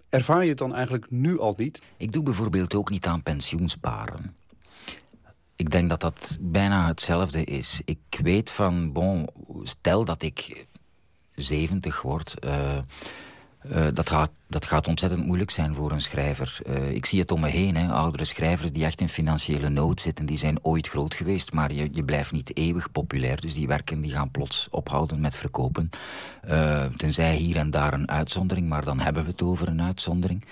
[0.08, 1.82] ervaar je het dan eigenlijk nu al niet?
[1.96, 4.36] Ik doe bijvoorbeeld ook niet aan pensioensparen.
[5.56, 7.80] Ik denk dat dat bijna hetzelfde is.
[7.84, 9.28] Ik weet van, bon,
[9.62, 10.66] stel dat ik
[11.34, 12.34] 70 word...
[12.44, 12.78] Uh,
[13.70, 16.58] uh, dat, gaat, dat gaat ontzettend moeilijk zijn voor een schrijver.
[16.66, 17.92] Uh, ik zie het om me heen, hè.
[17.92, 21.88] oudere schrijvers die echt in financiële nood zitten, die zijn ooit groot geweest, maar je,
[21.92, 23.40] je blijft niet eeuwig populair.
[23.40, 25.90] Dus die werken die gaan plots ophouden met verkopen.
[26.48, 30.44] Uh, tenzij hier en daar een uitzondering, maar dan hebben we het over een uitzondering.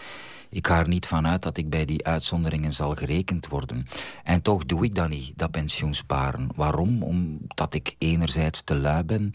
[0.49, 3.87] Ik ga er niet van uit dat ik bij die uitzonderingen zal gerekend worden.
[4.25, 6.49] En toch doe ik dat niet, dat pensioensparen.
[6.55, 7.03] Waarom?
[7.03, 9.33] Omdat ik enerzijds te lui ben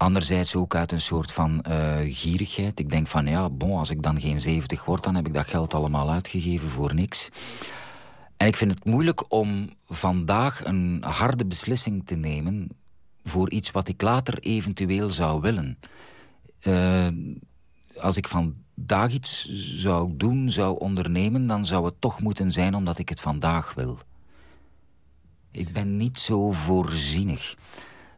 [0.00, 2.78] Anderzijds ook uit een soort van uh, gierigheid.
[2.78, 5.46] Ik denk van ja, bon, als ik dan geen 70 word, dan heb ik dat
[5.46, 7.28] geld allemaal uitgegeven voor niks.
[8.36, 12.68] En ik vind het moeilijk om vandaag een harde beslissing te nemen
[13.22, 15.78] voor iets wat ik later eventueel zou willen.
[16.62, 17.08] Uh,
[17.96, 19.48] als ik vandaag iets
[19.80, 23.98] zou doen, zou ondernemen, dan zou het toch moeten zijn omdat ik het vandaag wil.
[25.50, 27.56] Ik ben niet zo voorzienig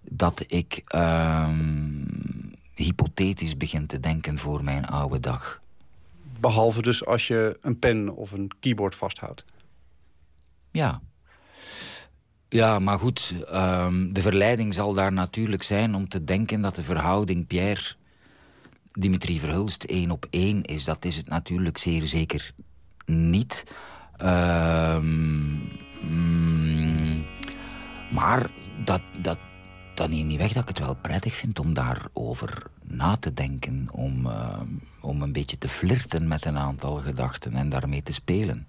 [0.02, 5.60] dat ik um, hypothetisch begin te denken voor mijn oude dag.
[6.40, 9.44] Behalve dus als je een pen of een keyboard vasthoudt.
[10.70, 11.00] Ja.
[12.48, 16.82] Ja, maar goed, um, de verleiding zal daar natuurlijk zijn om te denken dat de
[16.82, 17.94] verhouding Pierre
[18.92, 20.84] Dimitri Verhulst één op één is.
[20.84, 22.52] Dat is het natuurlijk zeer zeker
[23.06, 23.64] niet.
[24.22, 25.70] Um,
[26.00, 27.24] mm,
[28.10, 28.50] maar
[28.84, 29.38] dat, dat,
[29.94, 33.88] dat neemt niet weg dat ik het wel prettig vind om daarover na te denken.
[33.92, 34.60] Om, uh,
[35.00, 38.66] om een beetje te flirten met een aantal gedachten en daarmee te spelen.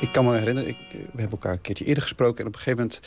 [0.00, 2.40] Ik kan me herinneren, ik, we hebben elkaar een keertje eerder gesproken...
[2.40, 3.00] en op een gegeven moment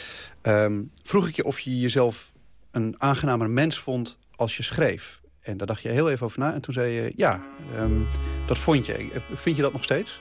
[0.44, 2.32] um, vroeg ik je of je jezelf
[2.72, 5.22] een aangenamer mens vond als je schreef.
[5.42, 7.42] En daar dacht je heel even over na en toen zei je ja,
[7.78, 8.08] um,
[8.46, 9.22] dat vond je.
[9.34, 10.20] Vind je dat nog steeds?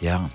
[0.00, 0.28] Ja.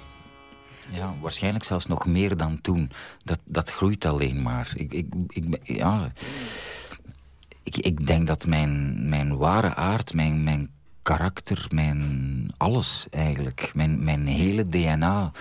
[0.89, 2.91] Ja, waarschijnlijk zelfs nog meer dan toen.
[3.23, 4.73] Dat, dat groeit alleen maar.
[4.75, 6.11] Ik, ik, ik, ja,
[7.63, 10.69] ik, ik denk dat mijn, mijn ware aard, mijn, mijn
[11.01, 15.31] karakter, mijn alles eigenlijk, mijn, mijn hele DNA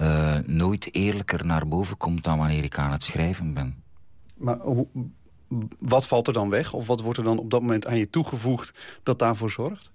[0.00, 3.82] uh, nooit eerlijker naar boven komt dan wanneer ik aan het schrijven ben.
[4.34, 4.86] Maar hoe,
[5.78, 6.72] wat valt er dan weg?
[6.72, 8.72] Of wat wordt er dan op dat moment aan je toegevoegd
[9.02, 9.90] dat daarvoor zorgt?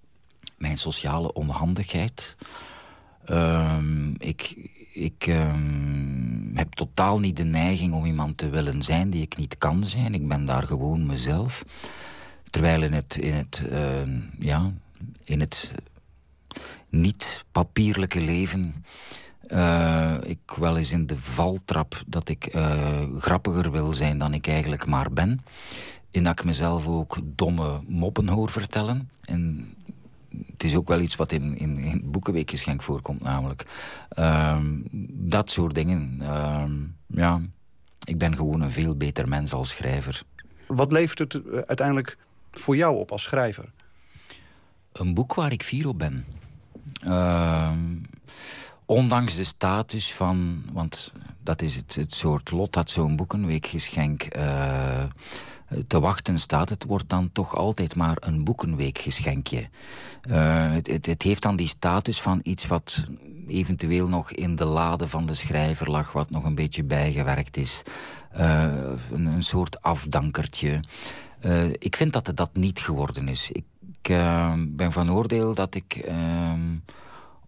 [0.57, 2.35] Mijn sociale onhandigheid.
[3.31, 4.55] Um, ik
[4.91, 9.57] ik um, heb totaal niet de neiging om iemand te willen zijn die ik niet
[9.57, 10.13] kan zijn.
[10.13, 11.63] Ik ben daar gewoon mezelf.
[12.49, 14.01] Terwijl in het, in het, uh,
[14.39, 14.71] ja,
[15.23, 15.73] in het
[16.89, 18.85] niet papierlijke leven
[19.47, 24.33] uh, ik wel eens in de val trap dat ik uh, grappiger wil zijn dan
[24.33, 25.39] ik eigenlijk maar ben.
[26.11, 29.09] En dat ik mezelf ook domme moppen hoor vertellen.
[29.21, 29.73] En
[30.51, 33.65] het is ook wel iets wat in, in, in het Boekenweekgeschenk voorkomt, namelijk.
[34.17, 36.21] Um, dat soort dingen.
[36.35, 37.41] Um, ja,
[38.03, 40.23] ik ben gewoon een veel beter mens als schrijver.
[40.67, 42.17] Wat levert het eh, uiteindelijk
[42.51, 43.71] voor jou op als schrijver?
[44.91, 46.25] Een boek waar ik fier op ben.
[47.05, 47.71] Uh,
[48.85, 50.63] ondanks de status van...
[50.71, 54.35] Want dat is het, het soort lot dat zo'n boekenweekgeschenk...
[54.35, 55.03] Uh,
[55.87, 56.69] te wachten staat.
[56.69, 59.69] Het wordt dan toch altijd maar een boekenweekgeschenkje.
[60.29, 63.05] Uh, het, het, het, heeft dan die status van iets wat
[63.47, 67.81] eventueel nog in de lade van de schrijver lag, wat nog een beetje bijgewerkt is.
[68.37, 68.63] Uh,
[69.11, 70.79] een, een, soort afdankertje.
[71.45, 73.51] Uh, ik vind dat het dat niet geworden is.
[73.51, 73.63] Ik
[74.67, 76.75] ben van oordeel dat ik ehm,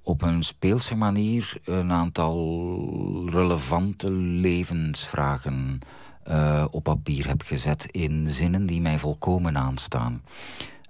[0.04, 5.80] op een speelse manier een aantal relevante levensvragen
[6.28, 10.22] uh, op papier heb gezet in zinnen die mij volkomen aanstaan.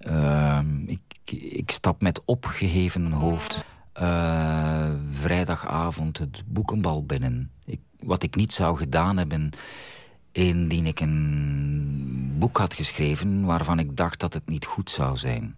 [0.08, 3.66] Uh, ik, ik, stap met opgeheven hoofd
[4.02, 7.52] uh, vrijdagavond het boekenbal binnen.
[7.66, 9.49] Ik, wat ik niet zou gedaan hebben
[10.32, 15.56] indien ik een boek had geschreven waarvan ik dacht dat het niet goed zou zijn.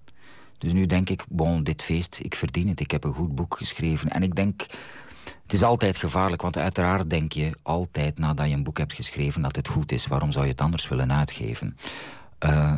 [0.58, 2.80] Dus nu denk ik, bon, dit feest, ik verdien het.
[2.80, 4.10] Ik heb een goed boek geschreven.
[4.10, 4.66] En ik denk,
[5.44, 9.42] het is altijd gevaarlijk, want uiteraard denk je altijd nadat je een boek hebt geschreven
[9.42, 10.08] dat het goed is.
[10.08, 11.78] Waarom zou je het anders willen uitgeven?
[12.46, 12.78] Uh,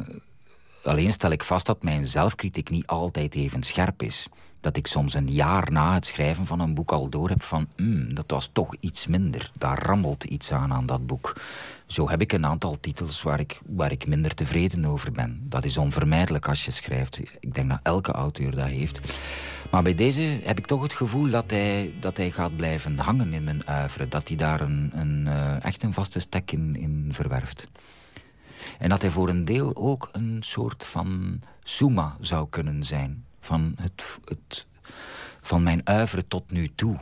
[0.84, 4.28] alleen stel ik vast dat mijn zelfkritiek niet altijd even scherp is
[4.66, 7.68] dat ik soms een jaar na het schrijven van een boek al door heb van
[7.78, 9.50] mm, dat was toch iets minder.
[9.58, 11.36] Daar rammelt iets aan aan dat boek.
[11.86, 15.46] Zo heb ik een aantal titels waar ik, waar ik minder tevreden over ben.
[15.50, 17.20] Dat is onvermijdelijk als je schrijft.
[17.40, 19.00] Ik denk dat elke auteur dat heeft.
[19.72, 23.34] Maar bij deze heb ik toch het gevoel dat hij, dat hij gaat blijven hangen
[23.34, 24.10] in mijn uiveren.
[24.10, 27.68] Dat hij daar een, een, uh, echt een vaste stek in, in verwerft.
[28.80, 33.76] En dat hij voor een deel ook een soort van summa zou kunnen zijn van,
[33.80, 34.68] het, het,
[35.42, 36.98] van mijn uiveren tot nu toe.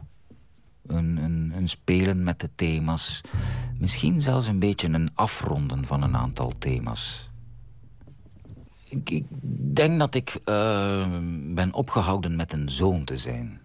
[0.87, 3.21] Een, een, een, spelen met de thema's.
[3.79, 7.29] Misschien zelfs een beetje een afronden van een aantal thema's.
[9.01, 9.23] Ik,
[9.73, 11.07] denk dat ik uh,
[11.53, 13.61] ben opgehouden met een zoon te zijn.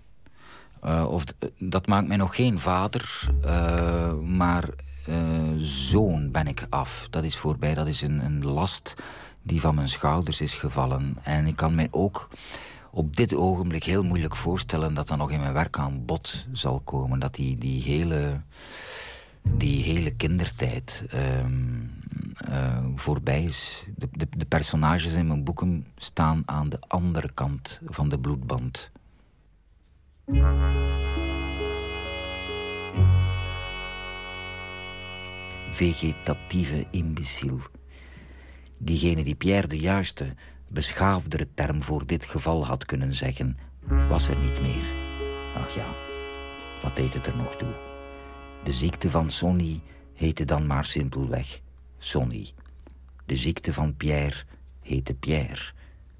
[0.85, 1.25] Uh, of,
[1.59, 4.69] dat maakt mij nog geen vader, uh, maar
[5.57, 7.07] zoon ben ik af.
[7.11, 8.95] Dat is voorbij, dat is een, een last
[9.43, 11.17] die van mijn schouders is gevallen.
[11.23, 12.29] En ik kan mij ook
[12.91, 16.81] op dit ogenblik heel moeilijk voorstellen dat dat nog in mijn werk aan bod zal
[16.81, 17.19] komen.
[17.19, 18.41] Dat die, die, hele,
[19.43, 21.91] die hele kindertijd um,
[22.51, 23.87] uh, voorbij is.
[23.97, 28.91] De, de, de personages in mijn boeken staan aan de andere kant van de bloedband.
[35.71, 37.59] Vegetatieve imbeciel.
[38.79, 40.35] Diegene die Pierre de Juiste
[40.73, 43.59] beschaafdere term voor dit geval had kunnen zeggen,
[44.09, 44.85] was er niet meer.
[45.57, 45.87] Ach ja,
[46.83, 47.75] wat deed het er nog toe?
[48.65, 49.81] De ziekte van Sonny
[50.15, 51.61] heette dan maar simpelweg
[51.99, 52.51] Sonny.
[53.27, 54.43] De ziekte van Pierre
[54.81, 55.73] heette Pierre,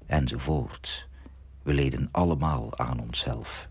[0.05, 1.07] enzovoort.
[1.63, 3.69] We leden allemaal aan onszelf.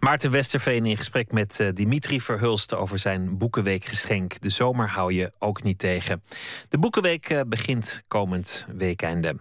[0.00, 4.40] Maarten Westerveen in gesprek met uh, Dimitri Verhulst over zijn Boekenweekgeschenk.
[4.40, 6.22] De zomer hou je ook niet tegen.
[6.68, 9.36] De Boekenweek uh, begint komend weekende.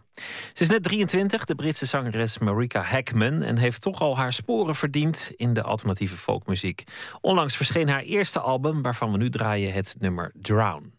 [0.54, 4.76] Ze is net 23, de Britse zangeres Marika Hackman, en heeft toch al haar sporen
[4.76, 6.84] verdiend in de alternatieve folkmuziek.
[7.22, 10.97] Onlangs verscheen haar eerste album, waarvan we nu draaien het nummer Drown.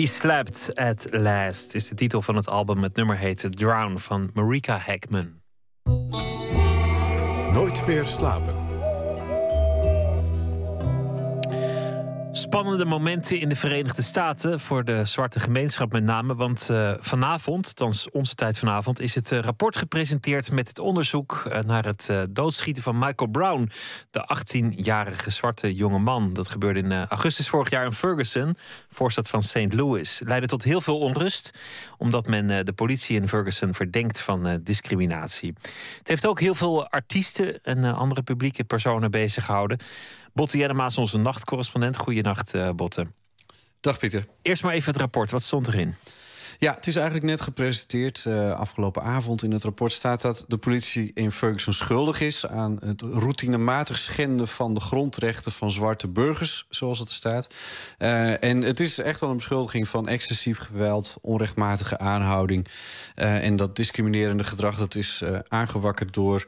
[0.00, 2.82] We Slept at Last is de titel van het album.
[2.82, 5.40] Het nummer heet Drown van Marika Heckman.
[7.52, 8.59] Nooit meer slapen.
[12.60, 16.34] Spannende momenten in de Verenigde Staten voor de zwarte gemeenschap met name.
[16.34, 21.42] Want uh, vanavond, althans onze tijd vanavond, is het uh, rapport gepresenteerd met het onderzoek
[21.46, 23.70] uh, naar het doodschieten van Michael Brown,
[24.10, 26.32] de 18-jarige zwarte jonge man.
[26.32, 28.56] Dat gebeurde in augustus vorig jaar in Ferguson,
[28.90, 29.72] voorstad van St.
[29.72, 30.20] Louis.
[30.24, 31.50] Leidde tot heel veel onrust,
[31.98, 35.52] omdat men de politie in Ferguson verdenkt van discriminatie.
[35.98, 39.78] Het heeft ook heel veel artiesten en andere publieke personen bezig gehouden.
[40.32, 41.96] Botte Jennema is onze nachtcorrespondent.
[41.96, 43.06] Goedenacht, uh, Botte.
[43.80, 44.26] Dag Pieter.
[44.42, 45.30] Eerst maar even het rapport.
[45.30, 45.94] Wat stond erin?
[46.60, 48.24] Ja, het is eigenlijk net gepresenteerd.
[48.28, 52.78] Uh, afgelopen avond in het rapport staat dat de politie in Ferguson schuldig is aan
[52.84, 57.54] het routinematig schenden van de grondrechten van zwarte burgers, zoals het er staat.
[57.98, 62.66] Uh, en het is echt wel een beschuldiging van excessief geweld, onrechtmatige aanhouding.
[63.16, 66.46] Uh, en dat discriminerende gedrag dat is aangewakkerd door,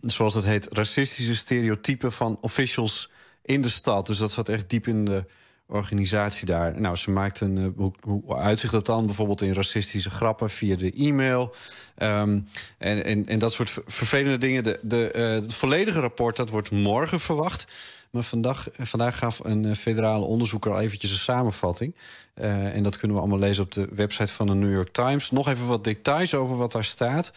[0.00, 3.10] zoals het heet, racistische stereotypen van officials
[3.42, 4.06] in de stad.
[4.06, 5.24] Dus dat zat echt diep in de
[5.72, 6.80] organisatie daar.
[6.80, 7.58] Nou, ze maakt een.
[7.58, 9.06] Uh, hoe, hoe uitzicht dat dan?
[9.06, 11.54] Bijvoorbeeld in racistische grappen via de e-mail.
[11.98, 14.64] Um, en, en, en dat soort vervelende dingen.
[14.64, 17.66] De, de, uh, het volledige rapport dat wordt morgen verwacht.
[18.10, 21.94] Maar vandaag, vandaag gaf een federale onderzoeker al eventjes een samenvatting.
[22.34, 25.30] En dat kunnen we allemaal lezen op de website van de New York Times.
[25.30, 27.32] Nog even wat details over wat daar staat.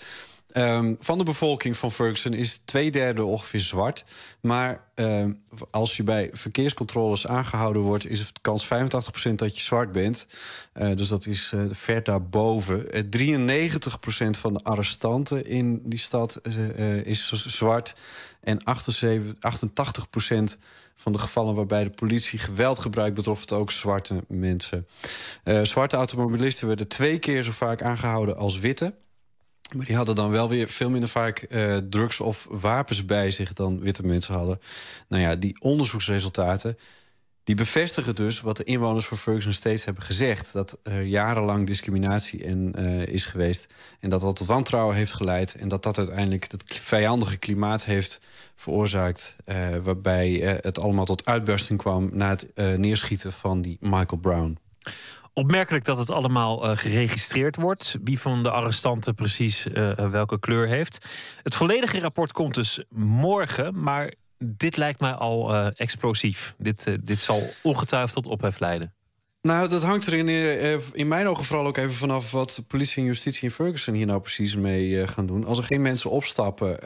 [0.57, 4.05] Um, van de bevolking van Ferguson is twee derde ongeveer zwart.
[4.41, 5.41] Maar um,
[5.71, 8.09] als je bij verkeerscontroles aangehouden wordt...
[8.09, 8.69] is de kans 85%
[9.35, 10.27] dat je zwart bent.
[10.73, 12.85] Uh, dus dat is uh, ver daarboven.
[12.91, 13.37] Uh,
[14.25, 16.41] 93% van de arrestanten in die stad
[17.03, 17.95] is zwart.
[18.39, 19.33] En 78,
[20.55, 20.59] 88%
[20.95, 23.15] van de gevallen waarbij de politie geweld gebruikt...
[23.15, 24.87] betrof het ook zwarte mensen.
[25.61, 28.93] zwarte automobilisten werden twee keer zo vaak aangehouden als witte...
[29.73, 33.53] Maar die hadden dan wel weer veel minder vaak uh, drugs of wapens bij zich
[33.53, 34.59] dan witte mensen hadden.
[35.07, 36.77] Nou ja, die onderzoeksresultaten
[37.45, 40.53] die bevestigen dus wat de inwoners van Ferguson steeds hebben gezegd.
[40.53, 43.67] Dat er jarenlang discriminatie in, uh, is geweest.
[43.99, 45.55] En dat dat tot wantrouwen heeft geleid.
[45.55, 48.21] En dat dat uiteindelijk het vijandige klimaat heeft
[48.55, 49.35] veroorzaakt.
[49.45, 52.47] Uh, waarbij het allemaal tot uitbarsting kwam na het
[52.77, 54.57] neerschieten van die Michael Brown.
[55.37, 57.97] Opmerkelijk dat het allemaal uh, geregistreerd wordt.
[58.03, 61.05] Wie van de arrestanten precies uh, welke kleur heeft.
[61.43, 63.81] Het volledige rapport komt dus morgen.
[63.81, 66.53] Maar dit lijkt mij al uh, explosief.
[66.57, 68.93] Dit, dit zal ongetwijfeld tot ophef leiden.
[69.41, 70.27] Nou, dat hangt er in,
[70.93, 74.19] in mijn ogen vooral ook even vanaf wat politie en justitie in Ferguson hier nou
[74.19, 75.45] precies mee gaan doen.
[75.45, 76.81] Als er geen mensen opstappen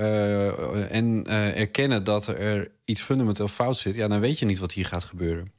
[0.90, 4.86] en erkennen dat er iets fundamenteel fout zit, ja, dan weet je niet wat hier
[4.86, 5.52] gaat gebeuren.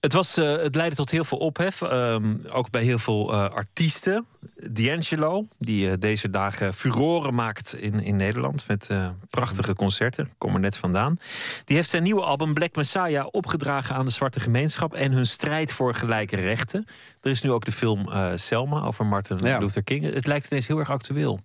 [0.00, 1.80] Het, was, uh, het leidde tot heel veel ophef.
[1.80, 4.26] Um, ook bij heel veel uh, artiesten.
[4.70, 8.66] D'Angelo, die uh, deze dagen furoren maakt in, in Nederland.
[8.68, 8.88] Met
[9.30, 10.30] prachtige concerten.
[10.38, 11.16] Kom er net vandaan.
[11.64, 14.94] Die heeft zijn nieuwe album Black Messiah opgedragen aan de zwarte gemeenschap.
[14.94, 16.86] En hun strijd voor gelijke rechten.
[17.20, 19.58] Er is nu ook de film Selma over Martin ja.
[19.58, 20.14] Luther King.
[20.14, 21.40] Het lijkt ineens heel erg actueel.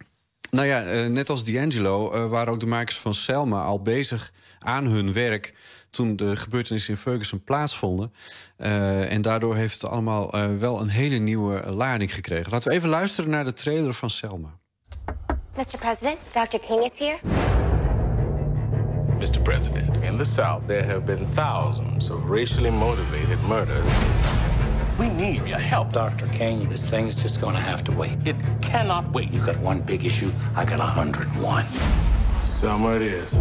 [0.51, 5.13] Nou ja, net als D'Angelo waren ook de makers van Selma al bezig aan hun
[5.13, 5.53] werk
[5.95, 8.13] toen de gebeurtenissen in Ferguson plaatsvonden.
[8.57, 12.51] Uh, en daardoor heeft het allemaal uh, wel een hele nieuwe lading gekregen.
[12.51, 14.49] Laten we even luisteren naar de trailer van Selma.
[15.55, 15.77] Mr.
[15.79, 16.59] President, Dr.
[16.59, 17.17] King is here.
[19.17, 19.41] Mr.
[19.41, 23.87] President, in the South there have been thousands of racially motivated murders.
[24.97, 25.91] We need your help.
[25.91, 26.27] Dr.
[26.37, 28.17] King, this thing's just gonna have to wait.
[28.23, 29.31] It cannot wait.
[29.31, 31.65] You got one big issue, I got 101.
[32.45, 33.31] Selma it is.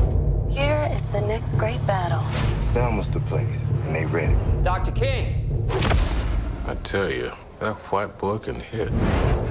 [0.48, 2.22] Here is the next great battle.
[2.62, 4.34] Selma's the place, and they ready.
[4.62, 4.92] Dr.
[4.92, 5.48] King.
[6.66, 8.88] I tell you, that white boy can hit.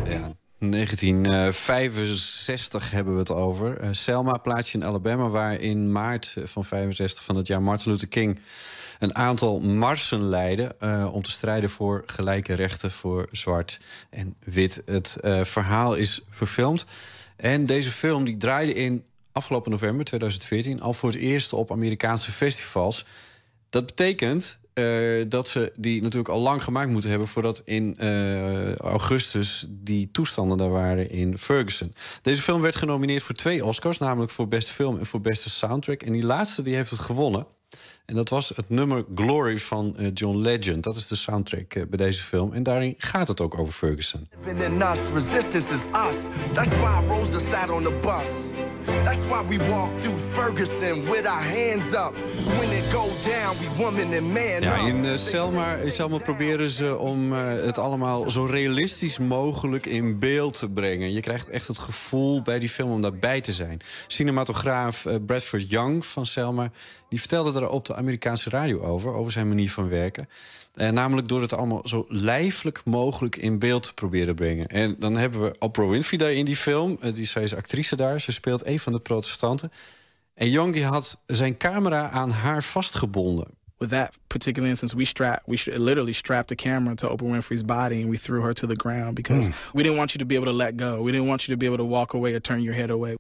[0.06, 0.32] Ja.
[0.60, 3.84] 1965 hebben we het over.
[3.84, 8.08] Uh, Selma, plaatsje in Alabama, waar in maart van 65 van het jaar Martin Luther
[8.08, 8.40] King
[9.00, 14.82] een aantal marsen leidde uh, om te strijden voor gelijke rechten voor zwart en wit.
[14.86, 16.86] Het uh, verhaal is verfilmd.
[17.36, 22.32] En deze film die draaide in afgelopen november 2014 al voor het eerst op Amerikaanse
[22.32, 23.06] festivals.
[23.70, 28.76] Dat betekent uh, dat ze die natuurlijk al lang gemaakt moeten hebben voordat in uh,
[28.76, 31.94] augustus die toestanden daar waren in Ferguson.
[32.22, 36.02] Deze film werd genomineerd voor twee Oscars, namelijk voor beste film en voor beste soundtrack.
[36.02, 37.46] En die laatste die heeft het gewonnen.
[38.06, 40.84] En dat was het nummer Glory van eh, John Legend.
[40.84, 42.54] Dat is de soundtrack eh, bij deze film.
[42.54, 44.30] En daarin gaat het ook over Ferguson.
[44.46, 46.18] In us, resistance is us.
[46.54, 48.32] That's why Rosa sat on the bus.
[49.04, 52.14] That's why we walk through Ferguson with our hands up.
[52.60, 54.88] When it go down, we woman and man Ja, up.
[54.88, 60.58] in Selma, in Selma proberen ze om eh, het allemaal zo realistisch mogelijk in beeld
[60.58, 61.12] te brengen.
[61.12, 63.80] Je krijgt echt het gevoel bij die film om daarbij te zijn.
[64.08, 66.72] Cinematograaf Bradford Young van Selma...
[67.14, 70.30] die vertelde er op de Amerikaanse radio over, over zijn manier van werken.
[70.74, 74.68] Eh, namelijk door het allemaal zo lijfelijk mogelijk in beeld te proberen brengen.
[74.68, 76.98] En dan hebben we Oprah Winfrey daar in die film.
[77.02, 79.72] Eh, die, zij is actrice daar, ze speelt een van de protestanten.
[80.34, 83.48] En Young die had zijn camera aan haar vastgebonden.
[83.80, 88.02] with that particular instance, we strapped, we literally strapped the camera to Oprah Winfrey's body
[88.02, 90.46] and we threw her to the ground because we didn't want you to be able
[90.46, 91.02] to let go.
[91.02, 93.18] We didn't want you to be able to walk away or turn your head away.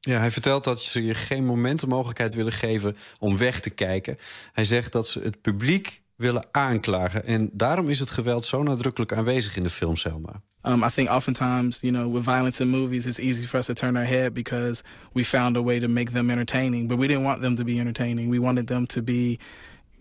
[0.00, 3.70] Ja, hij vertelt dat ze je geen moment de mogelijkheid willen geven om weg te
[3.70, 4.18] kijken.
[4.52, 7.24] Hij zegt dat ze het publiek willen aanklagen.
[7.24, 10.42] En daarom is het geweld zo nadrukkelijk aanwezig in de film Selma.
[10.62, 13.72] Um, I think oftentimes, you know, with violence in movies, it's easy for us to
[13.72, 16.88] turn our head because we found a way to make them entertaining.
[16.88, 18.28] But we didn't want them to be entertaining.
[18.28, 19.38] We wanted them to be,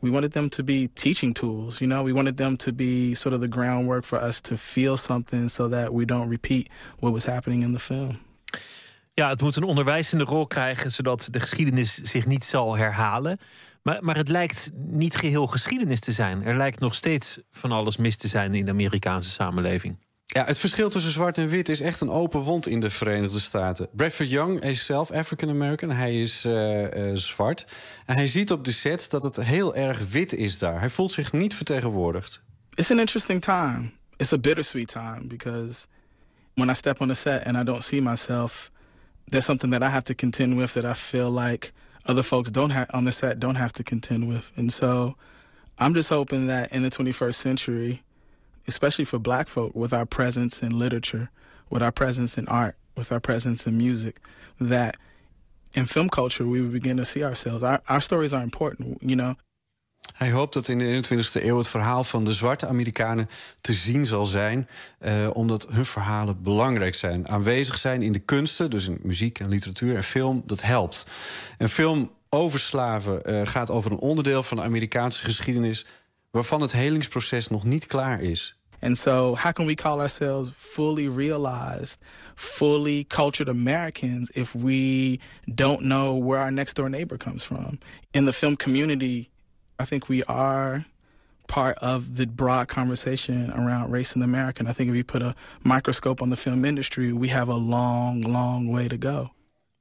[0.01, 1.79] we wanted them to be teaching tools.
[1.79, 4.97] You know, we wanted them to be sort of the groundwork for us to feel
[4.97, 6.69] something, so that we don't repeat
[6.99, 8.17] what was happening in the film.
[9.19, 13.39] Ja, het moet een onderwijzende rol krijgen, zodat de geschiedenis zich niet zal herhalen.
[13.83, 16.43] Maar, maar het lijkt niet geheel geschiedenis te zijn.
[16.43, 19.97] Er lijkt nog steeds van alles mis te zijn in de Amerikaanse samenleving.
[20.25, 23.39] Ja, het verschil tussen zwart en wit is echt een open wond in de Verenigde
[23.39, 23.89] Staten.
[23.91, 25.89] Bradford Young is zelf African American.
[25.89, 27.67] Hij is eh, eh, zwart.
[28.05, 30.79] En hij ziet op de set dat het heel erg wit is daar.
[30.79, 32.41] Hij voelt zich niet vertegenwoordigd.
[32.73, 33.89] It's an interesting time.
[34.17, 35.87] It's a bittersweet time because
[36.53, 38.71] when I step on the set and I don't see myself,
[39.29, 41.73] there's something that I have to contend with that I feel like
[42.05, 44.51] other folks don't have on the set don't have to contend with.
[44.55, 45.15] And so
[45.77, 48.03] I'm just hoping that in the 21st century,
[48.67, 51.29] especially for black folk, with our presence in literature,
[51.69, 54.21] with our presence in art, with our presence in music,
[54.59, 54.97] that
[55.73, 57.63] in film culture we would begin to see ourselves.
[57.63, 59.35] Our, our stories are important, you know.
[60.17, 63.29] Hij hoopt dat in de 21ste eeuw het verhaal van de zwarte Amerikanen
[63.61, 64.67] te zien zal zijn.
[64.99, 67.27] eh, omdat hun verhalen belangrijk zijn.
[67.27, 71.05] Aanwezig zijn in de kunsten, dus in muziek en literatuur en film, dat helpt.
[71.57, 75.85] Een film over slaven eh, gaat over een onderdeel van de Amerikaanse geschiedenis.
[76.31, 78.55] waarvan het helingsproces nog niet klaar is.
[78.79, 81.97] And so, how can we call ourselves fully realized,
[82.35, 85.19] fully cultured Americans if we
[85.53, 87.79] don't know where our next door neighbor comes from?
[88.11, 89.29] In the film community,
[89.79, 90.85] I think we are
[91.45, 94.59] part of the broad conversation around race in America.
[94.59, 97.57] And I think if you put a microscope on the film industry, we have a
[97.57, 99.31] long, long way to go.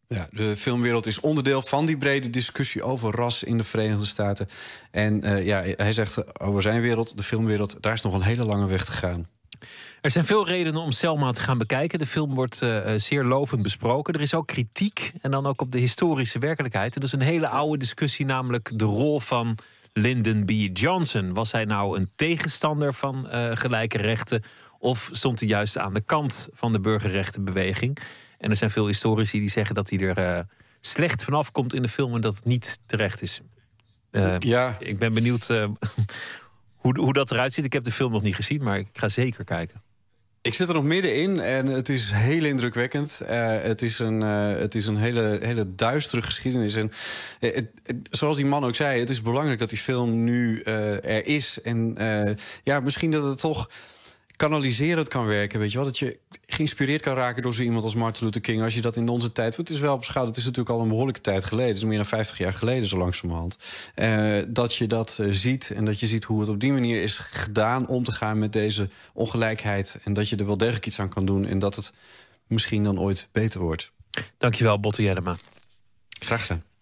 [0.09, 4.49] Ja, de filmwereld is onderdeel van die brede discussie over ras in de Verenigde Staten.
[4.91, 8.45] En eh, ja, hij zegt over zijn wereld, de filmwereld, daar is nog een hele
[8.45, 9.27] lange weg te gaan.
[10.01, 11.99] Er zijn veel redenen om Selma te gaan bekijken.
[11.99, 14.15] De film wordt eh, eh, zeer lovend besproken.
[14.15, 16.95] Er is ook kritiek en dan ook op de historische werkelijkheid.
[16.95, 19.59] En dat is een hele oude discussie, namelijk de rol van
[19.99, 20.51] Lyndon B.
[20.79, 21.35] Johnson.
[21.35, 24.43] Was hij nou een tegenstander van eh, gelijke rechten?
[24.79, 27.99] Of stond hij juist aan de kant van de burgerrechtenbeweging?
[28.39, 30.41] En er zijn veel historici die zeggen dat hij er eh,
[30.81, 33.41] slecht vanaf komt in de film en dat het niet terecht is.
[34.11, 34.77] Eh, ja.
[34.79, 35.47] Ik ben benieuwd
[36.83, 37.65] hoe, hoe dat eruit ziet.
[37.65, 39.83] Ik heb de film nog niet gezien, maar ik ga zeker kijken.
[40.47, 43.21] Ik zit er nog middenin en het is heel indrukwekkend.
[43.27, 46.75] Eh, het is een, eh, het is een hele, hele duistere geschiedenis.
[46.75, 46.93] En
[47.41, 47.63] eh,
[48.11, 51.61] zoals die man ook zei, het is belangrijk dat die film nu er is.
[51.63, 51.97] En
[52.63, 53.69] ja, misschien dat het toch
[54.37, 55.59] kanaliserend kan werken.
[55.59, 55.87] Weet je wel?
[55.87, 58.63] Dat je geïnspireerd kan raken door zo iemand als Martin Luther King.
[58.63, 59.57] Als je dat in onze tijd.
[59.57, 60.27] Het is wel beschouwd.
[60.27, 61.69] Het is natuurlijk al een behoorlijke tijd geleden.
[61.69, 63.59] Het is meer dan 50 jaar geleden, zo langzamerhand.
[63.95, 65.71] Eh, dat je dat eh, ziet.
[65.71, 68.53] En dat je ziet hoe het op die manier is gedaan om te gaan met
[68.53, 69.99] deze ongelijkheid.
[70.05, 71.47] En dat je er wel degelijk iets aan kan doen.
[71.47, 71.93] En dat het
[72.47, 73.93] misschien dan ooit beter wordt.
[74.39, 75.37] Dankjewel, Botte Jellema.
[76.21, 76.76] Graag gedaan.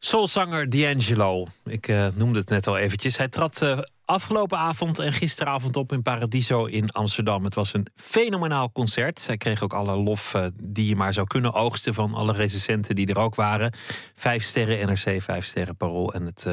[0.00, 1.46] Soulzanger D'Angelo.
[1.64, 3.16] Ik eh, noemde het net al eventjes.
[3.16, 7.44] Hij trad eh, afgelopen avond en gisteravond op in Paradiso in Amsterdam.
[7.44, 9.26] Het was een fenomenaal concert.
[9.26, 12.94] Hij kreeg ook alle lof eh, die je maar zou kunnen oogsten van alle recensenten
[12.94, 13.72] die er ook waren.
[14.14, 16.12] Vijf sterren NRC, vijf sterren Parool.
[16.12, 16.46] En het,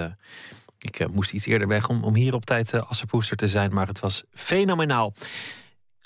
[0.79, 3.87] ik moest iets eerder weg om, om hier op tijd uh, Assepoester te zijn, maar
[3.87, 5.13] het was fenomenaal.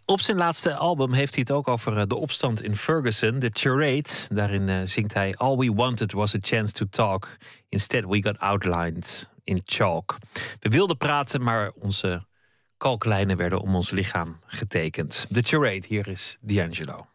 [0.09, 3.49] Op zijn laatste album heeft hij het ook over eh, de opstand in Ferguson, The
[3.53, 4.09] Charade.
[4.29, 7.37] Daarin eh, zingt hij: All we wanted was a chance to talk.
[7.67, 10.17] Instead we got outlined in chalk.
[10.59, 12.25] We wilden praten, maar onze
[12.77, 15.27] kalklijnen werden om ons lichaam getekend.
[15.31, 17.07] The Charade, hier is D'Angelo.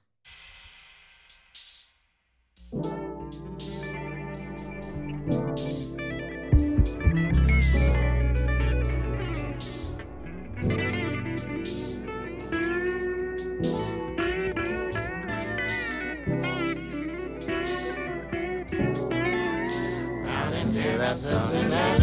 [21.15, 21.94] Santo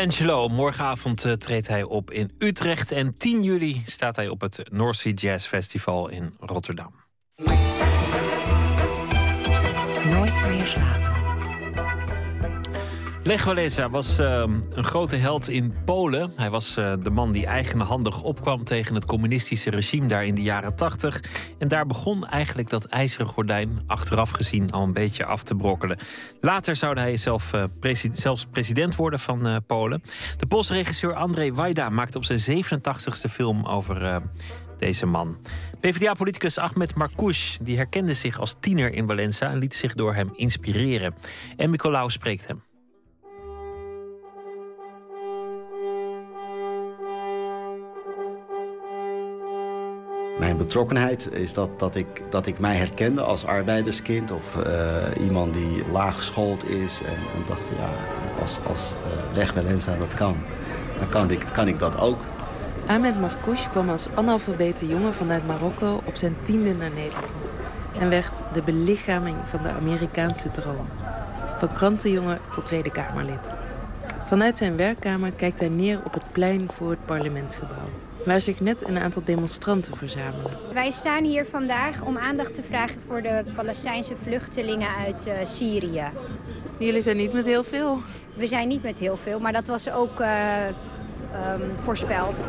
[0.00, 2.92] D'Angelo, morgenavond uh, treedt hij op in Utrecht.
[2.92, 6.92] En 10 juli staat hij op het North Sea Jazz Festival in Rotterdam.
[10.04, 11.10] Nooit meer slapen.
[13.22, 16.32] Lech Walesa was uh, een grote held in Polen.
[16.36, 20.42] Hij was uh, de man die eigenhandig opkwam tegen het communistische regime daar in de
[20.42, 21.20] jaren 80.
[21.60, 25.98] En daar begon eigenlijk dat ijzeren gordijn achteraf gezien al een beetje af te brokkelen.
[26.40, 30.02] Later zou hij zelf, presi zelfs president worden van Polen.
[30.36, 34.22] De Poolse regisseur Andrzej Wajda maakte op zijn 87ste film over
[34.78, 35.38] deze man.
[35.80, 40.30] PvdA-politicus Ahmed Marcouch die herkende zich als tiener in Valenza en liet zich door hem
[40.34, 41.14] inspireren.
[41.56, 42.69] En Nicolaou spreekt hem.
[50.40, 55.54] Mijn betrokkenheid is dat, dat, ik, dat ik mij herkende als arbeiderskind of uh, iemand
[55.54, 57.00] die laaggeschoold is.
[57.06, 57.88] En, dacht, ja,
[58.40, 58.94] als, als
[59.36, 60.36] uh, dat kan,
[60.98, 62.18] dan kan ik, kan ik dat ook.
[62.86, 67.50] Ahmed Marcouch kwam als analfabete jongen vanuit Marokko op zijn tiende naar Nederland.
[67.98, 70.88] En werd de belichaming van de Amerikaanse droom.
[71.58, 73.50] Van krantenjongen tot Tweede Kamerlid.
[74.26, 77.88] Vanuit zijn werkkamer kijkt hij neer op het plein voor het parlementsgebouw
[78.24, 80.58] waar zich net een aantal demonstranten verzamelen.
[80.72, 86.04] Wij staan hier vandaag om aandacht te vragen voor de Palestijnse vluchtelingen uit uh, Syrië.
[86.78, 88.02] Jullie zijn niet met heel veel?
[88.34, 92.44] We zijn niet met heel veel, maar dat was ook uh, um, voorspeld.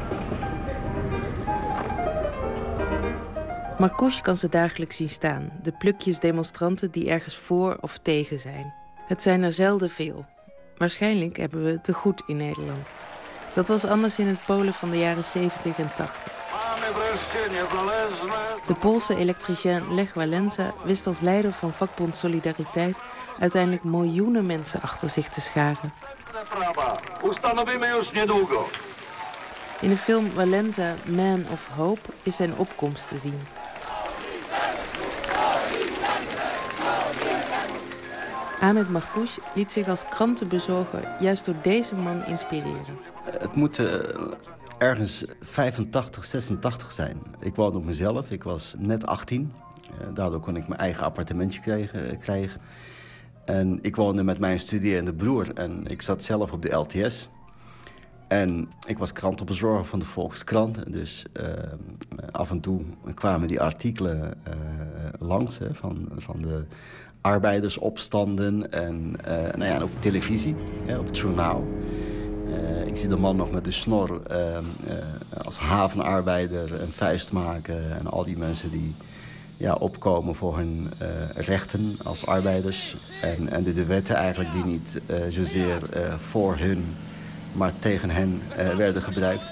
[3.78, 5.52] Marcouch kan ze dagelijks zien staan.
[5.62, 8.74] De plukjes demonstranten die ergens voor of tegen zijn.
[9.08, 10.26] Het zijn er zelden veel.
[10.78, 12.92] Waarschijnlijk hebben we het te goed in Nederland.
[13.54, 16.32] Dat was anders in het Polen van de jaren 70 en 80.
[18.68, 22.96] De Poolse elektricien Lech Walensa wist als leider van vakbond Solidariteit
[23.40, 25.94] uiteindelijk miljoenen mensen achter zich te scharen.
[29.80, 33.48] In de film Walensa Man of Hope is zijn opkomst te zien.
[38.60, 43.11] Ahmed Marcouch liet zich als krantenbezorger juist door deze man inspireren.
[43.24, 43.86] Het moet uh,
[44.78, 47.18] ergens 85, 86 zijn.
[47.40, 49.54] Ik woonde op mezelf, ik was net 18.
[49.92, 52.62] Uh, daardoor kon ik mijn eigen appartementje krijgen, krijgen.
[53.46, 57.30] En ik woonde met mijn studerende broer en ik zat zelf op de LTS.
[58.28, 60.92] En ik was krantenbezorger van de Volkskrant.
[60.92, 61.26] Dus
[62.32, 62.82] af en toe
[63.14, 64.34] kwamen die artikelen
[65.20, 66.64] langs hè, van, van de
[67.22, 69.12] arbeidersopstanden en
[69.58, 71.64] nou ja, op televisie, hè, op het journaal.
[72.52, 74.94] Uh, ik zie de man nog met de snor uh, uh,
[75.46, 77.98] als havenarbeider een vuist maken.
[78.00, 78.96] En al die mensen die
[79.58, 80.90] ja, opkomen voor hun
[81.36, 82.96] rechten als arbeiders.
[83.22, 85.78] En, en de, de wetten eigenlijk die niet zozeer
[86.18, 86.86] voor hun,
[87.54, 88.42] maar tegen hen
[88.78, 89.44] werden gebruikt.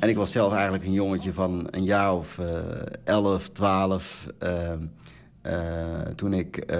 [0.00, 2.38] En ik was zelf eigenlijk een jongetje van een jaar of
[3.04, 4.26] elf, twaalf...
[5.46, 6.76] Uh, toen ik uh,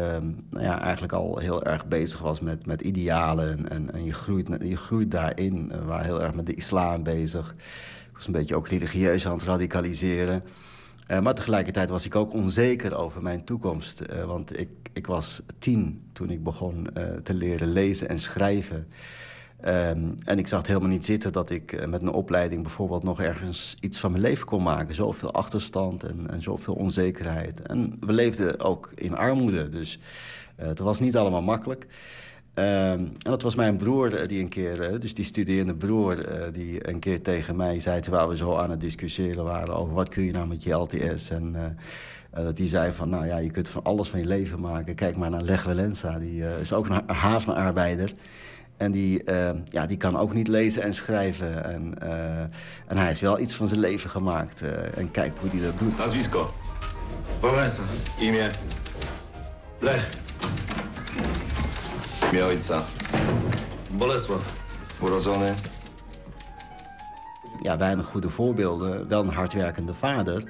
[0.50, 3.68] nou ja, eigenlijk al heel erg bezig was met, met idealen.
[3.68, 5.72] En, en je, groeit, je groeit daarin.
[5.86, 7.54] Waren heel erg met de islam bezig.
[8.08, 10.42] Ik was een beetje ook religieus aan het radicaliseren.
[11.10, 14.02] Uh, maar tegelijkertijd was ik ook onzeker over mijn toekomst.
[14.26, 16.88] want ik, ik was tien toen ik begon
[17.22, 18.86] te leren lezen en schrijven.
[19.66, 23.02] Um, en ik zag het helemaal niet zitten dat ik uh, met een opleiding bijvoorbeeld
[23.02, 24.94] nog ergens iets van mijn leven kon maken.
[24.94, 27.62] Zoveel achterstand en, en zoveel onzekerheid.
[27.62, 29.98] En we leefden ook in armoede, dus
[30.60, 31.86] uh, het was niet allemaal makkelijk.
[32.54, 36.16] Um, en dat was mijn broer uh, die een keer, dus die studerende broer,
[36.52, 38.00] die een keer tegen mij zei...
[38.00, 41.30] terwijl we zo aan het discussiëren waren over wat kun je nou met je LTS...
[41.30, 41.76] en
[42.30, 44.94] dat die zei van, nou ja, je kunt van alles van je leven maken.
[44.94, 48.12] Kijk maar naar Leg Valenza, die is ook een havenarbeider...
[48.82, 51.64] En die, uh, ja, die kan ook niet lezen en schrijven.
[51.64, 52.38] En, uh,
[52.86, 54.62] en hij heeft wel iets van zijn leven gemaakt.
[54.62, 55.96] Uh, en kijk hoe hij dat doet.
[55.98, 56.50] Nazwisko.
[57.40, 57.82] Wałęsa.
[58.20, 58.50] Imię.
[59.78, 60.08] Lech.
[62.30, 62.82] Imię ojca.
[63.90, 64.42] Bolesław.
[65.02, 65.54] Urodzony.
[67.62, 69.08] Ja, weinig goede voorbeelden.
[69.08, 70.42] Wel een hardwerkende vader.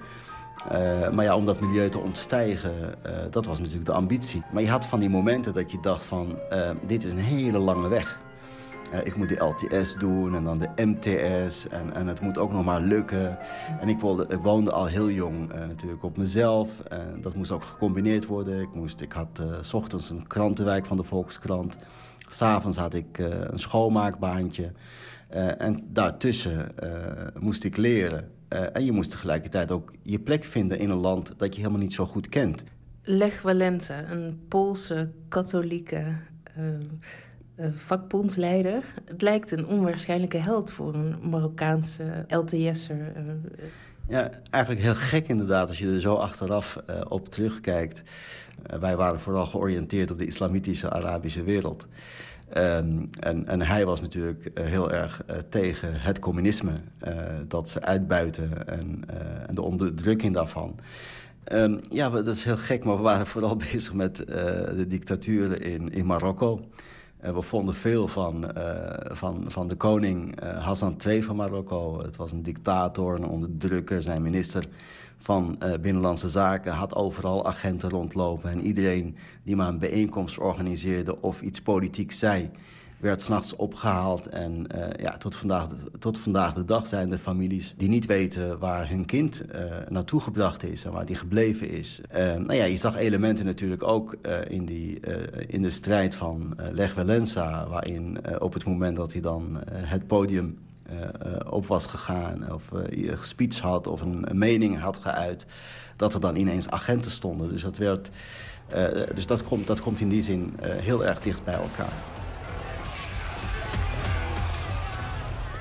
[0.71, 4.43] Uh, maar ja, om dat milieu te ontstijgen, uh, dat was natuurlijk de ambitie.
[4.53, 7.59] Maar je had van die momenten dat je dacht van, uh, dit is een hele
[7.59, 8.21] lange weg.
[9.05, 12.65] ik moet de LTS doen en dan de MTS en, en het moet ook nog
[12.65, 13.39] maar lukken.
[13.81, 16.81] En ik, ik woonde al heel jong natuurlijk op mezelf.
[16.81, 18.61] En dat moest ook gecombineerd worden.
[18.61, 21.77] Ik, moest, ik had s ochtends een krantenwijk van de Volkskrant.
[22.29, 24.73] S'avonds had ik een schoonmaakbaantje.
[25.59, 26.75] en daartussen
[27.39, 28.31] moest ik leren.
[28.53, 31.83] Uh, en je moest tegelijkertijd ook je plek vinden in een land dat je helemaal
[31.83, 32.65] niet zo goed kent.
[33.03, 36.05] Lech Walesa, een Poolse katholieke
[36.59, 36.65] uh,
[37.57, 38.85] uh, vakbondsleider.
[39.05, 43.13] Het lijkt een onwaarschijnlijke held voor een Marokkaanse LTS'er.
[44.09, 48.03] Ja, eigenlijk heel gek inderdaad als je er zo achteraf uh, op terugkijkt.
[48.71, 51.87] Uh, wij waren vooral georiënteerd op de islamitische Arabische wereld.
[52.57, 56.73] Um, en, en, hij was natuurlijk uh, heel erg tegen het communisme.
[57.49, 59.05] dat ze uitbuiten en,
[59.47, 60.75] en de onderdrukking daarvan.
[61.53, 64.17] Um, ja, dat is heel gek, maar we waren vooral bezig met
[64.77, 66.61] de dictatuur in, in Marokko.
[67.21, 68.51] We vonden veel van,
[69.11, 72.03] van, van de koning Hassan II van Marokko.
[72.03, 74.03] Het was een dictator, een onderdrukker.
[74.03, 74.65] Zijn minister
[75.23, 78.51] van Binnenlandse Zaken had overal agenten rondlopen.
[78.51, 82.51] En iedereen die maar een bijeenkomst organiseerde of iets politiek zei
[83.03, 84.27] werd s'nachts opgehaald.
[84.27, 85.67] En uh, ja, tot, vandaag,
[85.99, 90.21] tot vandaag de dag zijn er families die niet weten waar hun kind uh, naartoe
[90.21, 92.01] gebracht is en waar die gebleven is.
[92.13, 94.17] Nou ja, je zag elementen natuurlijk ook
[94.49, 95.01] in, die,
[95.47, 100.59] in de strijd van Lech Walensa, waarin op het moment dat hij dan het podium
[101.49, 105.47] op was gegaan of uh, gespeech had of een, een, mening had geuit,
[105.97, 107.49] dat er dan ineens agenten stonden.
[107.49, 108.11] Dus dat, werd,
[109.15, 111.93] dus dat, komt, dat komt in die zin heel erg dicht bij elkaar.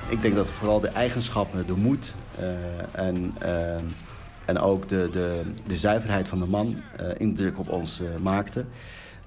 [0.08, 2.14] ik denk dat vooral de eigenschappen, de moed
[2.92, 3.34] en,
[4.44, 6.82] en ook de, de, de zuiverheid van de man
[7.16, 8.68] indruk op ons maakten.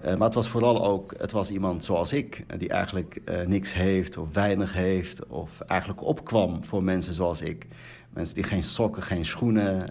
[0.05, 4.33] Maar het was vooral ook, het was iemand zoals ik, die eigenlijk niks heeft of
[4.33, 5.27] weinig heeft...
[5.27, 7.67] of eigenlijk opkwam voor mensen zoals ik.
[8.09, 9.83] Mensen die geen sokken, geen schoenen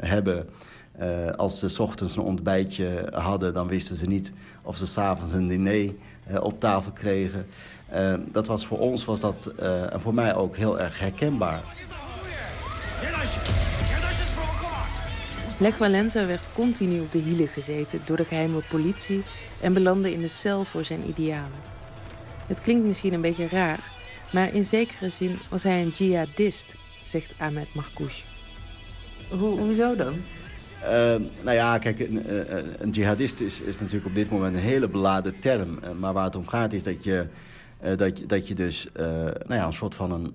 [0.00, 0.48] hebben...
[1.36, 4.32] Als ze ochtends een ontbijtje hadden, dan wisten ze niet
[4.62, 5.92] of ze s'avonds een diner
[6.40, 7.46] op tafel kregen.
[8.32, 9.46] Dat was voor ons was dat,
[9.90, 11.60] en voor mij ook heel erg herkenbaar.
[15.58, 19.22] Lech Walesa werd continu op de hielen gezeten door de geheime politie
[19.60, 21.58] en belandde in de cel voor zijn idealen.
[22.46, 23.80] Het klinkt misschien een beetje raar,
[24.32, 26.74] maar in zekere zin was hij een jihadist,
[27.04, 28.22] zegt Ahmed Marcouch.
[29.30, 30.14] Hoe, hoezo dan?
[30.82, 30.88] Uh,
[31.42, 32.22] nou ja, kijk, een,
[32.82, 35.78] een jihadist is, is, natuurlijk op dit moment een hele beladen term.
[35.98, 37.26] maar waar het om gaat is dat je,
[37.84, 40.32] uh, dat, dat je dus uh, nou ja, een soort van een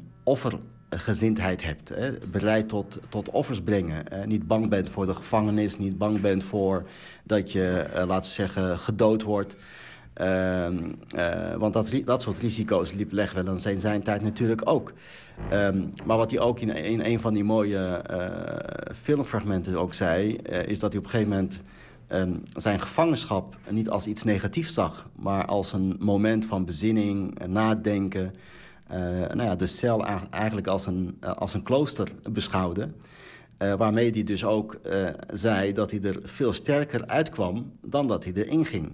[0.91, 1.89] offergezindheid hebt.
[1.89, 2.11] Hè?
[2.31, 4.05] Bereid tot, tot offers brengen.
[4.25, 6.87] niet bang bent voor de gevangenis, niet bang bent voor
[7.23, 9.55] dat je, laten we zeggen, gedood wordt.
[10.13, 10.77] Ehm,
[11.15, 14.93] uh, want dat, dat soort risico's liep Leg wel zijn zijn tijd natuurlijk ook.
[15.53, 20.31] Um, maar wat hij ook in, in een van die mooie uh, filmfragmenten ook zei...
[20.65, 21.61] Is dat hij op een gegeven moment
[22.09, 25.07] um, zijn gevangenschap niet als iets negatiefs zag...
[25.15, 28.33] maar als een moment van bezinning, nadenken...
[29.33, 32.89] nou ja, de cel eigenlijk als een, als een klooster beschouwde...
[33.61, 34.79] Uh, waarmee hij dus ook
[35.33, 38.91] zei dat hij er veel sterker uitkwam dan dat hij erin ging.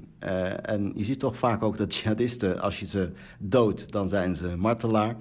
[0.62, 4.56] En je ziet toch vaak ook dat jihadisten, als je ze doodt, dan zijn ze
[4.56, 5.16] martelaar.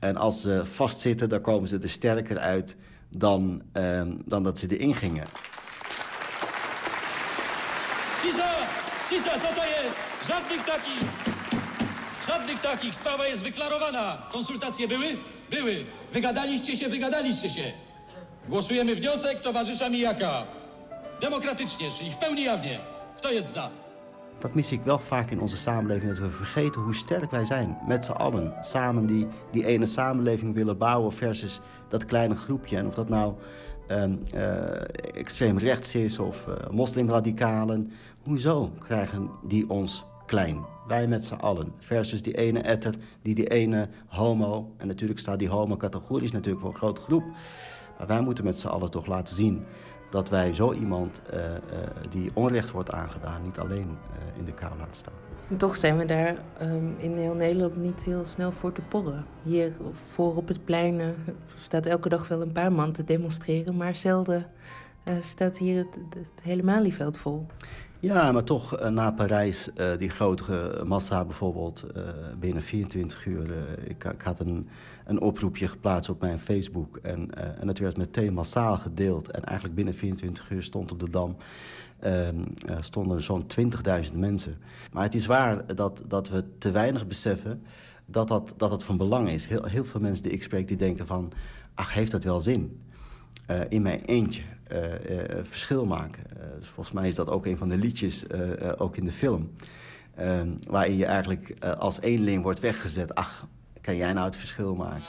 [0.00, 2.76] En als ze vastzitten, dan komen ze er sterker uit
[3.08, 3.62] dan,
[4.24, 5.24] dan dat ze erin gingen.
[10.64, 11.61] Takich!
[12.26, 12.94] Żadnych takich!
[12.94, 14.18] Sprawa jest wyklarowana!
[14.32, 15.06] Konsultacje były?
[15.50, 15.84] Były!
[16.12, 17.72] Wygadaliście się, wygadaliście się!
[18.48, 20.46] Głosujemy wniosek towarzysza Mijaka.
[21.20, 22.78] Democratycznie, czyli w pełni jawnie.
[23.16, 23.70] Kto jest za?
[24.40, 27.76] Dat mis ik wel vaak in onze samenleving, dat we vergeten hoe sterk wij zijn.
[27.88, 28.52] Met z'n allen.
[28.62, 32.76] Samen die, die ene samenleving willen bouwen versus dat kleine groepje.
[32.76, 33.34] En of dat nou
[33.88, 34.40] um, uh,
[35.14, 37.92] extreem rechts is of uh, moslimradicalen.
[38.24, 40.64] Hoezo krijgen die ons klein?
[40.86, 41.72] Wij met z'n allen.
[41.78, 44.74] Versus die ene etter, die die ene homo.
[44.76, 47.24] En natuurlijk staat die homo categorisch natuurlijk voor een grote groep.
[47.98, 49.64] Maar wij moeten met z'n allen toch laten zien
[50.10, 51.48] dat wij zo iemand uh, uh,
[52.10, 55.14] die onrecht wordt aangedaan niet alleen uh, in de kou laten staan.
[55.48, 59.24] En toch zijn we daar um, in heel Nederland niet heel snel voor te porren.
[59.42, 59.72] Hier
[60.12, 61.14] voor op het plein
[61.58, 64.46] staat elke dag wel een paar man te demonstreren, maar zelden
[65.20, 67.46] staat hier het, het hele Malieveld vol.
[68.02, 72.02] Ja, maar toch uh, na Parijs, uh, die grote massa bijvoorbeeld, uh,
[72.38, 73.50] binnen 24 uur.
[73.84, 74.68] Ik, ik, had een,
[75.04, 79.30] een oproepje geplaatst op mijn Facebook en, en het werd meteen massaal gedeeld.
[79.30, 81.36] En eigenlijk binnen 24 uur stond op de Dam
[81.98, 82.44] ehm,
[82.80, 83.46] stonden zo'n
[84.12, 84.58] 20.000 mensen.
[84.92, 87.62] Maar het is waar dat, dat we te weinig beseffen
[88.06, 89.46] dat dat, dat van belang is.
[89.46, 91.32] Heel, heel veel mensen die ik spreek, die denken van,
[91.74, 92.80] ach, heeft dat wel zin?
[93.68, 94.42] in mijn eentje.
[94.72, 96.24] Uh, uh, verschil maken.
[96.36, 98.22] Uh, dus volgens mij is dat ook een van de liedjes,
[98.78, 99.50] ook in de film.
[100.14, 103.14] Ehm, waarin je eigenlijk als eenling wordt weggezet.
[103.14, 103.46] Ach,
[103.80, 105.02] kan jij nou het verschil maken?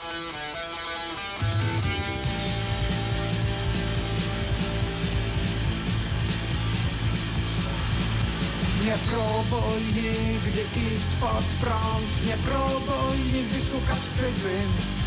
[8.84, 10.60] Nie próbuj nigdy
[10.94, 15.03] iść pod prąd Nie próbuj nigdy szukać przyczyn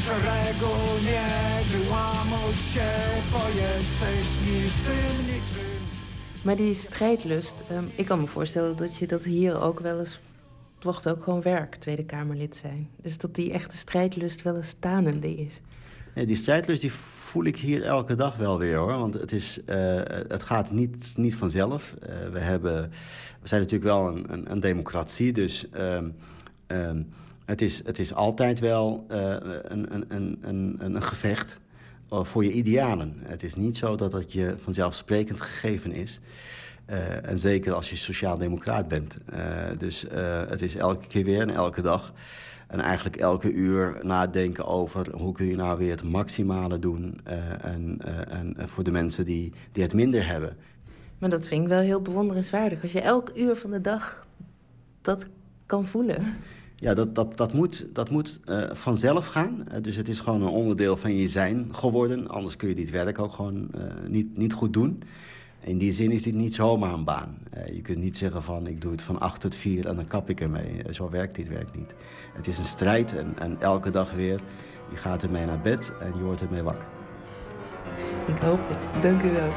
[0.00, 0.74] szeregu
[1.04, 1.50] nie
[2.54, 2.90] się
[3.32, 5.80] Bo jesteś niczym, niczym
[6.44, 10.20] Maar die strijdlust, um, ik kan me voorstellen dat je dat hier ook wel eens.
[10.74, 12.88] Het wordt ook gewoon werk, Tweede Kamerlid zijn.
[13.02, 15.60] Dus dat die echte strijdlust wel eens tanende is.
[16.14, 18.98] Die strijdlust die voel ik hier elke dag wel weer hoor.
[18.98, 19.74] Want het, is, uh,
[20.28, 21.94] het gaat niet, niet vanzelf.
[22.02, 22.90] Uh, we, hebben,
[23.40, 25.66] we zijn natuurlijk wel een, een, een democratie, dus.
[25.74, 26.14] Um,
[26.66, 27.08] um,
[27.50, 29.16] het, is, het is altijd wel uh,
[29.62, 31.60] een, een, een, een, een gevecht
[32.08, 33.16] voor je idealen.
[33.22, 36.20] Het is niet zo dat het je vanzelfsprekend gegeven is.
[36.90, 39.18] Uh, en zeker als je sociaal-democraat bent.
[39.32, 39.38] Uh,
[39.78, 42.12] dus uh, het is elke keer weer en elke dag.
[42.66, 47.20] En eigenlijk elke uur nadenken over hoe kun je nou weer het maximale doen.
[47.60, 47.98] en,
[48.28, 50.56] en voor de mensen die, die het minder hebben.
[51.18, 52.82] Maar dat vind ik wel heel bewonderenswaardig.
[52.82, 54.26] Als je elk uur van de dag
[55.00, 55.26] dat
[55.66, 56.36] kan voelen.
[56.80, 59.64] Ja, dat, dat, dat moet, dat moet uh, vanzelf gaan.
[59.68, 62.28] Uh, dus het is gewoon een onderdeel van je zijn geworden.
[62.28, 65.02] Anders kun je dit werk ook gewoon uh, niet, niet goed doen.
[65.60, 67.38] In die zin is dit niet zomaar een baan.
[67.72, 70.30] je kunt niet zeggen van ik doe het van acht tot vier en dan kap
[70.30, 70.82] ik ermee.
[70.90, 71.94] zo werkt dit werk niet.
[72.34, 74.40] Het is een strijd en, en elke dag weer.
[74.90, 76.84] Je gaat ermee naar bed en je wordt ermee wakker.
[78.26, 79.02] Ik hoop het.
[79.02, 79.52] Dank u wel.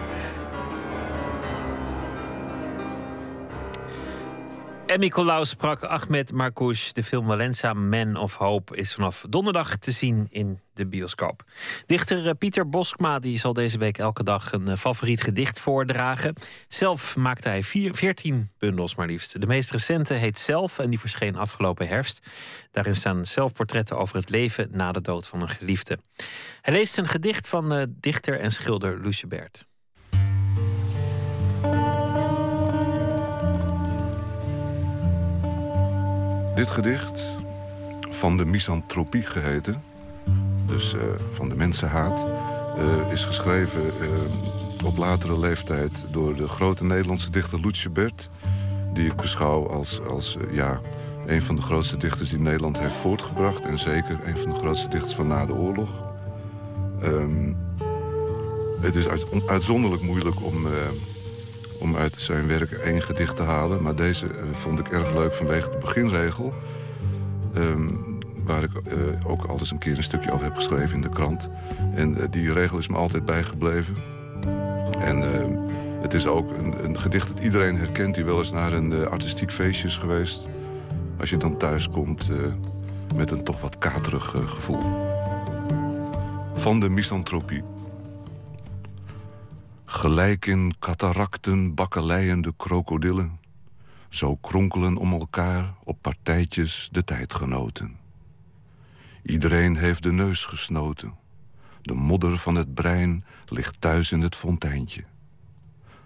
[4.85, 6.91] Emmy Colau sprak Ahmed Marcouch.
[6.91, 11.43] De film Valenza Man of Hope is vanaf donderdag te zien in de bioscoop.
[11.85, 16.35] Dichter eh, Pieter Boskma die zal deze week elke dag een eh, favoriet gedicht voordragen.
[16.67, 19.41] Zelf maakte hij vier, 14 bundels maar liefst.
[19.41, 22.27] De meest recente heet Zelf en die verscheen afgelopen herfst.
[22.71, 25.99] Daarin staan zelfportretten over het leven na de dood van een geliefde.
[26.61, 29.65] Hij leest een gedicht van uh, dichter en schilder Lucie Bert.
[36.55, 37.25] Dit gedicht,
[38.09, 39.83] van de misantropie geheten,
[40.65, 42.25] dus uh, van de mensenhaat,
[42.77, 48.29] uh, is geschreven uh, op latere leeftijd door de grote Nederlandse dichter Loetje Bert,
[48.93, 50.79] die ik beschouw als, als ja,
[51.27, 54.89] een van de grootste dichters die Nederland heeft voortgebracht en zeker een van de grootste
[54.89, 56.03] dichters van na de oorlog.
[57.03, 57.57] Um,
[58.81, 60.65] het is uit, uitzonderlijk moeilijk om
[61.83, 63.81] om uit zijn werk één gedicht te halen.
[63.81, 66.53] Maar deze uh, vond ik erg leuk vanwege de beginregel.
[67.55, 68.81] Um, waar ik uh,
[69.25, 71.49] ook al eens een keer een stukje over heb geschreven in de krant.
[71.93, 73.95] En uh, die regel is me altijd bijgebleven.
[74.99, 75.55] En ehm,
[76.01, 78.15] het is ook een, een, gedicht dat iedereen herkent...
[78.15, 80.47] die wel eens naar een artistiek feestje is geweest.
[81.19, 82.29] Als je dan thuis komt
[83.15, 84.81] met een toch wat katerig gevoel.
[86.53, 87.63] Van de misantropie.
[89.93, 93.39] Gelijk in katarakten bakkeleiende krokodillen.
[94.09, 97.97] Zo kronkelen om elkaar op partijtjes de tijdgenoten.
[99.23, 101.13] Iedereen heeft de neus gesnoten.
[101.81, 105.03] De modder van het brein ligt thuis in het fonteintje.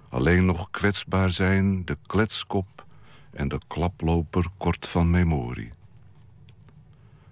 [0.09, 2.85] Alleen nog kwetsbaar zijn de kletskop
[3.31, 5.71] en de klaploper kort van memorie.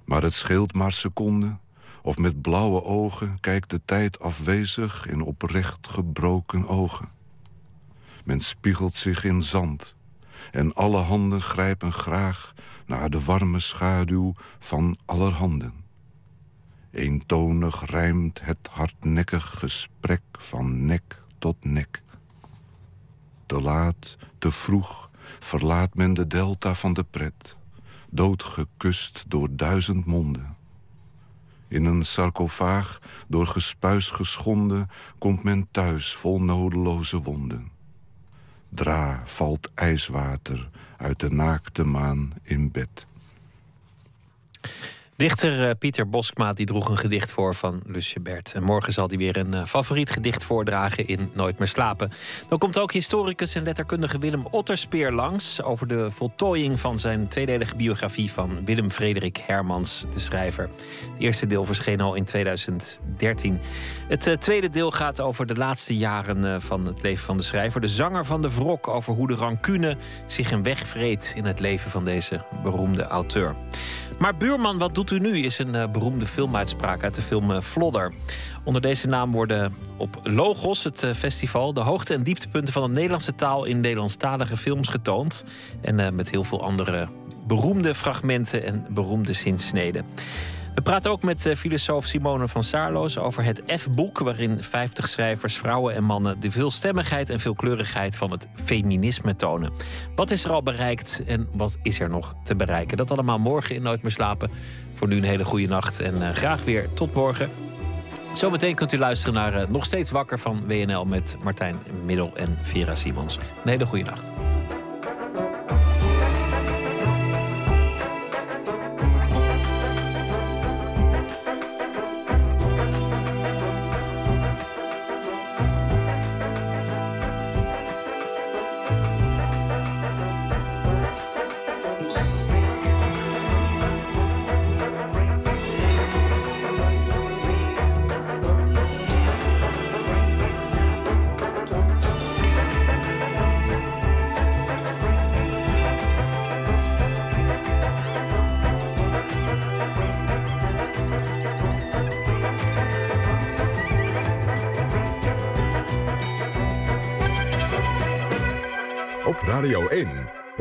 [0.06, 1.60] Maar het scheelt maar seconden
[2.06, 7.10] of met blauwe ogen kijkt de tijd afwezig in oprecht gebroken ogen.
[8.24, 9.96] Men spiegelt zich in zand
[10.52, 12.54] en alle handen grijpen graag
[12.86, 15.74] naar de warme schaduw van allerhanden.
[16.92, 22.02] Eentonig rijmt het hardnekkig gesprek van nek tot nek.
[23.46, 25.10] Te laat, te vroeg
[25.40, 27.56] verlaat men de delta van de pret,
[28.10, 30.55] doodgekust door duizend monden.
[31.68, 37.72] In een sarcofaag, door gespuis geschonden, komt men thuis vol nodeloze wonden.
[38.70, 43.08] Dra valt ijswater uit de naakte maan in bed.
[45.18, 48.54] Dichter uh, Pieter Boskma die droeg een gedicht voor van Lusje Bert.
[48.54, 52.12] En morgen zal hij weer een uh, favoriet gedicht voordragen in Nooit meer slapen.
[52.48, 55.62] Dan komt ook historicus en letterkundige Willem Otterspeer langs...
[55.62, 60.70] over de voltooiing van zijn tweedelige biografie van Willem Frederik Hermans, de schrijver.
[61.12, 63.60] Het eerste deel verscheen al in 2013.
[64.08, 67.82] Het uh, tweede deel gaat over de laatste jaren van het leven van de schrijver.
[67.82, 71.34] De zanger van de wrok over hoe de rancune zich een weg vreet...
[71.36, 73.56] in het leven van deze beroemde auteur.
[74.20, 75.40] Maar buurman, wat doet u nu?
[75.40, 78.14] is een uh, beroemde filmuitspraak uit de film uh, Flodder.
[78.64, 82.94] Onder deze naam worden op Logos, het uh, festival, de hoogte- en dieptepunten van de
[82.94, 85.44] Nederlandse taal in Nederlandstalige films getoond.
[85.82, 87.08] En met heel veel andere
[87.48, 90.06] beroemde fragmenten en beroemde zinsneden.
[90.76, 95.58] We praten ook met eh, filosoof Simone van Saarloos over het F-boek, waarin 50 schrijvers,
[95.58, 99.72] vrouwen en mannen de veelstemmigheid en veelkleurigheid van het feminisme tonen.
[100.16, 102.98] Wat is er al bereikt en wat is er nog te bereiken?
[102.98, 104.52] Dat allemaal morgen in Nooit meer slapen.
[104.96, 107.50] Voor nu een hele goede nacht en uh, graag weer tot morgen.
[108.34, 111.76] Zometeen kunt u luisteren naar uh, Nog Steeds Wakker van WNL met Martijn
[112.06, 113.38] Middel en Vera Simons.
[113.64, 114.32] Een hele goede nacht.